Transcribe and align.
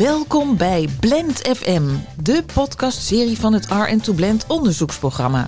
Welkom 0.00 0.56
bij 0.56 0.88
Blend 1.00 1.38
FM, 1.56 1.82
de 2.22 2.44
podcastserie 2.54 3.38
van 3.38 3.52
het 3.52 3.68
R2 3.68 4.14
Blend 4.14 4.44
onderzoeksprogramma. 4.46 5.46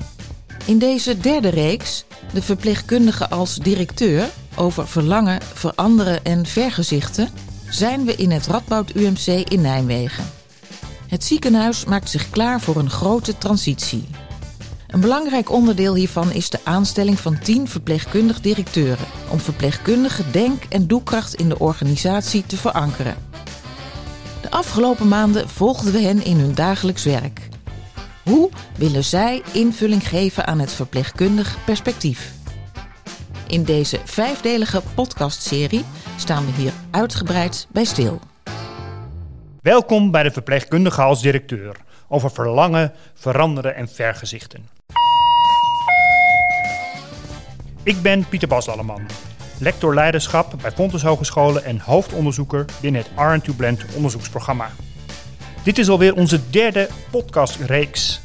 In 0.65 0.79
deze 0.79 1.19
derde 1.19 1.49
reeks, 1.49 2.05
de 2.33 2.43
verpleegkundige 2.43 3.29
als 3.31 3.57
directeur 3.57 4.29
over 4.57 4.89
verlangen, 4.89 5.43
veranderen 5.43 6.25
en 6.25 6.47
vergezichten, 6.47 7.29
zijn 7.69 8.05
we 8.05 8.15
in 8.15 8.31
het 8.31 8.47
Radboud 8.47 8.95
UMC 8.95 9.27
in 9.27 9.61
Nijmegen. 9.61 10.25
Het 11.09 11.25
ziekenhuis 11.25 11.85
maakt 11.85 12.11
zich 12.11 12.31
klaar 12.31 12.61
voor 12.61 12.77
een 12.77 12.91
grote 12.91 13.39
transitie. 13.39 14.09
Een 14.87 15.01
belangrijk 15.01 15.51
onderdeel 15.51 15.95
hiervan 15.95 16.33
is 16.33 16.51
de 16.51 16.61
aanstelling 16.65 17.21
van 17.21 17.39
10 17.39 17.69
verpleegkundig 17.69 18.41
directeuren 18.41 19.07
om 19.29 19.41
verpleegkundige 19.41 20.31
denk- 20.31 20.65
en 20.69 20.87
doelkracht 20.87 21.35
in 21.35 21.49
de 21.49 21.59
organisatie 21.59 22.47
te 22.47 22.57
verankeren. 22.57 23.32
Afgelopen 24.53 25.09
maanden 25.09 25.49
volgden 25.49 25.93
we 25.93 26.01
hen 26.01 26.25
in 26.25 26.37
hun 26.37 26.55
dagelijks 26.55 27.05
werk. 27.05 27.49
Hoe 28.25 28.51
willen 28.77 29.05
zij 29.05 29.43
invulling 29.53 30.09
geven 30.09 30.47
aan 30.47 30.59
het 30.59 30.73
verpleegkundig 30.73 31.65
perspectief? 31.65 32.33
In 33.47 33.65
deze 33.65 34.01
vijfdelige 34.05 34.83
podcastserie 34.95 35.85
staan 36.17 36.47
we 36.47 36.53
hier 36.53 36.73
uitgebreid 36.91 37.67
bij 37.71 37.85
stil. 37.85 38.21
Welkom 39.63 40.11
bij 40.11 40.23
de 40.23 40.31
verpleegkundige 40.31 41.03
als 41.03 41.23
directeur 41.23 41.77
over 42.09 42.31
verlangen, 42.31 42.93
veranderen 43.15 43.75
en 43.75 43.89
vergezichten. 43.89 44.69
Ik 47.83 48.03
ben 48.03 48.29
Pieter 48.29 48.49
Bas 48.49 48.69
Alleman, 48.69 49.07
lector 49.59 49.95
leiderschap 49.95 50.55
bij 50.63 50.73
Fontes 50.73 51.03
Hogescholen 51.03 51.65
en 51.65 51.79
hoofdonderzoeker 51.79 52.65
binnen 52.81 53.03
het 53.03 53.43
R2 53.51 53.57
Blend 53.57 53.85
onderzoeksprogramma. 53.95 54.71
Dit 55.63 55.79
is 55.79 55.89
alweer 55.89 56.15
onze 56.15 56.41
derde 56.51 56.89
podcastreeks. 57.11 58.21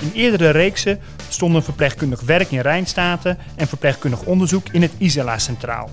In 0.00 0.10
eerdere 0.14 0.50
reeksen 0.50 1.00
stonden 1.28 1.62
verpleegkundig 1.62 2.20
werk 2.20 2.50
in 2.50 2.60
Rijnstaten 2.60 3.38
en 3.56 3.66
verpleegkundig 3.66 4.22
onderzoek 4.22 4.68
in 4.68 4.82
het 4.82 4.92
Isela 4.98 5.38
Centraal. 5.38 5.90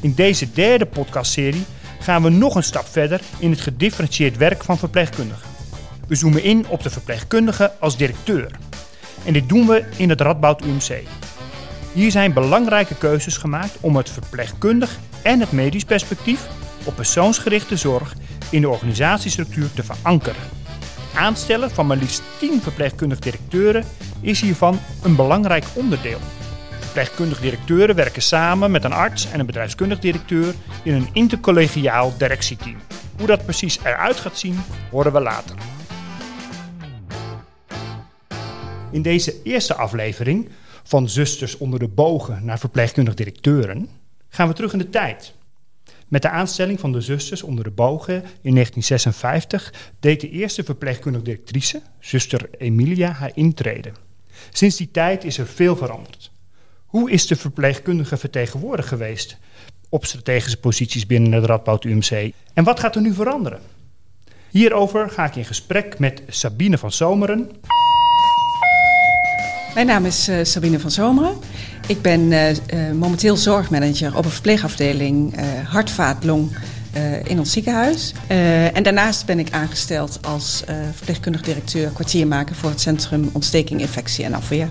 In 0.00 0.14
deze 0.14 0.52
derde 0.52 0.86
podcastserie 0.86 1.64
gaan 2.00 2.22
we 2.22 2.28
nog 2.28 2.54
een 2.54 2.62
stap 2.62 2.86
verder 2.86 3.20
in 3.38 3.50
het 3.50 3.60
gedifferentieerd 3.60 4.36
werk 4.36 4.64
van 4.64 4.78
verpleegkundigen. 4.78 5.48
We 6.08 6.14
zoomen 6.14 6.42
in 6.42 6.68
op 6.68 6.82
de 6.82 6.90
verpleegkundige 6.90 7.72
als 7.80 7.96
directeur. 7.96 8.50
En 9.24 9.32
dit 9.32 9.48
doen 9.48 9.66
we 9.66 9.84
in 9.96 10.08
het 10.08 10.20
Radboud 10.20 10.64
UMC. 10.64 11.02
Hier 11.96 12.10
zijn 12.10 12.32
belangrijke 12.32 12.94
keuzes 12.94 13.36
gemaakt 13.36 13.76
om 13.80 13.96
het 13.96 14.10
verpleegkundig 14.10 14.98
en 15.22 15.40
het 15.40 15.52
medisch 15.52 15.84
perspectief 15.84 16.46
op 16.84 16.94
persoonsgerichte 16.94 17.76
zorg 17.76 18.14
in 18.50 18.60
de 18.60 18.68
organisatiestructuur 18.68 19.72
te 19.72 19.82
verankeren. 19.82 20.42
Aanstellen 21.14 21.70
van 21.70 21.86
maar 21.86 21.96
liefst 21.96 22.22
10 22.38 22.60
verpleegkundig 22.62 23.18
directeuren 23.18 23.84
is 24.20 24.40
hiervan 24.40 24.78
een 25.02 25.16
belangrijk 25.16 25.64
onderdeel. 25.74 26.18
Verpleegkundig 26.80 27.40
directeuren 27.40 27.94
werken 27.94 28.22
samen 28.22 28.70
met 28.70 28.84
een 28.84 28.92
arts 28.92 29.30
en 29.30 29.40
een 29.40 29.46
bedrijfskundig 29.46 29.98
directeur 29.98 30.54
in 30.82 30.94
een 30.94 31.08
intercollegiaal 31.12 32.14
directieteam. 32.18 32.76
Hoe 33.18 33.26
dat 33.26 33.44
precies 33.44 33.78
eruit 33.84 34.16
gaat 34.16 34.38
zien, 34.38 34.60
horen 34.90 35.12
we 35.12 35.20
later. 35.20 35.56
In 38.90 39.02
deze 39.02 39.42
eerste 39.42 39.74
aflevering 39.74 40.48
van 40.86 41.08
Zusters 41.08 41.56
onder 41.56 41.78
de 41.78 41.88
bogen 41.88 42.44
naar 42.44 42.58
verpleegkundig 42.58 43.14
directeuren 43.14 43.88
gaan 44.28 44.48
we 44.48 44.54
terug 44.54 44.72
in 44.72 44.78
de 44.78 44.90
tijd. 44.90 45.34
Met 46.08 46.22
de 46.22 46.28
aanstelling 46.28 46.80
van 46.80 46.92
de 46.92 47.00
zusters 47.00 47.42
onder 47.42 47.64
de 47.64 47.70
bogen 47.70 48.14
in 48.14 48.54
1956 48.54 49.74
deed 50.00 50.20
de 50.20 50.30
eerste 50.30 50.64
verpleegkundig 50.64 51.22
directrice, 51.22 51.82
zuster 52.00 52.48
Emilia, 52.58 53.10
haar 53.10 53.30
intrede. 53.34 53.92
Sinds 54.50 54.76
die 54.76 54.90
tijd 54.90 55.24
is 55.24 55.38
er 55.38 55.46
veel 55.46 55.76
veranderd. 55.76 56.30
Hoe 56.86 57.10
is 57.10 57.26
de 57.26 57.36
verpleegkundige 57.36 58.16
vertegenwoordigd 58.16 58.88
geweest 58.88 59.36
op 59.88 60.04
strategische 60.04 60.60
posities 60.60 61.06
binnen 61.06 61.32
het 61.32 61.44
Radboud 61.44 61.84
UMC? 61.84 62.32
En 62.54 62.64
wat 62.64 62.80
gaat 62.80 62.94
er 62.94 63.02
nu 63.02 63.12
veranderen? 63.14 63.60
Hierover 64.50 65.10
ga 65.10 65.24
ik 65.24 65.36
in 65.36 65.44
gesprek 65.44 65.98
met 65.98 66.22
Sabine 66.28 66.78
van 66.78 66.92
Zomeren. 66.92 67.50
Mijn 69.76 69.88
naam 69.88 70.04
is 70.04 70.28
uh, 70.28 70.36
Sabine 70.42 70.80
van 70.80 70.90
Zomeren. 70.90 71.36
Ik 71.86 72.02
ben 72.02 72.20
uh, 72.20 72.50
uh, 72.50 72.56
momenteel 72.94 73.36
zorgmanager 73.36 74.16
op 74.16 74.24
een 74.24 74.30
verpleegafdeling 74.30 75.34
hart, 75.68 75.90
vaat, 75.90 76.24
long 76.24 76.56
in 77.24 77.38
ons 77.38 77.52
ziekenhuis. 77.52 78.12
en 78.72 78.82
daarnaast 78.82 79.26
ben 79.26 79.38
ik 79.38 79.50
aangesteld 79.50 80.18
als 80.22 80.62
verpleegkundig 80.94 81.42
directeur 81.42 81.90
kwartiermaker 81.90 82.54
voor 82.54 82.70
het 82.70 82.80
Centrum 82.80 83.30
Ontsteking, 83.32 83.80
Infectie 83.80 84.24
en 84.24 84.34
Afweer. 84.34 84.68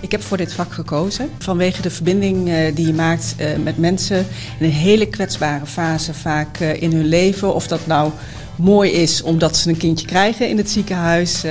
Ik 0.00 0.10
heb 0.10 0.22
voor 0.22 0.36
dit 0.36 0.52
vak 0.52 0.72
gekozen 0.72 1.30
vanwege 1.38 1.82
de 1.82 1.90
verbinding 1.90 2.50
die 2.74 2.86
je 2.86 2.94
maakt 2.94 3.34
met 3.62 3.78
mensen 3.78 4.26
in 4.58 4.66
een 4.66 4.72
hele 4.72 5.06
kwetsbare 5.06 5.66
fase, 5.66 6.14
vaak 6.14 6.58
in 6.58 6.92
hun 6.92 7.06
leven. 7.06 7.54
Of 7.54 7.66
dat 7.66 7.86
nou 7.86 8.12
mooi 8.56 8.90
is 8.90 9.22
omdat 9.22 9.56
ze 9.56 9.68
een 9.68 9.76
kindje 9.76 10.06
krijgen 10.06 10.48
in 10.48 10.56
het 10.56 10.70
ziekenhuis. 10.70 11.44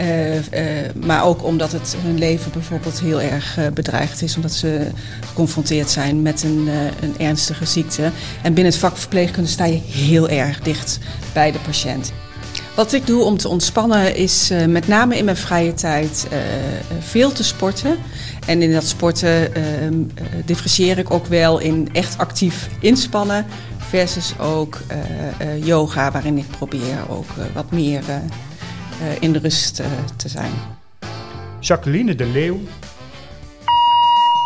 Uh, 0.00 0.34
uh, 0.34 0.40
maar 1.04 1.24
ook 1.24 1.44
omdat 1.44 1.72
het 1.72 1.96
hun 1.98 2.18
leven 2.18 2.52
bijvoorbeeld 2.52 3.00
heel 3.00 3.20
erg 3.20 3.58
uh, 3.58 3.66
bedreigd 3.74 4.22
is. 4.22 4.36
Omdat 4.36 4.52
ze 4.52 4.86
geconfronteerd 5.26 5.90
zijn 5.90 6.22
met 6.22 6.42
een, 6.42 6.68
een, 7.00 7.14
ernstige 7.18 7.64
ziekte. 7.64 8.02
En 8.42 8.54
binnen 8.54 8.72
het 8.72 8.80
vak 8.80 8.96
verpleegkunde 8.96 9.48
sta 9.48 9.64
je 9.64 9.80
heel 9.86 10.28
erg 10.28 10.60
dicht 10.60 10.98
bij 11.32 11.52
de 11.52 11.58
patiënt. 11.58 12.12
Wat 12.74 12.92
ik 12.92 13.06
doe 13.06 13.22
om 13.22 13.36
te 13.36 13.48
ontspannen 13.48 14.16
is 14.16 14.52
met 14.68 14.88
name 14.88 15.16
in 15.16 15.24
mijn 15.24 15.36
vrije 15.36 15.74
tijd 15.74 16.26
veel 17.00 17.32
te 17.32 17.44
sporten. 17.44 17.96
En 18.46 18.62
in 18.62 18.72
dat 18.72 18.86
sporten 18.86 19.52
differentieer 20.44 20.98
ik 20.98 21.10
ook 21.10 21.26
wel 21.26 21.58
in 21.58 21.88
echt 21.92 22.18
actief 22.18 22.68
inspannen. 22.80 23.46
Versus 23.78 24.38
ook 24.38 24.80
yoga, 25.62 26.10
waarin 26.10 26.38
ik 26.38 26.50
probeer 26.50 26.98
ook 27.08 27.28
wat 27.54 27.70
meer 27.70 28.02
in 29.20 29.32
de 29.32 29.38
rust 29.38 29.80
uh, 29.80 29.86
te 30.16 30.28
zijn. 30.28 30.52
Jacqueline 31.60 32.14
de 32.14 32.26
Leeuw. 32.26 32.60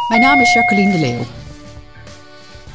Mijn 0.08 0.20
naam 0.20 0.40
is 0.40 0.52
Jacqueline 0.52 0.92
de 0.92 0.98
Leeuw. 0.98 1.26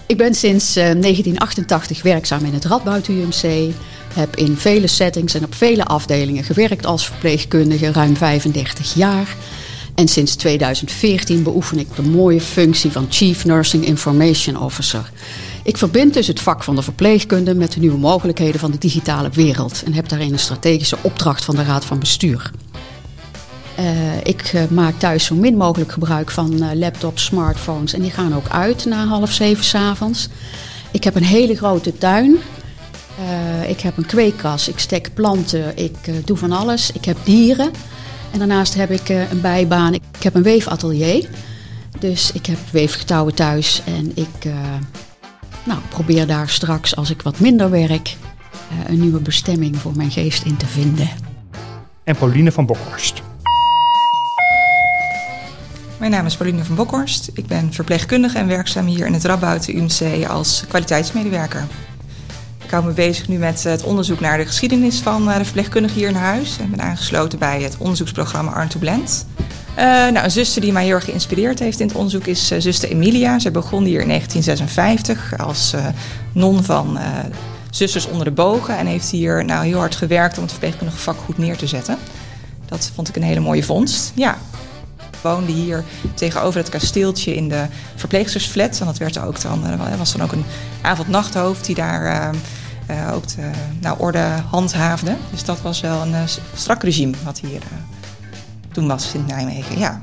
Ik 0.07 0.17
ben 0.17 0.35
sinds 0.35 0.77
uh, 0.77 0.83
1988 0.83 2.01
werkzaam 2.01 2.45
in 2.45 2.53
het 2.53 2.65
Radboud 2.65 3.07
UMC. 3.07 3.73
Heb 4.13 4.35
in 4.35 4.57
vele 4.57 4.87
settings 4.87 5.33
en 5.33 5.43
op 5.43 5.55
vele 5.55 5.85
afdelingen 5.85 6.43
gewerkt 6.43 6.85
als 6.85 7.05
verpleegkundige, 7.05 7.91
ruim 7.91 8.17
35 8.17 8.93
jaar. 8.93 9.35
En 9.95 10.07
sinds 10.07 10.35
2014 10.35 11.43
beoefen 11.43 11.79
ik 11.79 11.95
de 11.95 12.01
mooie 12.01 12.41
functie 12.41 12.91
van 12.91 13.07
Chief 13.09 13.45
Nursing 13.45 13.85
Information 13.85 14.59
Officer. 14.59 15.11
Ik 15.65 15.77
verbind 15.77 16.13
dus 16.13 16.27
het 16.27 16.41
vak 16.41 16.63
van 16.63 16.75
de 16.75 16.81
verpleegkunde 16.81 17.55
met 17.55 17.71
de 17.71 17.79
nieuwe 17.79 17.97
mogelijkheden 17.97 18.59
van 18.59 18.71
de 18.71 18.77
digitale 18.77 19.29
wereld 19.29 19.83
en 19.85 19.93
heb 19.93 20.09
daarin 20.09 20.33
een 20.33 20.39
strategische 20.39 20.97
opdracht 21.01 21.45
van 21.45 21.55
de 21.55 21.63
Raad 21.63 21.85
van 21.85 21.99
Bestuur. 21.99 22.51
Uh, 23.79 24.17
ik 24.23 24.53
uh, 24.53 24.67
maak 24.67 24.99
thuis 24.99 25.25
zo 25.25 25.35
min 25.35 25.57
mogelijk 25.57 25.91
gebruik 25.91 26.31
van 26.31 26.53
uh, 26.53 26.73
laptops, 26.73 27.23
smartphones 27.23 27.93
en 27.93 28.01
die 28.01 28.11
gaan 28.11 28.35
ook 28.35 28.47
uit 28.49 28.85
na 28.85 29.05
half 29.05 29.31
zeven 29.31 29.63
s'avonds. 29.63 30.27
Ik 30.91 31.03
heb 31.03 31.15
een 31.15 31.23
hele 31.23 31.55
grote 31.55 31.97
tuin. 31.97 32.37
ik 33.67 33.79
heb 33.79 33.97
een 33.97 34.05
kweekkas, 34.05 34.67
ik 34.67 34.79
stek 34.79 35.13
planten, 35.13 35.77
ik 35.77 36.25
doe 36.25 36.37
van 36.37 36.51
alles. 36.51 36.91
Ik 36.91 37.05
heb 37.05 37.17
dieren. 37.23 37.71
En 38.31 38.39
daarnaast 38.39 38.73
heb 38.73 38.91
ik 38.91 39.09
een 39.09 39.41
bijbaan. 39.41 39.93
Ik 39.93 40.23
heb 40.23 40.35
een 40.35 40.43
weefatelier. 40.43 41.29
Dus 41.99 42.31
ik 42.31 42.45
heb 42.45 42.57
weefgetouwen 42.71 43.33
thuis 43.33 43.81
en 43.85 44.11
ik 44.15 44.51
nou, 45.65 45.79
probeer 45.89 46.27
daar 46.27 46.49
straks, 46.49 46.95
als 46.95 47.09
ik 47.09 47.21
wat 47.21 47.39
minder 47.39 47.69
werk, 47.69 48.15
uh, 48.71 48.89
een 48.89 48.99
nieuwe 48.99 49.19
bestemming 49.19 49.77
voor 49.77 49.95
mijn 49.95 50.11
geest 50.11 50.43
in 50.43 50.57
te 50.57 50.67
vinden. 50.67 51.09
En 52.03 52.15
Pauline 52.15 52.51
van 52.51 52.65
Bokhorst. 52.65 53.21
Mijn 55.99 56.11
naam 56.11 56.25
is 56.25 56.35
Pauline 56.37 56.63
van 56.63 56.75
Bokhorst. 56.75 57.29
Ik 57.33 57.45
ben 57.45 57.73
verpleegkundige 57.73 58.37
en 58.37 58.47
werkzaam 58.47 58.85
hier 58.85 59.05
in 59.05 59.13
het 59.13 59.23
Radboud 59.23 59.67
UMC 59.67 60.25
als 60.27 60.63
kwaliteitsmedewerker. 60.67 61.67
Ik 62.63 62.71
hou 62.71 62.85
me 62.85 62.91
bezig 62.91 63.27
nu 63.27 63.37
met 63.37 63.63
het 63.63 63.83
onderzoek 63.83 64.19
naar 64.19 64.37
de 64.37 64.45
geschiedenis 64.45 64.99
van 64.99 65.25
de 65.25 65.43
verpleegkundige 65.43 65.99
hier 65.99 66.07
in 66.07 66.15
huis. 66.15 66.57
En 66.59 66.69
ben 66.69 66.81
aangesloten 66.81 67.39
bij 67.39 67.61
het 67.61 67.77
onderzoeksprogramma 67.77 68.51
Arn 68.51 68.67
to 68.67 68.79
Blend. 68.79 69.25
Uh, 69.77 69.83
nou, 69.83 70.17
een 70.17 70.31
zuster 70.31 70.61
die 70.61 70.71
mij 70.71 70.83
heel 70.83 70.93
erg 70.93 71.05
geïnspireerd 71.05 71.59
heeft 71.59 71.79
in 71.79 71.87
het 71.87 71.95
onderzoek 71.95 72.25
is 72.25 72.51
uh, 72.51 72.59
zuster 72.59 72.89
Emilia. 72.89 73.39
Ze 73.39 73.51
begon 73.51 73.83
hier 73.83 74.01
in 74.01 74.07
1956 74.07 75.37
als 75.37 75.73
uh, 75.73 75.85
non 76.31 76.63
van 76.63 76.97
Zusters 77.69 78.07
onder 78.07 78.25
de 78.25 78.31
Bogen. 78.31 78.77
En 78.77 78.85
heeft 78.85 79.09
hier 79.09 79.45
nou, 79.45 79.65
heel 79.65 79.79
hard 79.79 79.95
gewerkt 79.95 80.35
om 80.35 80.41
het 80.41 80.51
verpleegkundige 80.51 80.99
vak 80.99 81.17
goed 81.25 81.37
neer 81.37 81.57
te 81.57 81.67
zetten. 81.67 81.97
Dat 82.65 82.91
vond 82.93 83.09
ik 83.09 83.15
een 83.15 83.23
hele 83.23 83.39
mooie 83.39 83.63
vondst. 83.63 84.11
Ja, 84.15 84.37
woonde 85.21 85.51
hier 85.51 85.83
tegenover 86.13 86.59
het 86.59 86.69
kasteeltje 86.69 87.35
in 87.35 87.49
de 87.49 87.65
verpleegstersflat. 87.95 88.79
En 88.79 88.85
dat 88.85 88.97
werd 88.97 89.19
ook 89.19 89.41
dan, 89.41 89.63
was 89.97 90.11
dan 90.11 90.21
ook 90.21 90.31
een 90.31 90.45
avond-nachthoofd 90.81 91.65
die 91.65 91.75
daar 91.75 92.33
ook 93.13 93.27
de 93.27 93.49
nou, 93.79 93.99
orde 93.99 94.25
handhaafde. 94.49 95.15
Dus 95.31 95.43
dat 95.43 95.61
was 95.61 95.81
wel 95.81 96.01
een 96.01 96.15
strak 96.55 96.83
regime 96.83 97.13
wat 97.23 97.39
hier 97.39 97.61
toen 98.75 98.87
was 98.87 99.13
in 99.13 99.25
Nijmegen, 99.27 99.79
ja. 99.79 100.01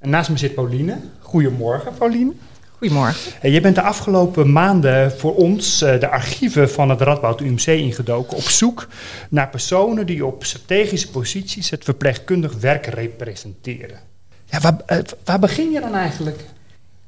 En 0.00 0.10
naast 0.10 0.30
me 0.30 0.36
zit 0.36 0.54
Pauline. 0.54 0.98
Goedemorgen, 1.18 1.94
Pauline. 1.94 2.32
Goedemorgen. 2.78 3.32
En 3.40 3.50
je 3.50 3.60
bent 3.60 3.74
de 3.74 3.82
afgelopen 3.82 4.52
maanden 4.52 5.12
voor 5.12 5.34
ons 5.34 5.78
de 5.78 6.08
archieven 6.08 6.70
van 6.70 6.90
het 6.90 7.00
Radboud 7.00 7.40
UMC 7.40 7.66
ingedoken 7.66 8.36
op 8.36 8.42
zoek 8.42 8.88
naar 9.30 9.48
personen 9.48 10.06
die 10.06 10.26
op 10.26 10.44
strategische 10.44 11.10
posities 11.10 11.70
het 11.70 11.84
verpleegkundig 11.84 12.54
werk 12.54 12.86
representeren. 12.86 14.00
Ja, 14.44 14.60
waar, 14.60 15.02
waar 15.24 15.38
begin 15.38 15.70
je 15.70 15.80
dan 15.80 15.94
eigenlijk? 15.94 16.44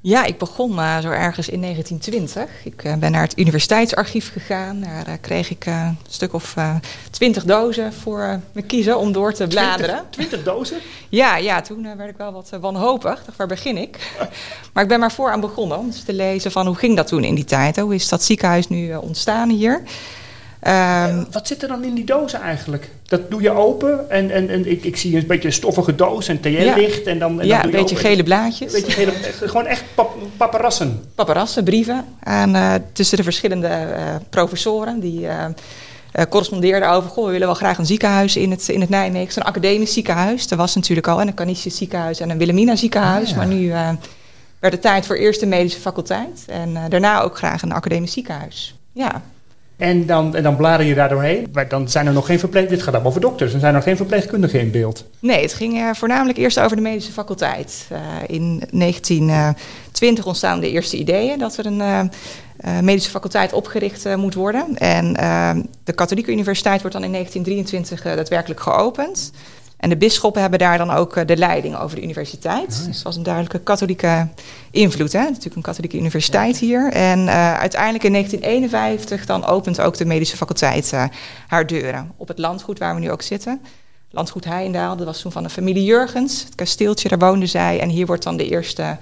Ja, 0.06 0.24
ik 0.24 0.38
begon 0.38 0.70
uh, 0.70 0.98
zo 0.98 1.10
ergens 1.10 1.48
in 1.48 1.60
1920. 1.60 2.64
Ik 2.64 2.84
uh, 2.84 2.94
ben 2.94 3.12
naar 3.12 3.22
het 3.22 3.38
universiteitsarchief 3.38 4.32
gegaan. 4.32 4.80
Daar 4.80 5.08
uh, 5.08 5.14
kreeg 5.20 5.50
ik 5.50 5.66
een 5.66 5.98
stuk 6.08 6.32
of 6.32 6.54
twintig 7.10 7.44
dozen 7.44 7.92
voor 7.92 8.40
me 8.52 8.62
kiezen 8.62 8.98
om 8.98 9.12
door 9.12 9.32
te 9.32 9.46
bladeren. 9.46 10.04
Twintig 10.10 10.42
dozen? 10.42 10.78
Ja, 11.08 11.36
ja 11.36 11.60
toen 11.60 11.96
werd 11.96 12.10
ik 12.10 12.16
wel 12.16 12.32
wat 12.32 12.50
wanhopig. 12.60 13.24
Dacht, 13.24 13.36
waar 13.36 13.46
begin 13.46 13.76
ik? 13.76 14.12
maar 14.72 14.82
ik 14.82 14.88
ben 14.88 15.00
maar 15.00 15.12
vooraan 15.12 15.40
begonnen 15.40 15.78
om 15.78 15.86
eens 15.86 16.04
te 16.04 16.12
lezen 16.12 16.52
van 16.52 16.66
hoe 16.66 16.76
ging 16.76 16.96
dat 16.96 17.06
toen 17.06 17.24
in 17.24 17.34
die 17.34 17.44
tijd? 17.44 17.76
Hoe 17.76 17.94
is 17.94 18.08
dat 18.08 18.22
ziekenhuis 18.22 18.68
nu 18.68 18.94
ontstaan 18.94 19.48
hier? 19.48 19.82
Um, 20.68 21.26
wat 21.30 21.46
zit 21.46 21.62
er 21.62 21.68
dan 21.68 21.84
in 21.84 21.94
die 21.94 22.04
dozen 22.04 22.40
eigenlijk? 22.40 22.90
Dat 23.06 23.30
doe 23.30 23.42
je 23.42 23.50
open 23.50 24.10
en, 24.10 24.30
en, 24.30 24.48
en 24.48 24.70
ik, 24.70 24.84
ik 24.84 24.96
zie 24.96 25.16
een 25.16 25.26
beetje 25.26 25.48
een 25.48 25.54
stoffige 25.54 25.94
doos 25.94 26.28
en 26.28 26.40
TL-licht. 26.40 27.06
En 27.06 27.18
dan, 27.18 27.40
en 27.40 27.46
ja, 27.46 27.56
dan 27.56 27.64
een 27.64 27.70
beetje 27.70 27.96
gele 27.96 28.22
blaadjes. 28.22 28.72
Beetje 28.72 28.92
gele, 28.92 29.12
gewoon 29.22 29.66
echt 29.66 29.84
pap, 29.94 30.16
paparassen. 30.36 31.10
Paparassen, 31.14 31.64
brieven 31.64 32.04
aan, 32.22 32.56
uh, 32.56 32.74
tussen 32.92 33.16
de 33.16 33.22
verschillende 33.22 33.68
uh, 33.68 34.14
professoren 34.30 35.00
die 35.00 35.20
uh, 35.20 35.44
correspondeerden 36.28 36.90
over... 36.90 37.10
Goh, 37.10 37.24
we 37.24 37.30
willen 37.30 37.46
wel 37.46 37.56
graag 37.56 37.78
een 37.78 37.86
ziekenhuis 37.86 38.36
in 38.36 38.50
het, 38.50 38.68
in 38.68 38.80
het 38.80 38.90
Nijmegen. 38.90 39.40
Een 39.40 39.48
academisch 39.48 39.92
ziekenhuis. 39.92 40.50
Er 40.50 40.56
was 40.56 40.74
natuurlijk 40.74 41.08
al 41.08 41.20
een 41.20 41.34
Canisius 41.34 41.76
ziekenhuis 41.76 42.20
en 42.20 42.30
een 42.30 42.38
Wilhelmina 42.38 42.76
ziekenhuis. 42.76 43.24
Ah, 43.24 43.30
ja. 43.30 43.36
Maar 43.36 43.46
nu 43.46 43.68
werd 44.60 44.72
het 44.72 44.82
tijd 44.82 45.06
voor 45.06 45.16
eerst 45.16 45.42
een 45.42 45.48
medische 45.48 45.80
faculteit. 45.80 46.44
En 46.46 46.76
daarna 46.88 47.20
ook 47.20 47.36
graag 47.36 47.62
een 47.62 47.72
academisch 47.72 48.12
ziekenhuis. 48.12 48.74
Ja. 48.92 49.22
En 49.76 50.06
dan, 50.06 50.36
en 50.36 50.42
dan 50.42 50.56
blader 50.56 50.86
je 50.86 50.94
daar 50.94 51.08
doorheen. 51.08 51.48
Maar 51.52 51.68
dan 51.68 51.88
zijn 51.88 52.06
er 52.06 52.12
nog 52.12 52.26
geen 52.26 52.38
verpleegkundigen. 52.38 52.76
Dit 52.76 52.82
gaat 52.82 52.94
allemaal 52.94 53.10
over 53.10 53.30
dokters. 53.30 53.50
Dan 53.50 53.60
zijn 53.60 53.72
er 53.72 53.78
nog 53.78 53.88
geen 53.88 53.96
verpleegkundigen 53.96 54.60
in 54.60 54.70
beeld. 54.70 55.04
Nee, 55.20 55.42
het 55.42 55.52
ging 55.52 55.74
uh, 55.74 55.90
voornamelijk 55.92 56.38
eerst 56.38 56.60
over 56.60 56.76
de 56.76 56.82
medische 56.82 57.12
faculteit. 57.12 57.88
Uh, 57.92 57.98
in 58.26 58.62
1920 58.70 60.26
ontstaan 60.26 60.60
de 60.60 60.70
eerste 60.70 60.96
ideeën 60.96 61.38
dat 61.38 61.56
er 61.56 61.66
een 61.66 61.78
uh, 61.78 62.00
medische 62.80 63.10
faculteit 63.10 63.52
opgericht 63.52 64.16
moet 64.16 64.34
worden. 64.34 64.76
En 64.78 65.12
de 65.84 65.92
Katholieke 65.92 66.30
Universiteit 66.30 66.80
wordt 66.80 66.96
dan 66.96 67.04
in 67.04 67.12
1923 67.12 68.16
daadwerkelijk 68.16 68.60
geopend. 68.60 69.32
En 69.84 69.90
de 69.90 69.96
bisschoppen 69.96 70.40
hebben 70.40 70.58
daar 70.58 70.78
dan 70.78 70.90
ook 70.90 71.16
eh, 71.16 71.26
de 71.26 71.36
leiding 71.36 71.76
over 71.76 71.96
de 71.96 72.02
universiteit. 72.02 72.84
Dus 72.86 72.94
dat 72.94 73.02
was 73.02 73.16
een 73.16 73.22
duidelijke 73.22 73.58
katholieke 73.58 74.28
invloed. 74.70 75.12
Hè? 75.12 75.22
Natuurlijk 75.22 75.56
een 75.56 75.62
katholieke 75.62 75.96
universiteit 75.96 76.58
hier. 76.58 76.92
En 76.92 77.18
uh, 77.18 77.58
uiteindelijk 77.58 78.04
in 78.04 78.12
1951 78.12 79.26
dan 79.26 79.44
opent 79.44 79.80
ook 79.80 79.96
de 79.96 80.04
medische 80.04 80.36
faculteit 80.36 80.90
uh, 80.94 81.04
haar 81.46 81.66
deuren. 81.66 82.12
Op 82.16 82.28
het 82.28 82.38
landgoed 82.38 82.78
waar 82.78 82.94
we 82.94 83.00
nu 83.00 83.10
ook 83.10 83.22
zitten. 83.22 83.60
Landgoed 84.10 84.44
Heijendaal, 84.44 84.96
dat 84.96 85.06
was 85.06 85.20
toen 85.20 85.32
van 85.32 85.42
de 85.42 85.48
familie 85.50 85.84
Jurgens. 85.84 86.44
Het 86.44 86.54
kasteeltje, 86.54 87.08
daar 87.08 87.18
woonden 87.18 87.48
zij. 87.48 87.80
En 87.80 87.88
hier 87.88 88.06
wordt 88.06 88.22
dan 88.22 88.36
de 88.36 88.48
eerste 88.48 88.98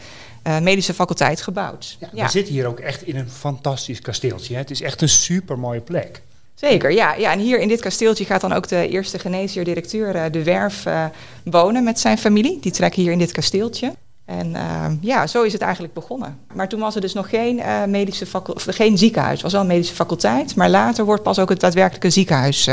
uh, 0.46 0.58
medische 0.58 0.94
faculteit 0.94 1.42
gebouwd. 1.42 1.96
Ja, 2.00 2.08
ja. 2.12 2.24
We 2.24 2.30
zitten 2.30 2.54
hier 2.54 2.66
ook 2.66 2.80
echt 2.80 3.02
in 3.02 3.16
een 3.16 3.30
fantastisch 3.30 4.00
kasteeltje. 4.00 4.54
Hè? 4.54 4.60
Het 4.60 4.70
is 4.70 4.80
echt 4.80 5.02
een 5.02 5.08
super 5.08 5.58
mooie 5.58 5.80
plek. 5.80 6.22
Zeker, 6.54 6.92
ja, 6.92 7.14
ja. 7.14 7.32
En 7.32 7.38
hier 7.38 7.60
in 7.60 7.68
dit 7.68 7.80
kasteeltje 7.80 8.24
gaat 8.24 8.40
dan 8.40 8.52
ook 8.52 8.68
de 8.68 8.88
eerste 8.88 9.18
geneesheer-directeur 9.18 10.14
uh, 10.14 10.22
De 10.30 10.42
Werf 10.42 10.86
uh, 10.86 11.04
wonen 11.44 11.84
met 11.84 12.00
zijn 12.00 12.18
familie. 12.18 12.58
Die 12.60 12.72
trekken 12.72 13.02
hier 13.02 13.12
in 13.12 13.18
dit 13.18 13.32
kasteeltje. 13.32 13.92
En 14.24 14.50
uh, 14.50 14.86
ja, 15.00 15.26
zo 15.26 15.42
is 15.42 15.52
het 15.52 15.62
eigenlijk 15.62 15.94
begonnen. 15.94 16.38
Maar 16.54 16.68
toen 16.68 16.80
was 16.80 16.94
er 16.94 17.00
dus 17.00 17.12
nog 17.12 17.28
geen, 17.28 17.60
medische 17.90 18.26
geen 18.56 18.98
ziekenhuis. 18.98 19.32
Het 19.32 19.42
was 19.42 19.52
wel 19.52 19.60
een 19.60 19.66
medische 19.66 19.94
faculteit. 19.94 20.54
Maar 20.54 20.70
later 20.70 21.04
wordt 21.04 21.22
pas 21.22 21.38
ook 21.38 21.48
het 21.48 21.60
daadwerkelijke 21.60 22.10
ziekenhuis 22.10 22.68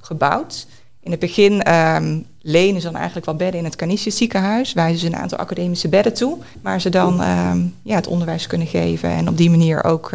gebouwd. 0.00 0.66
In 1.00 1.10
het 1.10 1.20
begin 1.20 1.74
um, 1.74 2.26
lenen 2.40 2.80
ze 2.80 2.86
dan 2.86 2.96
eigenlijk 2.96 3.26
wel 3.26 3.36
bedden 3.36 3.58
in 3.58 3.64
het 3.64 3.76
Canisius 3.76 4.16
ziekenhuis. 4.16 4.72
Wijzen 4.72 4.98
ze 4.98 5.06
een 5.06 5.16
aantal 5.16 5.38
academische 5.38 5.88
bedden 5.88 6.14
toe. 6.14 6.38
Waar 6.62 6.80
ze 6.80 6.88
dan 6.88 7.20
um, 7.20 7.74
ja, 7.82 7.94
het 7.94 8.06
onderwijs 8.06 8.46
kunnen 8.46 8.66
geven. 8.66 9.10
En 9.10 9.28
op 9.28 9.36
die 9.36 9.50
manier 9.50 9.84
ook 9.84 10.10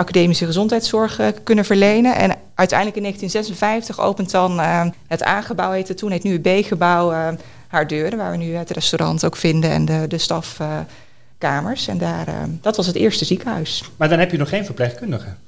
academische 0.00 0.46
gezondheidszorg 0.46 1.20
uh, 1.20 1.26
kunnen 1.44 1.64
verlenen. 1.64 2.14
En 2.14 2.36
uiteindelijk 2.54 2.96
in 2.96 3.02
1956 3.02 4.00
opent 4.00 4.30
dan 4.30 4.60
uh, 4.60 4.86
het 5.06 5.26
A-gebouw, 5.26 5.72
heet 5.72 5.88
het 5.88 5.96
toen, 5.96 6.10
heet 6.10 6.22
nu 6.22 6.32
het 6.32 6.42
B-gebouw, 6.42 7.12
uh, 7.12 7.28
haar 7.68 7.86
deuren, 7.86 8.18
waar 8.18 8.30
we 8.30 8.36
nu 8.36 8.54
het 8.54 8.70
restaurant 8.70 9.24
ook 9.24 9.36
vinden 9.36 9.70
en 9.70 9.84
de, 9.84 10.04
de 10.08 10.18
stafkamers. 10.18 11.88
en 11.88 11.98
daar, 11.98 12.26
dat 12.60 12.76
was 12.76 12.86
het 12.86 12.96
eerste 12.96 13.24
ziekenhuis. 13.24 13.90
Maar 13.96 14.08
dan 14.08 14.18
heb 14.18 14.30
je 14.30 14.38
nog 14.38 14.48
geen 14.48 14.64
verpleegkundigen? 14.64 15.38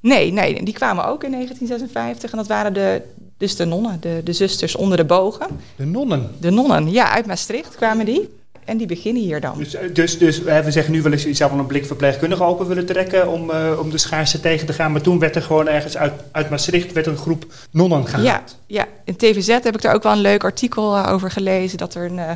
Nee, 0.00 0.32
nee, 0.32 0.64
die 0.64 0.74
kwamen 0.74 1.04
ook 1.04 1.24
in 1.24 1.30
1956 1.30 2.30
en 2.30 2.36
dat 2.36 2.46
waren 2.46 2.72
de, 2.72 3.02
dus 3.36 3.56
de 3.56 3.64
nonnen, 3.64 4.00
de, 4.00 4.20
de 4.24 4.32
zusters 4.32 4.76
onder 4.76 4.96
de 4.96 5.04
bogen. 5.04 5.46
De 5.76 5.84
nonnen? 5.84 6.30
De 6.38 6.50
nonnen, 6.50 6.90
ja, 6.90 7.10
uit 7.10 7.26
Maastricht 7.26 7.74
kwamen 7.76 8.04
die. 8.04 8.39
En 8.70 8.76
die 8.76 8.86
beginnen 8.86 9.22
hier 9.22 9.40
dan. 9.40 9.58
Dus, 9.58 9.74
eh, 9.74 9.94
dus, 9.94 10.18
dus 10.18 10.42
we 10.42 10.70
zeggen 10.70 10.92
nu 10.92 11.02
wel 11.02 11.12
eens, 11.12 11.22
je 11.22 11.34
zou 11.34 11.50
wel 11.50 11.58
een 11.60 11.66
blik 11.66 11.86
verpleegkundige 11.86 12.42
open 12.42 12.66
willen 12.66 12.86
trekken 12.86 13.28
om, 13.28 13.50
uh, 13.50 13.78
om 13.78 13.90
de 13.90 13.98
schaarste 13.98 14.40
tegen 14.40 14.66
te 14.66 14.72
gaan. 14.72 14.92
Maar 14.92 15.00
toen 15.00 15.18
werd 15.18 15.36
er 15.36 15.42
gewoon 15.42 15.68
ergens 15.68 15.96
uit, 15.96 16.12
uit 16.32 16.50
Maastricht 16.50 16.92
werd 16.92 17.06
een 17.06 17.16
groep 17.16 17.44
nonnen 17.70 18.06
gehaald. 18.06 18.26
Ja, 18.26 18.42
ja, 18.66 18.86
in 19.04 19.16
TVZ 19.16 19.46
heb 19.46 19.74
ik 19.74 19.82
daar 19.82 19.94
ook 19.94 20.02
wel 20.02 20.12
een 20.12 20.18
leuk 20.18 20.44
artikel 20.44 20.96
uh, 20.96 21.08
over 21.12 21.30
gelezen. 21.30 21.78
Dat 21.78 21.94
er 21.94 22.04
een, 22.04 22.18
uh, 22.18 22.30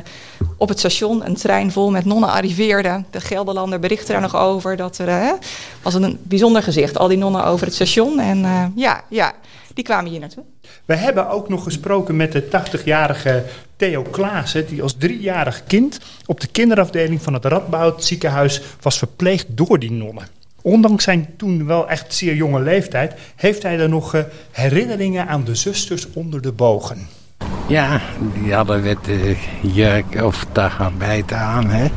op 0.57 0.69
het 0.69 0.79
station 0.79 1.25
een 1.25 1.35
trein 1.35 1.71
vol 1.71 1.91
met 1.91 2.05
nonnen 2.05 2.29
arriveerde. 2.29 3.03
De 3.11 3.21
Gelderlander 3.21 3.79
berichtte 3.79 4.11
daar 4.11 4.21
nog 4.21 4.35
over. 4.35 4.75
Dat 4.77 4.97
er 4.97 5.37
was 5.81 5.93
een 5.93 6.17
bijzonder 6.21 6.63
gezicht, 6.63 6.97
al 6.97 7.07
die 7.07 7.17
nonnen 7.17 7.45
over 7.45 7.65
het 7.65 7.75
station. 7.75 8.19
En 8.19 8.71
ja, 8.75 9.03
ja, 9.09 9.33
die 9.75 9.83
kwamen 9.83 10.11
hier 10.11 10.19
naartoe. 10.19 10.43
We 10.85 10.95
hebben 10.95 11.29
ook 11.29 11.49
nog 11.49 11.63
gesproken 11.63 12.15
met 12.15 12.31
de 12.31 12.43
80-jarige 12.43 13.43
Theo 13.75 14.01
Klaassen, 14.01 14.67
die 14.67 14.81
als 14.81 14.95
driejarig 14.97 15.63
kind 15.67 15.99
op 16.25 16.39
de 16.39 16.47
kinderafdeling 16.47 17.21
van 17.21 17.33
het 17.33 17.45
Radboud 17.45 18.03
ziekenhuis 18.03 18.61
was 18.81 18.97
verpleegd 18.97 19.45
door 19.49 19.79
die 19.79 19.91
nonnen. 19.91 20.27
Ondanks 20.61 21.03
zijn 21.03 21.27
toen 21.37 21.65
wel 21.65 21.89
echt 21.89 22.13
zeer 22.13 22.35
jonge 22.35 22.61
leeftijd, 22.61 23.13
heeft 23.35 23.63
hij 23.63 23.79
er 23.79 23.89
nog 23.89 24.15
uh, 24.15 24.21
herinneringen 24.51 25.27
aan 25.27 25.43
de 25.43 25.55
zusters 25.55 26.07
onder 26.13 26.41
de 26.41 26.51
bogen. 26.51 27.07
Ja, 27.67 28.01
die 28.33 28.53
hadden 28.53 28.81
witte 28.81 29.35
jurk 29.61 30.23
of 30.23 30.45
tagabijten 30.51 31.37
aan, 31.37 31.69
hè? 31.69 31.87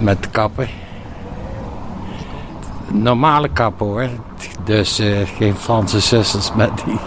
Met 0.00 0.30
kappen. 0.30 0.68
Normale 2.92 3.48
kappen 3.48 3.86
hoor. 3.86 4.08
Dus 4.64 5.00
uh, 5.00 5.18
geen 5.36 5.54
Franse 5.54 6.00
zusters 6.00 6.52
met 6.54 6.70
die, 6.84 6.98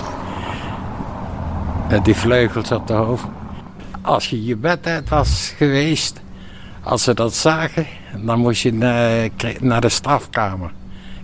met 1.89 2.05
die 2.05 2.15
vleugels 2.15 2.71
op 2.71 2.87
de 2.87 2.93
hoofd. 2.93 3.25
Als 4.01 4.29
je 4.29 4.45
je 4.45 4.55
bed 4.55 4.87
uit 4.87 5.09
was 5.09 5.53
geweest, 5.57 6.21
als 6.83 7.03
ze 7.03 7.13
dat 7.13 7.33
zagen, 7.33 7.85
dan 8.17 8.39
moest 8.39 8.61
je 8.61 8.73
naar, 8.73 9.29
naar 9.59 9.81
de 9.81 9.89
strafkamer. 9.89 10.71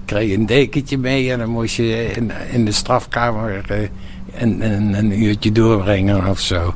Kreeg 0.06 0.30
je 0.30 0.36
een 0.36 0.46
dekentje 0.46 0.98
mee 0.98 1.32
en 1.32 1.39
dan 1.39 1.50
moest 1.50 1.75
je 1.75 2.12
in, 2.12 2.32
in 2.51 2.65
de 2.65 2.72
strafkamer 2.72 3.65
uh, 3.72 3.88
een, 4.34 4.62
een, 4.72 4.94
een, 4.94 5.24
uurtje 5.24 5.51
doorbrengen 5.51 6.27
of 6.27 6.39
zo. 6.39 6.74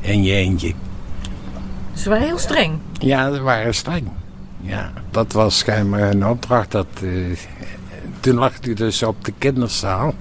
In 0.00 0.22
je 0.22 0.32
eentje. 0.32 0.72
Ze 1.92 2.08
waren 2.08 2.26
heel 2.26 2.38
streng? 2.38 2.78
Ja, 2.92 3.34
ze 3.34 3.40
waren 3.40 3.74
streng. 3.74 4.08
Ja, 4.68 4.90
dat 5.10 5.32
was 5.32 5.58
schijnbaar 5.58 6.10
een 6.10 6.26
opdracht. 6.26 6.70
Dat, 6.70 6.86
uh, 7.02 7.36
toen 8.20 8.34
lag 8.34 8.52
hij 8.60 8.74
dus 8.74 9.02
op 9.02 9.24
de 9.24 9.32
kinderzaal. 9.38 10.14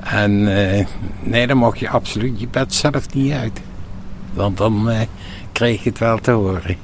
En 0.00 0.32
uh, 0.32 0.86
nee, 1.20 1.46
dan 1.46 1.56
mocht 1.56 1.78
je 1.78 1.88
absoluut 1.88 2.40
je 2.40 2.48
bed 2.48 2.74
zelf 2.74 3.14
niet 3.14 3.32
uit. 3.32 3.60
Want 4.32 4.56
dan 4.56 4.90
uh, 4.90 5.00
kreeg 5.52 5.82
je 5.82 5.88
het 5.88 5.98
wel 5.98 6.18
te 6.18 6.30
horen. 6.30 6.76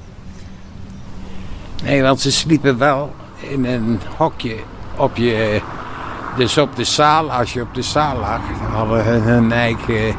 Nee, 1.83 2.03
want 2.03 2.21
ze 2.21 2.33
sliepen 2.33 2.79
wel 2.79 3.15
in 3.39 3.65
een 3.65 4.01
hokje 4.17 4.57
op 4.97 5.17
je... 5.17 5.61
Dus 6.37 6.59
op 6.59 6.77
de 6.77 6.85
zaal, 6.85 7.33
als 7.33 7.53
je 7.53 7.61
op 7.63 7.75
de 7.75 7.83
zaal 7.83 8.19
lag, 8.19 8.41
hadden 8.73 9.05
hun 9.05 9.23
hun 9.23 9.53
eigen 9.53 10.17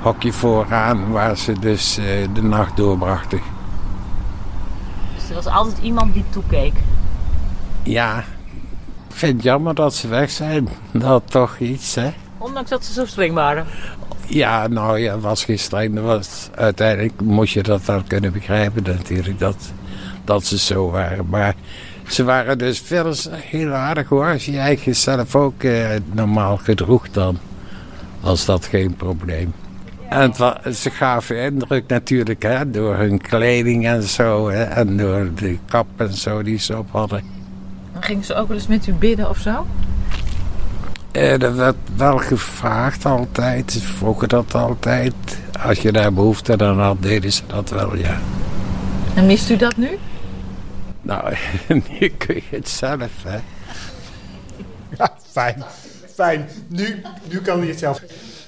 hokje 0.00 0.32
vooraan... 0.32 1.10
waar 1.10 1.36
ze 1.36 1.58
dus 1.58 1.94
de 2.32 2.42
nacht 2.42 2.76
doorbrachten. 2.76 3.53
Dus 5.28 5.36
er 5.36 5.42
was 5.42 5.52
altijd 5.54 5.78
iemand 5.78 6.14
die 6.14 6.24
toekeek? 6.30 6.72
Ja, 7.82 8.18
ik 9.08 9.14
vind 9.16 9.32
het 9.32 9.42
jammer 9.42 9.74
dat 9.74 9.94
ze 9.94 10.08
weg 10.08 10.30
zijn. 10.30 10.68
Dat 10.92 11.22
toch 11.30 11.58
iets, 11.58 11.94
hè. 11.94 12.12
Ondanks 12.38 12.70
dat 12.70 12.84
ze 12.84 12.92
zo 12.92 13.06
streng 13.06 13.34
waren? 13.34 13.66
Ja, 14.26 14.66
nou 14.66 14.98
ja, 14.98 15.18
was 15.18 15.44
geen 15.44 15.58
streng. 15.58 16.00
Was, 16.00 16.48
uiteindelijk 16.54 17.20
moest 17.20 17.54
je 17.54 17.62
dat 17.62 17.84
dan 17.84 18.06
kunnen 18.06 18.32
begrijpen 18.32 18.82
natuurlijk, 18.82 19.38
dat, 19.38 19.72
dat 20.24 20.44
ze 20.44 20.58
zo 20.58 20.90
waren. 20.90 21.26
Maar 21.28 21.54
Ze 22.08 22.24
waren 22.24 22.58
dus 22.58 22.80
verder 22.80 23.18
heel 23.32 23.72
aardig 23.72 24.08
hoor. 24.08 24.26
Als 24.26 24.44
je 24.44 24.52
je 24.52 24.58
eigen 24.58 24.96
zelf 24.96 25.36
ook 25.36 25.62
eh, 25.62 25.88
normaal 26.12 26.56
gedroeg 26.56 27.10
dan. 27.10 27.38
Was 28.20 28.44
dat 28.44 28.66
geen 28.66 28.94
probleem. 28.96 29.52
En 30.14 30.32
het 30.62 30.76
ze 30.76 30.90
gaven 30.90 31.42
indruk 31.42 31.86
natuurlijk 31.86 32.42
hè, 32.42 32.70
door 32.70 32.96
hun 32.96 33.20
kleding 33.20 33.86
en 33.86 34.02
zo. 34.02 34.48
Hè, 34.48 34.62
en 34.62 34.96
door 34.96 35.30
de 35.34 35.58
kap 35.68 35.86
en 35.96 36.12
zo 36.12 36.42
die 36.42 36.58
ze 36.58 36.78
op 36.78 36.90
hadden. 36.90 37.22
Gingen 38.00 38.24
ze 38.24 38.34
ook 38.34 38.48
wel 38.48 38.56
eens 38.56 38.66
met 38.66 38.86
u 38.86 38.92
bidden 38.92 39.28
of 39.28 39.38
zo? 39.38 39.66
Eh, 41.12 41.38
dat 41.38 41.54
werd 41.54 41.76
wel 41.96 42.18
gevraagd 42.18 43.04
altijd. 43.04 43.72
Ze 43.72 43.80
vroegen 43.80 44.28
dat 44.28 44.54
altijd. 44.54 45.14
Als 45.60 45.78
je 45.78 45.92
daar 45.92 46.12
behoefte 46.12 46.58
aan 46.58 46.80
had, 46.80 47.02
deden 47.02 47.32
ze 47.32 47.42
dat 47.46 47.70
wel, 47.70 47.96
ja. 47.96 48.18
En 49.14 49.26
mist 49.26 49.50
u 49.50 49.56
dat 49.56 49.76
nu? 49.76 49.98
Nou, 51.02 51.34
nu 52.00 52.08
kun 52.08 52.34
je 52.34 52.56
het 52.56 52.68
zelf, 52.68 53.10
hè. 53.22 53.38
Ja, 54.98 55.12
fijn. 55.30 55.64
Fijn. 56.14 56.48
Nu, 56.68 57.02
nu 57.30 57.40
kan 57.40 57.58
hij 57.58 57.68
het 57.68 57.78
zelf. 57.78 58.02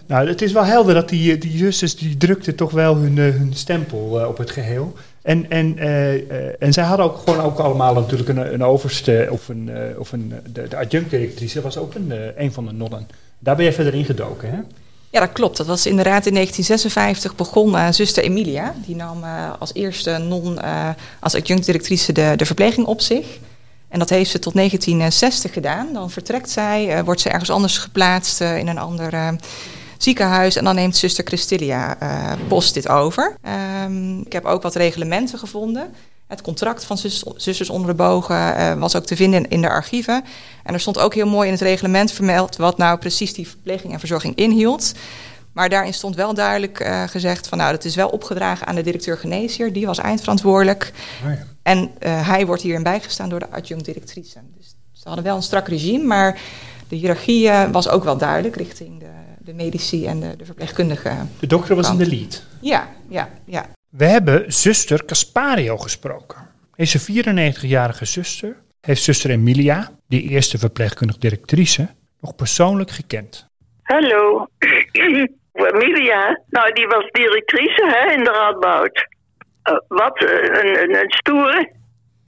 Nou, 0.07 0.29
het 0.29 0.43
is 0.43 0.53
wel 0.53 0.65
helder 0.65 0.95
dat 0.95 1.09
die, 1.09 1.39
die 1.39 1.59
zusters, 1.59 1.97
die 1.97 2.17
drukten 2.17 2.55
toch 2.55 2.71
wel 2.71 2.97
hun, 2.97 3.19
eh, 3.19 3.25
hun 3.25 3.55
stempel 3.55 4.21
eh, 4.21 4.29
op 4.29 4.39
het 4.39 4.51
geheel. 4.51 4.95
En, 5.23 5.51
en, 5.51 5.79
eh, 5.79 6.63
en 6.63 6.73
zij 6.73 6.85
hadden 6.85 7.07
ook 7.07 7.19
gewoon 7.19 7.41
ook 7.41 7.59
allemaal 7.59 7.95
natuurlijk 7.95 8.29
een, 8.29 8.53
een 8.53 8.65
overste, 8.65 9.29
of 9.31 9.49
een, 9.49 9.69
eh, 9.69 9.99
of 9.99 10.13
een 10.13 10.33
de, 10.53 10.69
de 10.69 10.77
adjunct-directrice 10.77 11.61
was 11.61 11.77
ook 11.77 11.95
een, 11.95 12.13
een 12.37 12.53
van 12.53 12.67
de 12.67 12.73
nonnen. 12.73 13.09
Daar 13.39 13.57
ben 13.57 13.65
je 13.65 13.73
verder 13.73 13.95
ingedoken, 13.95 14.51
hè? 14.51 14.59
Ja, 15.11 15.21
dat 15.21 15.33
klopt. 15.33 15.57
Dat 15.57 15.67
was 15.67 15.87
inderdaad 15.87 16.27
in 16.27 16.35
1956 16.35 17.35
begon 17.35 17.93
zuster 17.93 18.23
Emilia. 18.23 18.75
Die 18.87 18.97
nam 18.97 19.25
als 19.59 19.75
eerste 19.75 20.19
non, 20.19 20.59
als 21.21 21.35
adjunct-directrice 21.35 22.13
de, 22.13 22.33
de 22.37 22.47
verpleging 22.47 22.87
op 22.87 23.01
zich. 23.01 23.27
En 23.89 23.99
dat 23.99 24.11
heeft 24.11 24.31
ze 24.31 24.39
tot 24.39 24.55
1960 24.55 25.53
gedaan. 25.53 25.93
Dan 25.93 26.11
vertrekt 26.11 26.51
zij, 26.51 27.05
wordt 27.05 27.21
ze 27.21 27.29
ergens 27.29 27.51
anders 27.51 27.79
geplaatst 27.79 28.41
in 28.41 28.69
een 28.69 28.79
ander 28.79 29.13
eh, 29.13 29.29
ziekenhuis. 29.99 30.57
En 30.57 30.65
dan 30.65 30.75
neemt 30.75 30.97
zuster 30.97 31.25
Christilia 31.25 32.00
eh, 32.00 32.33
Bos 32.49 32.73
dit 32.73 32.88
over. 32.88 33.37
Ehm, 33.43 34.21
ik 34.21 34.33
heb 34.33 34.45
ook 34.45 34.62
wat 34.62 34.75
reglementen 34.75 35.38
gevonden. 35.38 35.95
Het 36.26 36.43
contract 36.43 36.85
van 36.85 36.99
zus, 36.99 37.25
Zusters 37.37 37.71
onder 37.71 37.91
de 37.91 37.95
bogen 37.95 38.57
eh, 38.57 38.75
was 38.79 38.97
ook 38.97 39.07
te 39.07 39.17
vinden 39.17 39.43
in, 39.43 39.50
in 39.50 39.61
de 39.61 39.69
archieven. 39.69 40.25
En 40.65 40.75
er 40.75 40.81
stond 40.81 40.99
ook 40.99 41.15
heel 41.15 41.26
mooi 41.26 41.47
in 41.47 41.53
het 41.53 41.62
reglement 41.62 42.12
vermeld 42.12 42.57
wat 42.57 42.79
nou 42.79 42.99
precies 42.99 43.35
die 43.35 43.49
verpleging 43.49 43.93
en 43.93 43.99
verzorging 43.99 44.37
inhield. 44.37 44.93
Maar 45.53 45.69
daarin 45.69 45.95
stond 45.95 46.17
wel 46.17 46.35
duidelijk 46.35 46.81
eh, 46.81 47.03
gezegd 47.03 47.49
van 47.49 47.59
nou, 47.59 47.73
dat 47.73 47.85
is 47.85 47.95
wel 47.95 48.09
opgedragen 48.09 48.67
aan 48.67 48.75
de 48.75 48.83
directeur 48.83 49.19
geneesheer. 49.19 49.73
Die 49.73 49.87
was 49.87 49.99
eindverantwoordelijk. 49.99 50.93
Oh 51.25 51.33
ja. 51.33 51.47
En 51.62 51.91
hij 52.00 52.47
wordt 52.47 52.62
hierin 52.62 52.83
bijgestaan 52.83 53.29
door 53.29 53.38
de 53.38 53.50
adjunct-directrice. 53.50 54.38
Dus 54.57 54.75
ze 54.93 55.03
hadden 55.05 55.25
wel 55.25 55.37
een 55.37 55.43
strak 55.43 55.69
regime, 55.69 56.05
maar 56.05 56.41
de 56.88 56.97
hiërarchie 56.97 57.50
was 57.73 57.88
ook 57.88 58.05
wel 58.05 58.17
duidelijk 58.17 58.57
richting 58.57 58.99
de, 58.99 59.07
de 59.47 59.55
medici 59.55 60.07
en 60.07 60.21
de, 60.21 60.37
de 60.37 60.45
verpleegkundigen. 60.45 61.31
De 61.41 61.47
dokter 61.47 61.76
was 61.76 61.91
in 61.91 61.97
de 61.97 62.07
lead. 62.07 62.47
Ja, 62.61 62.88
ja, 63.09 63.29
ja. 63.45 63.67
We 63.91 64.05
hebben 64.05 64.53
zuster 64.53 65.05
Caspario 65.05 65.76
gesproken. 65.76 66.37
Deze 66.76 67.00
94-jarige 67.00 68.05
zuster 68.05 68.57
heeft 68.81 69.03
zuster 69.03 69.31
Emilia, 69.31 69.91
die 70.09 70.23
eerste 70.23 70.59
verpleegkundige 70.59 71.19
directrice, 71.19 71.88
nog 72.21 72.35
persoonlijk 72.35 72.91
gekend. 72.91 73.47
Hallo. 73.83 74.47
Emilia, 75.53 76.41
nou 76.49 76.73
die 76.73 76.87
was 76.87 77.11
directrice 77.11 77.87
hè, 77.87 78.12
in 78.12 78.25
de 78.25 78.31
Radboud. 78.31 79.07
Eh, 79.62 79.75
wat 79.88 80.19
eh, 80.19 80.62
een, 80.62 80.83
een, 80.83 80.95
een 80.95 81.11
stoere. 81.11 81.75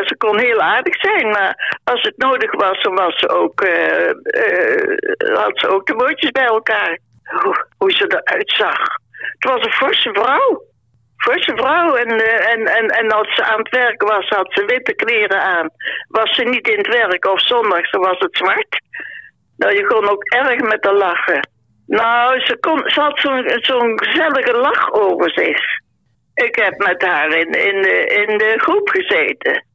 Ze 0.06 0.16
kon 0.16 0.38
heel 0.38 0.60
aardig 0.60 0.96
zijn, 1.00 1.28
maar 1.28 1.80
als 1.84 2.02
het 2.02 2.16
nodig 2.16 2.54
was, 2.54 2.82
dan 2.82 2.94
was 2.94 3.18
ze 3.18 3.28
ook, 3.28 3.60
eh, 3.60 4.08
eh, 4.08 5.34
had 5.34 5.58
ze 5.58 5.68
ook 5.68 5.86
de 5.86 5.94
woordjes 5.94 6.30
bij 6.30 6.46
elkaar. 6.46 6.98
Hoe, 7.28 7.66
hoe 7.78 7.92
ze 7.92 8.04
eruit 8.04 8.52
zag. 8.56 8.78
Het 9.38 9.50
was 9.50 9.64
een 9.64 9.72
forse 9.72 10.10
vrouw. 10.12 10.62
Forse 11.16 11.52
vrouw. 11.56 11.94
En, 11.94 12.08
eh, 12.08 12.52
en, 12.52 12.66
en, 12.66 12.86
en 12.86 13.10
als 13.10 13.34
ze 13.34 13.44
aan 13.44 13.58
het 13.58 13.68
werk 13.68 14.02
was, 14.02 14.28
had 14.28 14.52
ze 14.52 14.64
witte 14.64 14.94
kleren 14.94 15.42
aan. 15.42 15.68
Was 16.08 16.34
ze 16.34 16.42
niet 16.42 16.68
in 16.68 16.78
het 16.78 16.86
werk 16.86 17.24
of 17.24 17.40
zondags, 17.40 17.90
dan 17.90 18.00
was 18.00 18.18
het 18.18 18.36
zwart. 18.36 18.80
Nou, 19.56 19.74
je 19.74 19.86
kon 19.86 20.08
ook 20.08 20.24
erg 20.24 20.60
met 20.60 20.84
haar 20.84 20.94
lachen. 20.94 21.48
Nou, 21.86 22.40
ze, 22.40 22.56
kon, 22.60 22.82
ze 22.84 23.00
had 23.00 23.18
zo'n 23.18 23.44
zo'n 23.46 24.02
gezellige 24.02 24.52
lach 24.52 24.92
over 24.92 25.30
zich. 25.30 25.60
Ik 26.34 26.56
heb 26.56 26.76
met 26.76 27.02
haar 27.02 27.28
in, 27.28 27.50
in, 27.50 27.82
de, 27.82 28.06
in 28.06 28.38
de 28.38 28.54
groep 28.56 28.88
gezeten. 28.88 29.66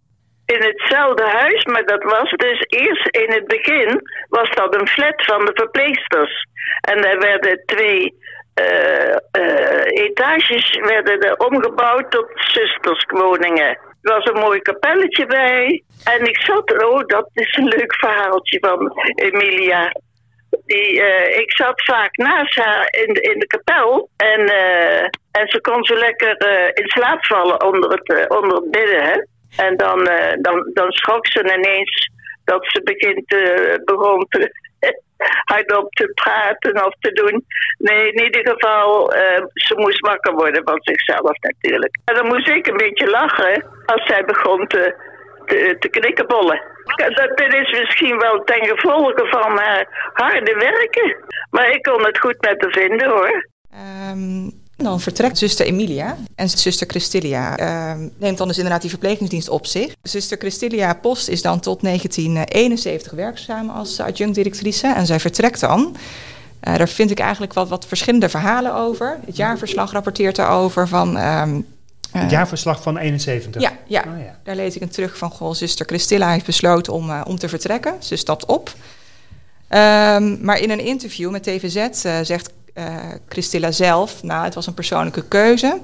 In 0.53 0.61
hetzelfde 0.61 1.23
huis, 1.23 1.63
maar 1.63 1.85
dat 1.85 2.03
was 2.03 2.29
dus 2.29 2.65
eerst 2.67 3.07
in 3.07 3.31
het 3.31 3.47
begin 3.47 4.01
was 4.29 4.49
dat 4.49 4.75
een 4.75 4.87
flat 4.87 5.25
van 5.25 5.45
de 5.45 5.51
verpleegsters. 5.53 6.47
En 6.81 7.03
er 7.03 7.19
werden 7.19 7.63
twee 7.65 8.13
eh, 8.53 9.15
eh, 9.31 9.85
etages 9.85 10.79
werden 10.81 11.19
er 11.19 11.37
omgebouwd 11.37 12.11
tot 12.11 12.27
zusterswoningen. 12.35 13.77
Er 14.01 14.13
was 14.13 14.25
een 14.25 14.39
mooi 14.39 14.59
kapelletje 14.59 15.25
bij. 15.25 15.83
En 16.03 16.25
ik 16.25 16.37
zat, 16.41 16.83
oh, 16.83 16.99
dat 17.05 17.29
is 17.33 17.55
een 17.57 17.67
leuk 17.67 17.95
verhaaltje 17.95 18.59
van 18.59 18.91
Emilia. 19.15 19.91
Die, 20.65 21.01
eh, 21.01 21.39
ik 21.39 21.51
zat 21.51 21.83
vaak 21.83 22.17
naast 22.17 22.55
haar 22.55 22.87
in 22.91 23.13
de, 23.13 23.21
in 23.21 23.39
de 23.39 23.47
kapel. 23.47 24.09
En, 24.17 24.39
en 25.31 25.47
ze 25.47 25.61
kon 25.61 25.83
zo 25.83 25.95
lekker 25.95 26.35
in 26.73 26.87
slaap 26.87 27.25
vallen 27.25 27.63
onder 27.63 27.89
het, 27.89 28.29
onder 28.29 28.63
het. 28.71 28.89
Hè? 28.89 29.32
En 29.57 29.77
dan, 29.77 30.07
eh, 30.07 30.33
dan, 30.41 30.69
dan 30.73 30.91
schrok 30.91 31.27
ze 31.27 31.55
ineens 31.57 32.09
dat 32.43 32.65
ze 32.67 32.81
begint, 32.83 33.33
eh, 33.33 33.83
begon 33.85 34.25
te, 34.29 34.51
hardop 35.51 35.93
te 35.93 36.11
praten 36.13 36.85
of 36.85 36.93
te 36.99 37.11
doen. 37.11 37.45
Nee, 37.77 38.11
in 38.11 38.23
ieder 38.23 38.47
geval, 38.47 39.13
eh, 39.13 39.43
ze 39.53 39.73
moest 39.75 39.99
wakker 39.99 40.33
worden 40.33 40.61
van 40.65 40.79
zichzelf 40.81 41.39
natuurlijk. 41.39 41.97
En 42.05 42.15
dan 42.15 42.27
moest 42.27 42.47
ik 42.47 42.67
een 42.67 42.77
beetje 42.77 43.09
lachen 43.09 43.65
als 43.85 44.05
zij 44.05 44.25
begon 44.25 44.67
te, 44.67 44.95
te, 45.45 45.75
te 45.79 45.89
knikkenbollen. 45.89 46.61
Dat, 47.15 47.53
is 47.53 47.79
misschien 47.79 48.17
wel 48.17 48.43
ten 48.43 48.65
gevolge 48.65 49.27
van 49.29 49.57
haar 49.57 50.11
harde 50.13 50.53
werken. 50.53 51.15
Maar 51.49 51.69
ik 51.69 51.81
kon 51.81 52.05
het 52.05 52.19
goed 52.19 52.41
met 52.41 52.61
haar 52.61 52.71
vinden 52.71 53.09
hoor. 53.09 53.47
Ehm, 53.71 54.62
dan 54.83 54.99
vertrekt 55.01 55.37
zuster 55.37 55.65
Emilia 55.65 56.17
en 56.35 56.49
zuster 56.49 56.87
Christilia 56.87 57.57
ehm, 57.57 58.07
neemt 58.17 58.37
dan 58.37 58.47
dus 58.47 58.57
inderdaad 58.57 58.81
die 58.81 58.89
verplegingsdienst 58.89 59.49
op 59.49 59.65
zich. 59.65 59.95
Zuster 60.01 60.37
Christilia 60.37 60.93
Post 60.93 61.27
is 61.27 61.41
dan 61.41 61.59
tot 61.59 61.81
1971 61.81 63.11
werkzaam 63.11 63.69
als 63.69 63.99
adjunct-directrice 63.99 64.87
en 64.87 65.05
zij 65.05 65.19
vertrekt 65.19 65.59
dan. 65.59 65.95
Eh, 66.59 66.77
daar 66.77 66.89
vind 66.89 67.11
ik 67.11 67.19
eigenlijk 67.19 67.53
wat, 67.53 67.69
wat 67.69 67.85
verschillende 67.87 68.29
verhalen 68.29 68.75
over. 68.75 69.17
Het 69.25 69.35
jaarverslag 69.35 69.91
rapporteert 69.91 70.35
daarover 70.35 70.87
van... 70.87 71.17
ehm, 71.17 71.55
Het 72.11 72.23
eh, 72.23 72.29
jaarverslag 72.29 72.81
van 72.81 72.97
71. 72.97 73.61
ja, 73.61 73.71
ja. 73.87 74.03
Oh, 74.07 74.19
ja. 74.25 74.39
daar 74.43 74.55
lees 74.55 74.75
ik 74.75 74.81
een 74.81 74.89
terug 74.89 75.17
van... 75.17 75.29
Goh, 75.31 75.53
zuster 75.53 75.85
Christilla 75.85 76.31
heeft 76.31 76.45
besloten 76.45 76.93
om, 76.93 77.09
eh, 77.09 77.21
om 77.27 77.37
te 77.39 77.49
vertrekken. 77.49 77.95
Ze 77.99 78.15
stapt 78.15 78.45
op. 78.45 78.73
Ehm, 79.67 80.45
maar 80.45 80.59
in 80.59 80.69
een 80.69 80.85
interview 80.85 81.31
met 81.31 81.43
TVZ 81.43 81.75
eh, 82.05 82.19
zegt 82.21 82.49
eh, 82.73 82.95
Christilla 83.27 83.71
zelf... 83.71 84.23
nou, 84.23 84.43
het 84.43 84.53
was 84.53 84.67
een 84.67 84.73
persoonlijke 84.73 85.23
keuze. 85.27 85.79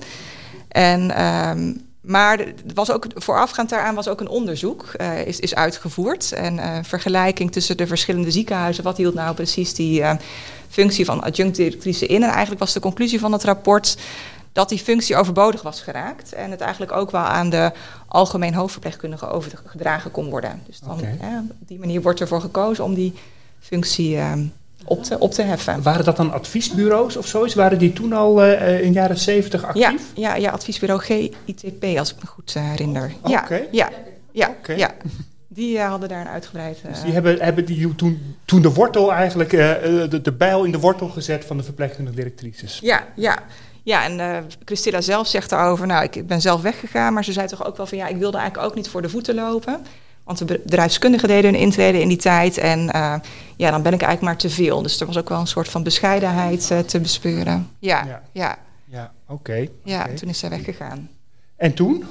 En, 0.68 1.12
ehm, 1.12 1.74
maar 2.02 2.54
was 2.74 2.92
ook, 2.92 3.06
voorafgaand 3.16 3.70
daaraan 3.70 3.96
was 3.96 4.08
ook 4.08 4.20
een 4.20 4.28
onderzoek 4.28 4.84
eh, 4.84 5.28
is, 5.28 5.40
is 5.40 5.56
uitgevoerd. 5.56 6.32
En 6.32 6.60
eh, 6.60 6.78
vergelijking 6.84 7.52
tussen 7.52 7.78
de 7.78 7.88
verschillende 7.88 8.32
ziekenhuizen. 8.32 8.84
Wat 8.84 8.98
hield 8.98 9.14
nou 9.14 9.36
precies 9.36 9.74
die 9.74 10.04
functie 10.70 11.06
van 11.06 11.24
adjunct-directrice 11.24 12.06
in? 12.06 12.24
En 12.24 12.30
eigenlijk 12.30 12.60
was 12.60 12.74
de 12.74 12.80
conclusie 12.80 13.20
van 13.20 13.32
het 13.32 13.44
rapport 13.44 13.98
dat 14.52 14.70
die 14.70 14.80
functie 14.80 15.16
overbodig 15.16 15.62
was 15.62 15.82
geraakt. 15.82 16.34
En 16.34 16.52
het 16.52 16.62
eigenlijk 16.62 16.92
ook 16.92 17.12
wel 17.12 17.22
aan 17.22 17.50
de 17.50 17.72
algemeen 18.08 18.54
hoofdverpleegkundige 18.54 19.28
overgedragen 19.28 20.12
kon 20.12 20.30
worden. 20.30 20.62
Dus 20.66 20.80
dan, 20.80 21.00
op 21.62 21.68
die 21.68 21.80
manier 21.80 22.02
wordt 22.02 22.20
ervoor 22.20 22.42
gekozen 22.42 22.84
om 22.84 22.94
die 22.94 23.14
functie 23.60 24.18
eh, 24.18 24.34
op, 24.86 25.04
te, 25.04 25.20
op 25.20 25.32
te 25.32 25.42
heffen. 25.42 25.82
Waren 25.82 26.06
dat 26.06 26.18
dan 26.18 26.32
adviesbureaus 26.32 27.18
of 27.18 27.28
zoiets? 27.28 27.56
Waren 27.56 27.78
die 27.78 27.94
toen 27.94 28.14
al 28.14 28.42
eh, 28.42 28.76
eh, 28.76 28.82
in 28.82 28.88
de 28.88 29.00
jaren 29.00 29.18
70 29.18 29.64
actief? 29.64 29.82
Ja, 29.82 29.96
ja, 30.16 30.36
ja, 30.36 30.52
adviesbureau 30.52 31.02
GITP, 31.02 31.84
als 31.98 32.12
ik 32.12 32.16
me 32.22 32.28
goed 32.28 32.54
eh, 32.56 32.64
herinner. 32.70 33.12
Ja, 33.26 33.42
Oké. 33.44 33.68
ja, 33.72 33.90
ja. 34.76 34.94
Die 35.48 35.80
hadden 35.80 36.10
daar 36.10 36.22
een 36.22 36.28
uitgebreid... 36.28 36.78
Dus 36.88 37.02
die 37.02 37.14
hebben, 37.14 37.42
hebben 37.42 37.66
die 37.66 37.96
toen, 37.96 38.36
toen 38.46 38.62
de 38.62 38.74
wortel 38.74 39.14
eigenlijk, 39.14 39.50
de, 39.50 40.20
de 40.22 40.32
bijl 40.32 40.64
in 40.64 40.72
de 40.72 40.80
wortel 40.80 41.08
gezet 41.08 41.46
van 41.46 41.58
de 41.58 41.64
verpleegkundige 41.64 42.16
directrices. 42.16 42.80
Ja, 42.82 43.08
ja. 43.16 43.38
Ja, 43.84 44.04
en 44.04 44.20
eh 44.20 44.38
Christilla 44.66 45.02
zelf 45.02 45.28
zegt 45.28 45.50
daarover, 45.50 45.88
nou, 45.88 46.04
ik 46.04 46.28
ben 46.28 46.42
zelf 46.42 46.62
weggegaan, 46.62 47.14
maar 47.14 47.24
ze 47.24 47.34
zei 47.34 47.48
toch 47.48 47.66
ook 47.66 47.78
wel 47.78 47.86
van, 47.86 47.98
ja, 47.98 48.08
ik 48.08 48.18
wilde 48.18 48.38
eigenlijk 48.38 48.70
ook 48.70 48.76
niet 48.76 48.90
voor 48.90 49.02
de 49.02 49.10
voeten 49.10 49.36
lopen. 49.36 49.82
Want 50.30 50.48
de 50.48 50.60
bedrijfskundigen 50.64 51.28
deden 51.28 51.52
hun 51.52 51.62
intrede 51.62 52.02
in 52.02 52.08
die 52.08 52.18
tijd 52.18 52.58
en 52.58 52.92
eh, 52.92 53.16
ja, 53.56 53.72
dan 53.72 53.82
ben 53.82 53.94
ik 53.94 54.02
eigenlijk 54.02 54.22
maar 54.22 54.38
te 54.38 54.50
veel. 54.50 54.82
Dus 54.82 55.00
er 55.00 55.06
was 55.06 55.18
ook 55.18 55.30
wel 55.30 55.40
een 55.40 55.48
soort 55.48 55.70
van 55.70 55.84
bescheidenheid 55.84 56.72
eh, 56.72 56.80
te 56.80 57.00
bespeuren. 57.00 57.70
Ja, 57.80 57.98
Ja. 57.98 58.06
ja, 58.06 58.22
ja, 58.32 58.58
Ja, 58.86 59.12
oké. 59.28 59.68
oké. 59.86 60.14
toen 60.14 60.30
is 60.30 60.40
zij 60.40 60.50
weggegaan. 60.50 61.10
En 61.56 61.74
toen? 61.74 62.06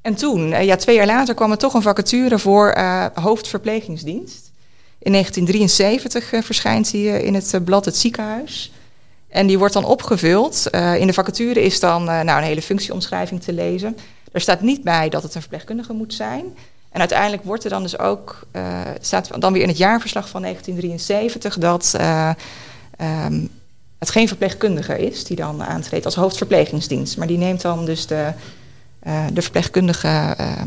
En 0.00 0.14
toen, 0.14 0.52
eh, 0.52 0.64
ja, 0.64 0.76
twee 0.76 0.96
jaar 0.96 1.06
later, 1.06 1.34
kwam 1.34 1.50
er 1.50 1.58
toch 1.58 1.74
een 1.74 1.82
vacature 1.82 2.38
voor 2.38 2.78
hoofdverplegingsdienst. 3.14 4.50
In 4.98 5.12
1973 5.12 6.32
uh, 6.32 6.42
verschijnt 6.42 6.90
die 6.90 7.22
in 7.22 7.34
het 7.34 7.60
blad 7.64 7.84
Het 7.84 7.96
Ziekenhuis. 7.96 8.72
En 9.28 9.46
die 9.46 9.58
wordt 9.58 9.74
dan 9.74 9.84
opgevuld. 9.84 10.66
in 10.98 11.06
de 11.06 11.12
vacature 11.12 11.62
is 11.62 11.80
dan 11.80 12.04
nou, 12.04 12.28
een 12.28 12.42
hele 12.42 12.62
functieomschrijving 12.62 13.42
te 13.42 13.52
lezen. 13.52 13.96
Er 14.32 14.40
staat 14.40 14.60
niet 14.60 14.82
bij 14.82 15.08
dat 15.08 15.22
het 15.22 15.34
een 15.34 15.40
verpleegkundige 15.40 15.92
moet 15.92 16.14
zijn. 16.14 16.54
En 16.90 17.00
uiteindelijk 17.00 17.44
wordt 17.44 17.64
er 17.64 17.70
dan 17.70 17.82
dus 17.82 17.98
ook, 17.98 18.40
staat 19.00 19.40
dan 19.40 19.52
weer 19.52 19.62
in 19.62 19.68
het 19.68 19.78
jaarverslag 19.78 20.28
van 20.28 20.42
1973 20.42 21.58
dat 21.58 21.96
um, 23.00 23.48
het 23.98 24.10
geen 24.10 24.28
verpleegkundige 24.28 24.98
is 24.98 25.24
die 25.24 25.36
dan 25.36 25.64
aantreedt 25.64 26.04
als 26.04 26.14
hoofdverplegingsdienst. 26.14 27.16
Maar 27.16 27.26
die 27.26 27.38
neemt 27.38 27.60
dan 27.60 27.84
dus 27.84 28.06
de, 28.06 28.32
uh, 29.06 29.24
de 29.32 29.42
verpleegkundige, 29.42 30.08
ja. 30.08 30.66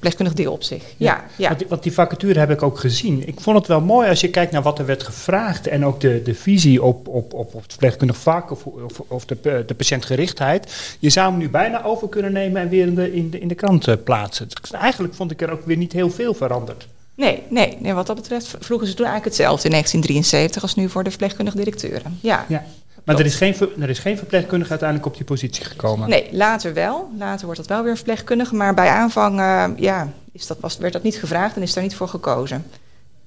Verpleegkundig 0.00 0.34
deel 0.34 0.52
op 0.52 0.62
zich. 0.62 0.82
Ja, 0.96 1.06
ja, 1.06 1.24
ja. 1.36 1.46
Want, 1.46 1.58
die, 1.58 1.68
want, 1.68 1.82
die, 1.82 1.92
vacature 1.92 2.38
heb 2.38 2.50
ik 2.50 2.62
ook 2.62 2.78
gezien. 2.78 3.28
Ik 3.28 3.40
vond 3.40 3.56
het 3.56 3.66
wel 3.66 3.80
mooi 3.80 4.08
als 4.08 4.20
je 4.20 4.30
kijkt 4.30 4.52
naar 4.52 4.62
wat 4.62 4.78
er 4.78 4.86
werd 4.86 5.02
gevraagd 5.02 5.66
en 5.66 5.84
ook 5.84 6.00
de, 6.00 6.22
de 6.22 6.34
visie 6.34 6.82
op, 6.82 7.08
op, 7.08 7.34
op, 7.34 7.54
op 7.54 7.62
het 7.62 7.70
verpleegkundig 7.70 8.16
vak 8.16 8.50
of, 8.50 8.64
of, 8.64 9.00
of 9.08 9.24
de, 9.24 9.64
de 9.66 9.74
patiëntgerichtheid. 9.74 10.96
Je 10.98 11.10
zou 11.10 11.30
hem 11.30 11.38
nu 11.38 11.48
bijna 11.48 11.84
over 11.84 12.08
kunnen 12.08 12.32
nemen 12.32 12.62
en 12.62 12.68
weer 12.68 12.86
in 12.86 12.94
de, 12.94 13.12
in 13.12 13.30
de, 13.30 13.40
in 13.40 13.48
de 13.48 13.54
krant 13.54 13.86
uh, 13.86 13.94
plaatsen. 14.04 14.48
Dus 14.60 14.70
eigenlijk 14.70 15.14
vond 15.14 15.30
ik 15.30 15.42
er 15.42 15.50
ook 15.50 15.64
weer 15.64 15.76
niet 15.76 15.92
heel 15.92 16.10
veel 16.10 16.34
veranderd. 16.34 16.86
Nee, 17.14 17.42
nee, 17.48 17.76
nee, 17.80 17.92
wat 17.92 18.06
dat 18.06 18.16
betreft 18.16 18.56
vroegen 18.60 18.86
ze 18.86 18.94
toen 18.94 19.06
eigenlijk 19.06 19.36
hetzelfde 19.36 19.64
in 19.64 19.70
1973 19.70 20.62
als 20.62 20.74
nu 20.74 20.88
voor 20.88 21.04
de 21.04 21.10
verpleegkundige 21.10 21.56
directeuren. 21.56 22.18
Ja. 22.22 22.44
ja. 22.48 22.64
Maar 23.10 23.20
er 23.20 23.26
is, 23.26 23.34
geen, 23.34 23.54
er 23.80 23.88
is 23.88 23.98
geen 23.98 24.16
verpleegkundige 24.16 24.70
uiteindelijk 24.70 25.08
op 25.08 25.16
die 25.16 25.24
positie 25.24 25.64
gekomen? 25.64 26.08
Nee, 26.08 26.28
later 26.30 26.74
wel. 26.74 27.10
Later 27.18 27.44
wordt 27.44 27.60
dat 27.60 27.68
wel 27.68 27.82
weer 27.82 27.90
een 27.90 27.96
verpleegkundige. 27.96 28.54
Maar 28.54 28.74
bij 28.74 28.88
aanvang 28.88 29.40
uh, 29.40 29.64
ja, 29.76 30.12
is 30.32 30.46
dat, 30.46 30.56
was, 30.60 30.78
werd 30.78 30.92
dat 30.92 31.02
niet 31.02 31.16
gevraagd 31.16 31.56
en 31.56 31.62
is 31.62 31.72
daar 31.72 31.82
niet 31.82 31.94
voor 31.94 32.08
gekozen. 32.08 32.66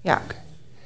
Ja. 0.01 0.21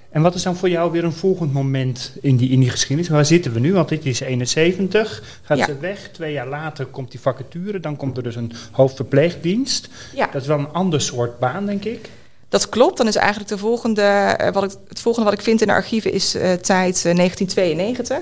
En 0.09 0.21
wat 0.21 0.35
is 0.35 0.43
dan 0.43 0.55
voor 0.55 0.69
jou 0.69 0.91
weer 0.91 1.03
een 1.03 1.13
volgend 1.13 1.53
moment 1.53 2.13
in 2.21 2.37
die, 2.37 2.49
in 2.49 2.59
die 2.59 2.69
geschiedenis? 2.69 3.11
Waar 3.11 3.25
zitten 3.25 3.53
we 3.53 3.59
nu? 3.59 3.73
Want 3.73 3.89
dit 3.89 4.05
is 4.05 4.19
71, 4.19 5.23
gaat 5.41 5.59
ze 5.59 5.77
weg. 5.79 6.09
Twee 6.13 6.33
jaar 6.33 6.47
later 6.47 6.85
komt 6.85 7.11
die 7.11 7.19
vacature. 7.19 7.79
Dan 7.79 7.95
komt 7.95 8.17
er 8.17 8.23
dus 8.23 8.35
een 8.35 8.51
hoofdverpleegdienst. 8.71 9.89
Ja. 10.15 10.29
Dat 10.31 10.41
is 10.41 10.47
wel 10.47 10.59
een 10.59 10.73
ander 10.73 11.01
soort 11.01 11.39
baan, 11.39 11.65
denk 11.65 11.83
ik. 11.83 12.09
Dat 12.49 12.69
klopt. 12.69 12.97
Dan 12.97 13.07
is 13.07 13.15
eigenlijk 13.15 13.49
de 13.49 13.57
volgende, 13.57 14.01
eh, 14.01 14.53
wat 14.53 14.63
ik, 14.63 14.71
het 14.87 14.99
volgende 14.99 15.29
wat 15.29 15.39
ik 15.39 15.45
vind 15.45 15.61
in 15.61 15.67
de 15.67 15.73
archieven 15.73 16.11
is 16.11 16.35
uh, 16.35 16.41
tijd 16.41 17.03
1992. 17.03 18.17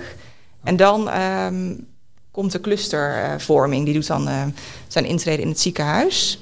En 0.66 0.76
dan 0.76 1.20
um, 1.22 1.88
komt 2.32 2.52
de 2.52 2.62
clustervorming. 2.62 3.86
Die 3.86 3.94
doet 3.94 4.08
dan 4.08 4.28
uh, 4.28 4.44
zijn 4.88 5.06
intrede 5.06 5.42
in 5.42 5.48
het 5.48 5.60
ziekenhuis. 5.60 6.40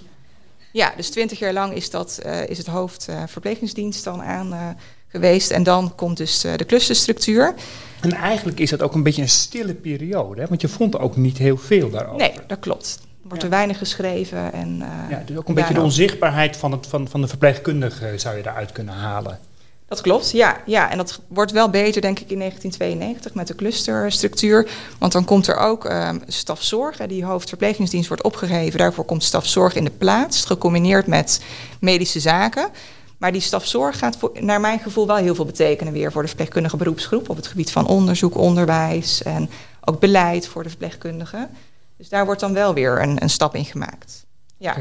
Ja, 0.72 0.94
dus 0.98 1.10
twintig 1.10 1.40
jaar 1.40 1.54
lang 1.54 1.74
is, 1.74 1.90
dat, 1.90 2.22
is 2.48 2.58
het 2.58 2.68
hoofd 2.68 3.08
verplegingsdienst 3.28 4.04
dan 4.04 4.22
aan 4.22 4.78
geweest. 5.08 5.52
En 5.52 5.64
dan 5.64 5.96
komt 5.96 6.18
dus 6.18 6.42
de 6.42 6.66
clusterstructuur. 6.66 7.54
En 8.02 8.12
eigenlijk 8.12 8.60
is 8.60 8.70
dat 8.70 8.82
ook 8.82 8.94
een 8.94 9.04
beetje 9.04 9.22
een 9.22 9.30
stille 9.30 9.74
periode, 9.74 10.42
hè? 10.42 10.48
want 10.48 10.62
je 10.62 10.68
vond 10.68 11.00
ook 11.00 11.16
niet 11.16 11.38
heel 11.38 11.58
veel 11.58 11.90
daarover. 11.90 12.18
Nee, 12.18 12.34
dat 12.48 12.60
klopt 12.60 13.00
wordt 13.24 13.44
er 13.44 13.50
weinig 13.50 13.78
geschreven. 13.78 14.54
En, 14.54 14.80
uh, 14.82 15.10
ja, 15.10 15.24
dus 15.26 15.38
ook 15.38 15.48
een 15.48 15.54
beetje 15.54 15.74
de 15.74 15.82
onzichtbaarheid 15.82 16.58
van, 16.58 16.72
het, 16.72 16.88
van, 16.88 17.08
van 17.08 17.22
de 17.22 17.28
verpleegkundige 17.28 18.14
zou 18.16 18.38
je 18.38 18.44
daaruit 18.44 18.72
kunnen 18.72 18.94
halen. 18.94 19.40
Dat 19.88 20.02
klopt, 20.02 20.32
ja, 20.32 20.62
ja. 20.66 20.92
En 20.92 20.98
dat 20.98 21.20
wordt 21.28 21.52
wel 21.52 21.70
beter, 21.70 22.02
denk 22.02 22.20
ik, 22.20 22.30
in 22.30 22.40
1992 22.40 23.34
met 23.34 23.48
de 23.48 23.56
clusterstructuur. 23.56 24.70
Want 25.00 25.12
dan 25.12 25.26
komt 25.26 25.48
er 25.48 25.58
ook 25.58 25.86
um, 25.86 26.22
stafzorg. 26.28 26.98
Die 26.98 27.26
hoofdverplegingsdienst 27.26 28.08
wordt 28.08 28.24
opgegeven. 28.24 28.80
Daarvoor 28.80 29.06
komt 29.06 29.24
stafzorg 29.24 29.76
in 29.76 29.84
de 29.84 29.92
plaats, 29.92 30.46
gecombineerd 30.46 31.08
met 31.08 31.42
medische 31.80 32.20
zaken. 32.20 32.70
Maar 33.18 33.32
die 33.32 33.42
stafzorg 33.42 33.98
gaat 33.98 34.18
naar 34.34 34.60
mijn 34.62 34.80
gevoel 34.80 35.08
wel 35.08 35.16
heel 35.16 35.36
veel 35.36 35.46
betekenen 35.46 35.94
weer 35.94 36.12
voor 36.12 36.22
de 36.22 36.28
verpleegkundige 36.28 36.78
beroepsgroep. 36.78 37.30
Op 37.30 37.36
het 37.36 37.48
gebied 37.48 37.72
van 37.72 37.88
onderzoek, 37.88 38.38
onderwijs 38.38 39.24
en 39.24 39.50
ook 39.86 40.00
beleid 40.00 40.48
voor 40.48 40.64
de 40.64 40.70
verpleegkundigen. 40.70 41.50
Dus 41.98 42.10
daar 42.10 42.26
wordt 42.26 42.42
dan 42.42 42.54
wel 42.54 42.74
weer 42.74 43.02
een, 43.02 43.22
een 43.22 43.30
stap 43.30 43.56
in 43.56 43.66
gemaakt. 43.66 44.26
Ja. 44.58 44.76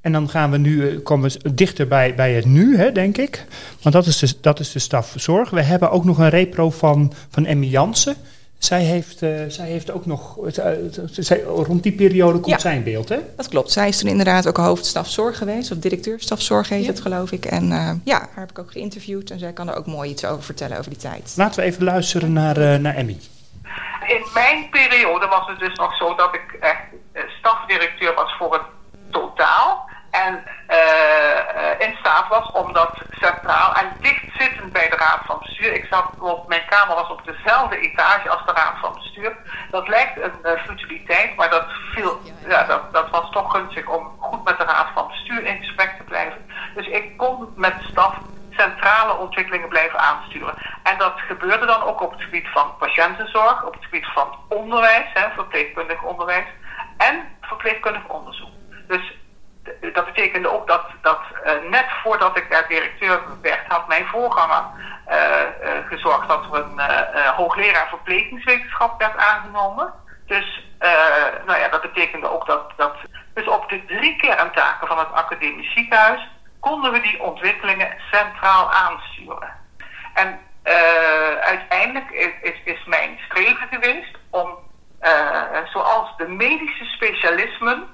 En 0.00 0.12
dan 0.12 0.28
gaan 0.28 0.50
we 0.50 0.58
nu, 0.58 0.90
eh, 0.90 1.02
komen 1.02 1.30
we 1.30 1.54
dichter 1.54 1.88
bij, 1.88 2.14
bij 2.14 2.32
het 2.32 2.44
nu, 2.44 2.76
hè, 2.76 2.92
denk 2.92 3.16
ik. 3.16 3.46
Want 3.82 3.94
dat 3.94 4.06
is, 4.06 4.18
de, 4.18 4.40
dat 4.40 4.60
is 4.60 4.72
de 4.72 4.78
stafzorg. 4.78 5.50
We 5.50 5.62
hebben 5.62 5.90
ook 5.90 6.04
nog 6.04 6.18
een 6.18 6.28
repro 6.28 6.70
van, 6.70 7.12
van 7.30 7.44
Emmy 7.44 7.66
Jansen. 7.66 8.16
Zij 8.58 8.82
heeft, 8.82 9.22
uh, 9.22 9.30
zij 9.48 9.66
heeft 9.66 9.90
ook 9.90 10.06
nog, 10.06 10.38
uh, 10.38 10.52
zij, 11.10 11.42
rond 11.42 11.82
die 11.82 11.92
periode 11.92 12.38
komt 12.38 12.60
zijn 12.60 12.82
beeld, 12.82 13.08
hè? 13.08 13.18
Dat 13.36 13.48
klopt. 13.48 13.72
Zij 13.72 13.88
is 13.88 13.98
toen 13.98 14.10
inderdaad 14.10 14.48
ook 14.48 14.56
hoofdstafzorg 14.56 15.38
geweest, 15.38 15.70
of 15.70 15.78
directeur 15.78 16.20
stafzorg 16.20 16.68
heet 16.68 16.86
het, 16.86 17.00
geloof 17.00 17.32
ik. 17.32 17.44
En 17.44 17.70
uh, 17.70 17.90
ja, 18.04 18.18
haar 18.18 18.30
heb 18.34 18.50
ik 18.50 18.58
ook 18.58 18.72
geïnterviewd 18.72 19.30
en 19.30 19.38
zij 19.38 19.52
kan 19.52 19.68
er 19.68 19.76
ook 19.76 19.86
mooi 19.86 20.10
iets 20.10 20.24
over 20.24 20.42
vertellen 20.42 20.78
over 20.78 20.90
die 20.90 21.00
tijd. 21.00 21.34
Laten 21.36 21.60
we 21.60 21.66
even 21.66 21.84
luisteren 21.84 22.32
naar, 22.32 22.80
naar 22.80 22.94
Emmy 22.94 23.16
in 24.08 24.26
mijn 24.34 24.68
periode 24.70 25.26
was 25.26 25.46
het 25.46 25.58
dus 25.58 25.74
nog 25.74 25.96
zo 25.96 26.14
dat 26.14 26.34
ik 26.34 26.56
echt 26.60 26.82
eh, 27.12 27.22
stafdirecteur 27.38 28.14
was 28.14 28.36
voor 28.38 28.52
het 28.52 28.62
totaal. 29.10 29.87
En 30.24 30.44
uh, 30.70 31.86
in 31.86 31.96
staat 31.98 32.28
was 32.28 32.50
om 32.50 32.72
dat 32.72 32.92
centraal 33.10 33.74
en 33.74 33.92
dicht 34.00 34.24
zittend 34.38 34.72
bij 34.72 34.88
de 34.88 34.96
Raad 34.96 35.20
van 35.24 35.38
Bestuur. 35.38 35.72
Ik 35.72 35.86
zat 35.90 36.10
op, 36.18 36.48
mijn 36.48 36.66
kamer 36.68 36.94
was 36.94 37.10
op 37.10 37.24
dezelfde 37.24 37.78
etage 37.78 38.28
als 38.28 38.46
de 38.46 38.52
Raad 38.52 38.78
van 38.80 38.92
Bestuur. 38.94 39.36
Dat 39.70 39.88
lijkt 39.88 40.20
een 40.20 40.32
uh, 40.42 40.52
futiliteit, 40.66 41.36
maar 41.36 41.50
dat, 41.50 41.64
viel, 41.92 42.20
ja, 42.48 42.64
dat, 42.64 42.92
dat 42.92 43.10
was 43.10 43.30
toch 43.30 43.50
gunstig 43.52 43.86
om 43.86 44.16
goed 44.18 44.44
met 44.44 44.58
de 44.58 44.64
Raad 44.64 44.88
van 44.94 45.08
Bestuur 45.08 45.44
in 45.44 45.58
gesprek 45.58 45.94
te 45.96 46.02
blijven. 46.02 46.46
Dus 46.74 46.86
ik 46.86 47.16
kon 47.16 47.52
met 47.56 47.74
staf 47.90 48.14
centrale 48.50 49.16
ontwikkelingen 49.16 49.68
blijven 49.68 49.98
aansturen. 49.98 50.54
En 50.82 50.98
dat 50.98 51.14
gebeurde 51.16 51.66
dan 51.66 51.82
ook 51.82 52.00
op 52.00 52.10
het 52.10 52.22
gebied 52.22 52.48
van 52.48 52.76
patiëntenzorg, 52.78 53.64
op 53.64 53.74
het 53.74 53.84
gebied 53.84 54.06
van 54.06 54.38
onderwijs, 54.48 55.06
hè, 55.14 55.30
verpleegkundig 55.34 56.02
onderwijs 56.02 56.46
en 56.96 57.28
verpleegkundig 57.40 58.08
onderzoek. 58.08 58.50
Dus 58.86 59.17
dat 59.92 60.04
betekende 60.04 60.50
ook 60.50 60.66
dat, 60.66 60.82
dat 61.02 61.20
uh, 61.44 61.70
net 61.70 61.86
voordat 62.02 62.36
ik 62.36 62.50
daar 62.50 62.68
directeur 62.68 63.20
werd, 63.42 63.66
had 63.68 63.88
mijn 63.88 64.06
voorganger 64.06 64.64
uh, 65.08 65.14
uh, 65.14 65.88
gezorgd 65.88 66.28
dat 66.28 66.44
er 66.44 66.54
een 66.54 66.80
hoogleraar 67.36 67.88
verplegingswetenschap 67.88 69.00
werd 69.00 69.16
aangenomen. 69.16 69.92
Dus 70.26 70.66
nou 71.46 71.58
ja, 71.58 71.68
dat 71.68 71.80
betekende 71.80 72.30
ook 72.30 72.46
dat, 72.46 72.72
dat 72.76 72.94
dus 73.34 73.46
op 73.46 73.68
de 73.68 73.84
drie 73.84 74.16
kerntaken 74.16 74.86
van 74.86 74.98
het 74.98 75.12
academisch 75.12 75.72
ziekenhuis 75.72 76.28
konden 76.60 76.92
we 76.92 77.00
die 77.00 77.22
ontwikkelingen 77.22 77.94
centraal 78.10 78.72
aansturen. 78.72 79.56
En 80.14 80.40
uiteindelijk 81.40 82.10
is, 82.10 82.32
is, 82.42 82.60
is, 82.64 82.84
mijn 82.84 83.18
streven 83.28 83.68
geweest 83.70 84.16
om, 84.30 84.58
zoals 85.72 86.16
de 86.16 86.28
medische 86.28 86.84
specialismen, 86.84 87.88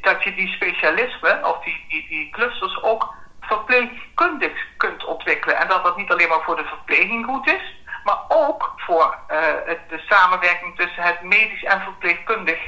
dat 0.00 0.22
je 0.22 0.34
die 0.34 0.48
specialismen 0.48 1.44
of 1.44 1.64
die, 1.64 1.84
die, 1.88 2.08
die 2.08 2.30
clusters 2.30 2.82
ook 2.82 3.14
verpleegkundig 3.40 4.66
kunt 4.76 5.04
ontwikkelen. 5.04 5.56
En 5.56 5.68
dat 5.68 5.84
dat 5.84 5.96
niet 5.96 6.10
alleen 6.10 6.28
maar 6.28 6.42
voor 6.42 6.56
de 6.56 6.64
verpleging 6.64 7.26
goed 7.26 7.50
is, 7.50 7.74
maar 8.04 8.18
ook 8.28 8.72
voor 8.76 9.18
uh, 9.30 9.38
het, 9.64 9.78
de 9.88 9.98
samenwerking 10.08 10.76
tussen 10.76 11.02
het 11.02 11.22
medisch 11.22 11.64
en 11.64 11.80
verpleegkundig 11.80 12.58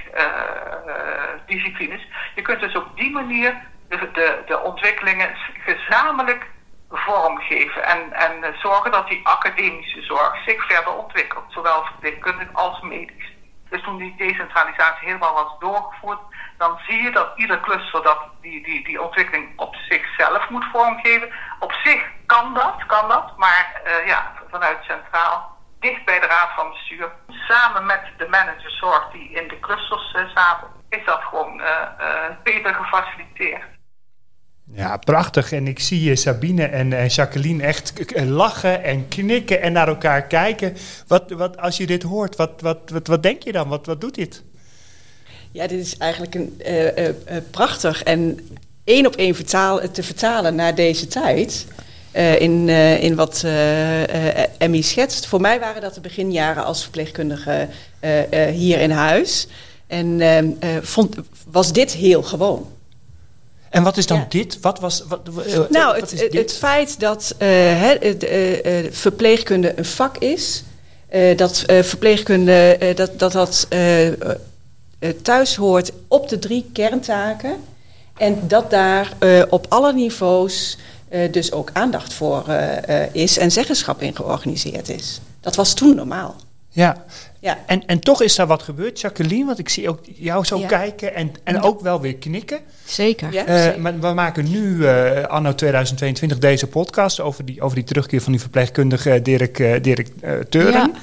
disciplines. 1.46 2.06
Je 2.34 2.42
kunt 2.42 2.60
dus 2.60 2.76
op 2.76 2.96
die 2.96 3.10
manier 3.10 3.62
de, 3.88 4.10
de, 4.12 4.42
de 4.46 4.60
ontwikkelingen 4.60 5.36
gezamenlijk 5.64 6.46
vormgeven 6.90 7.84
en, 7.84 8.12
en 8.12 8.54
zorgen 8.58 8.90
dat 8.90 9.08
die 9.08 9.26
academische 9.26 10.02
zorg 10.02 10.42
zich 10.46 10.66
verder 10.66 10.96
ontwikkelt, 10.96 11.44
zowel 11.48 11.84
verpleegkundig 11.84 12.48
als 12.52 12.80
medisch. 12.80 13.36
Dus 13.70 13.82
toen 13.82 13.96
die 13.96 14.14
decentralisatie 14.16 15.06
helemaal 15.06 15.34
was 15.34 15.58
doorgevoerd, 15.58 16.18
dan 16.58 16.78
zie 16.86 17.02
je 17.02 17.07
dat 17.18 17.32
ieder 17.36 17.60
cluster 17.60 18.02
die, 18.40 18.62
die, 18.62 18.84
die 18.84 19.02
ontwikkeling 19.02 19.46
op 19.56 19.74
zichzelf 19.88 20.48
moet 20.50 20.66
vormgeven. 20.72 21.28
Op 21.60 21.72
zich 21.84 22.02
kan 22.26 22.54
dat, 22.54 22.76
kan 22.86 23.08
dat, 23.08 23.36
maar 23.36 23.66
uh, 23.86 24.06
ja, 24.06 24.32
vanuit 24.50 24.78
centraal, 24.82 25.56
dicht 25.80 26.04
bij 26.04 26.20
de 26.20 26.26
raad 26.26 26.50
van 26.56 26.70
bestuur, 26.70 27.10
samen 27.48 27.86
met 27.86 28.02
de 28.18 28.28
managerzorg 28.28 29.10
die 29.12 29.30
in 29.30 29.48
de 29.48 29.60
clusters 29.60 30.14
uh, 30.14 30.22
zaten, 30.34 30.68
is 30.88 31.04
dat 31.04 31.22
gewoon 31.22 31.60
uh, 31.60 31.88
beter 32.42 32.74
gefaciliteerd. 32.74 33.62
Ja, 34.72 34.96
prachtig. 34.96 35.52
En 35.52 35.66
ik 35.66 35.80
zie 35.80 36.16
Sabine 36.16 36.66
en, 36.66 36.92
en 36.92 37.06
Jacqueline 37.06 37.62
echt 37.62 38.14
lachen 38.14 38.82
en 38.82 39.08
knikken 39.08 39.60
en 39.60 39.72
naar 39.72 39.88
elkaar 39.88 40.22
kijken. 40.22 40.76
Wat, 41.06 41.30
wat, 41.30 41.58
als 41.58 41.76
je 41.76 41.86
dit 41.86 42.02
hoort, 42.02 42.36
wat, 42.36 42.60
wat, 42.60 42.90
wat, 42.90 43.06
wat 43.06 43.22
denk 43.22 43.42
je 43.42 43.52
dan? 43.52 43.68
Wat, 43.68 43.86
wat 43.86 44.00
doet 44.00 44.14
dit? 44.14 44.44
Ja, 45.52 45.66
dit 45.66 45.80
is 45.80 45.96
eigenlijk 45.96 46.34
een, 46.34 46.60
uh, 46.68 46.84
uh, 46.96 47.08
prachtig 47.50 48.02
en 48.02 48.48
één 48.84 49.06
op 49.06 49.16
één 49.16 49.34
vertaal, 49.34 49.80
te 49.92 50.02
vertalen 50.02 50.54
naar 50.54 50.74
deze 50.74 51.06
tijd. 51.06 51.66
in, 52.38 52.68
in 53.00 53.14
wat 53.14 53.44
Emmy 54.58 54.80
schetst. 54.80 55.26
Voor 55.26 55.40
mij 55.40 55.60
waren 55.60 55.80
dat 55.80 55.94
de 55.94 56.00
beginjaren 56.00 56.64
als 56.64 56.82
verpleegkundige 56.82 57.68
hier 58.52 58.80
in 58.80 58.90
huis. 58.90 59.46
En 59.88 60.20
ehm, 60.20 60.48
eh, 60.58 60.68
vond, 60.82 61.16
was 61.50 61.72
dit 61.72 61.92
heel 61.92 62.22
gewoon. 62.22 62.68
En 63.70 63.82
wat 63.82 63.96
is 63.96 64.06
dan 64.06 64.18
Ja. 64.18 64.26
dit? 64.28 64.60
Wat 64.60 64.78
was. 64.80 65.04
Wat, 65.08 65.20
eh, 65.46 65.58
Nou, 65.70 65.86
wat 65.92 66.00
het, 66.00 66.12
is 66.12 66.20
het, 66.20 66.32
dit? 66.32 66.40
het 66.40 66.52
feit 66.52 67.00
dat 67.00 67.34
eh, 67.38 67.90
eh, 67.92 68.84
eh, 68.84 68.92
verpleegkunde 68.92 69.72
een 69.78 69.84
vak 69.84 70.18
is, 70.18 70.62
eh, 71.08 71.36
dat 71.36 71.62
eh, 71.66 71.82
verpleegkunde 71.82 72.76
eh, 72.80 72.96
dat 72.96 73.18
dat, 73.18 73.32
dat 73.32 73.66
eh, 73.68 74.06
eh, 74.08 74.14
thuis 75.22 75.56
hoort 75.56 75.92
op 76.08 76.28
de 76.28 76.38
drie 76.38 76.70
kerntaken 76.72 77.56
en 78.16 78.38
dat 78.48 78.70
daar 78.70 79.12
eh, 79.18 79.42
op 79.48 79.66
alle 79.68 79.92
niveaus 79.92 80.78
eh, 81.08 81.32
dus 81.32 81.52
ook 81.52 81.70
aandacht 81.72 82.12
voor 82.12 82.44
eh, 82.48 83.02
eh, 83.04 83.14
is 83.14 83.38
en 83.38 83.50
zeggenschap 83.52 84.02
in 84.02 84.16
georganiseerd 84.16 84.88
is. 84.88 85.20
Dat 85.40 85.56
was 85.56 85.74
toen 85.74 85.94
normaal. 85.96 86.36
Ja. 86.70 87.04
Ja. 87.40 87.58
En, 87.66 87.86
en 87.86 88.00
toch 88.00 88.22
is 88.22 88.34
daar 88.36 88.46
wat 88.46 88.62
gebeurd, 88.62 89.00
Jacqueline, 89.00 89.44
want 89.46 89.58
ik 89.58 89.68
zie 89.68 89.88
ook 89.88 90.00
jou 90.14 90.44
zo 90.44 90.58
Ja. 90.58 90.66
kijken 90.66 91.14
en, 91.14 91.32
en 91.44 91.62
ook 91.62 91.80
wel 91.80 92.00
weer 92.00 92.14
knikken. 92.16 92.58
Zeker. 92.84 93.32
Ja, 93.32 93.46
Eh, 93.46 93.62
zeker. 93.62 93.80
maar 93.80 94.00
we 94.00 94.06
maken 94.12 94.50
nu, 94.50 94.86
eh, 94.86 95.24
anno 95.24 95.54
2022, 95.54 96.38
deze 96.38 96.66
podcast 96.66 97.20
over 97.20 97.44
die, 97.44 97.60
over 97.60 97.76
die 97.76 97.84
terugkeer 97.84 98.20
van 98.20 98.32
die 98.32 98.40
verpleegkundige 98.40 99.22
Dirk, 99.22 99.58
eh, 99.58 99.82
Dirk 99.82 100.08
eh, 100.20 100.32
Teuren. 100.48 100.94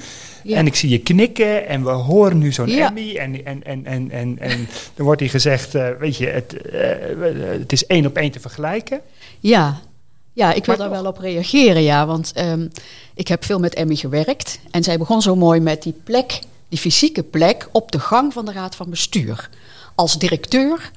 Ja. 0.46 0.56
En 0.56 0.66
ik 0.66 0.74
zie 0.74 0.88
je 0.88 0.98
knikken 0.98 1.68
en 1.68 1.84
we 1.84 1.90
horen 1.90 2.38
nu 2.38 2.52
zo'n 2.52 2.68
Ja. 2.68 2.88
Emmy. 2.88 3.16
En, 3.16 3.44
en, 3.44 3.64
en, 3.64 3.86
en, 3.86 4.10
en, 4.10 4.38
en 4.38 4.68
dan 4.94 5.06
wordt 5.06 5.20
hier 5.20 5.30
gezegd, 5.30 5.74
eh, 5.74 5.88
weet 5.98 6.16
je, 6.16 6.26
het, 6.26 6.56
eh, 6.60 7.58
het 7.58 7.72
is 7.72 7.86
één 7.86 8.06
op 8.06 8.16
één 8.16 8.30
te 8.30 8.40
vergelijken. 8.40 9.00
Ja, 9.40 9.80
ja 10.32 10.52
ik 10.52 10.64
wil 10.64 10.76
daar 10.76 10.90
wel 10.90 11.06
op 11.06 11.18
reageren, 11.18 11.82
ja. 11.82 12.06
Want 12.06 12.32
ehm, 12.32 12.66
ik 13.14 13.28
heb 13.28 13.44
veel 13.44 13.58
met 13.58 13.74
Emmy 13.74 13.94
gewerkt. 13.94 14.58
En 14.70 14.82
zij 14.82 14.98
begon 14.98 15.22
zo 15.22 15.36
mooi 15.36 15.60
met 15.60 15.82
die 15.82 15.94
plek, 16.04 16.40
die 16.68 16.78
fysieke 16.78 17.22
plek 17.22 17.68
op 17.72 17.92
de 17.92 18.00
gang 18.00 18.32
van 18.32 18.44
de 18.44 18.52
Raad 18.52 18.76
van 18.76 18.90
Bestuur. 18.90 19.50
Als 19.94 20.18
directeur 20.18 20.90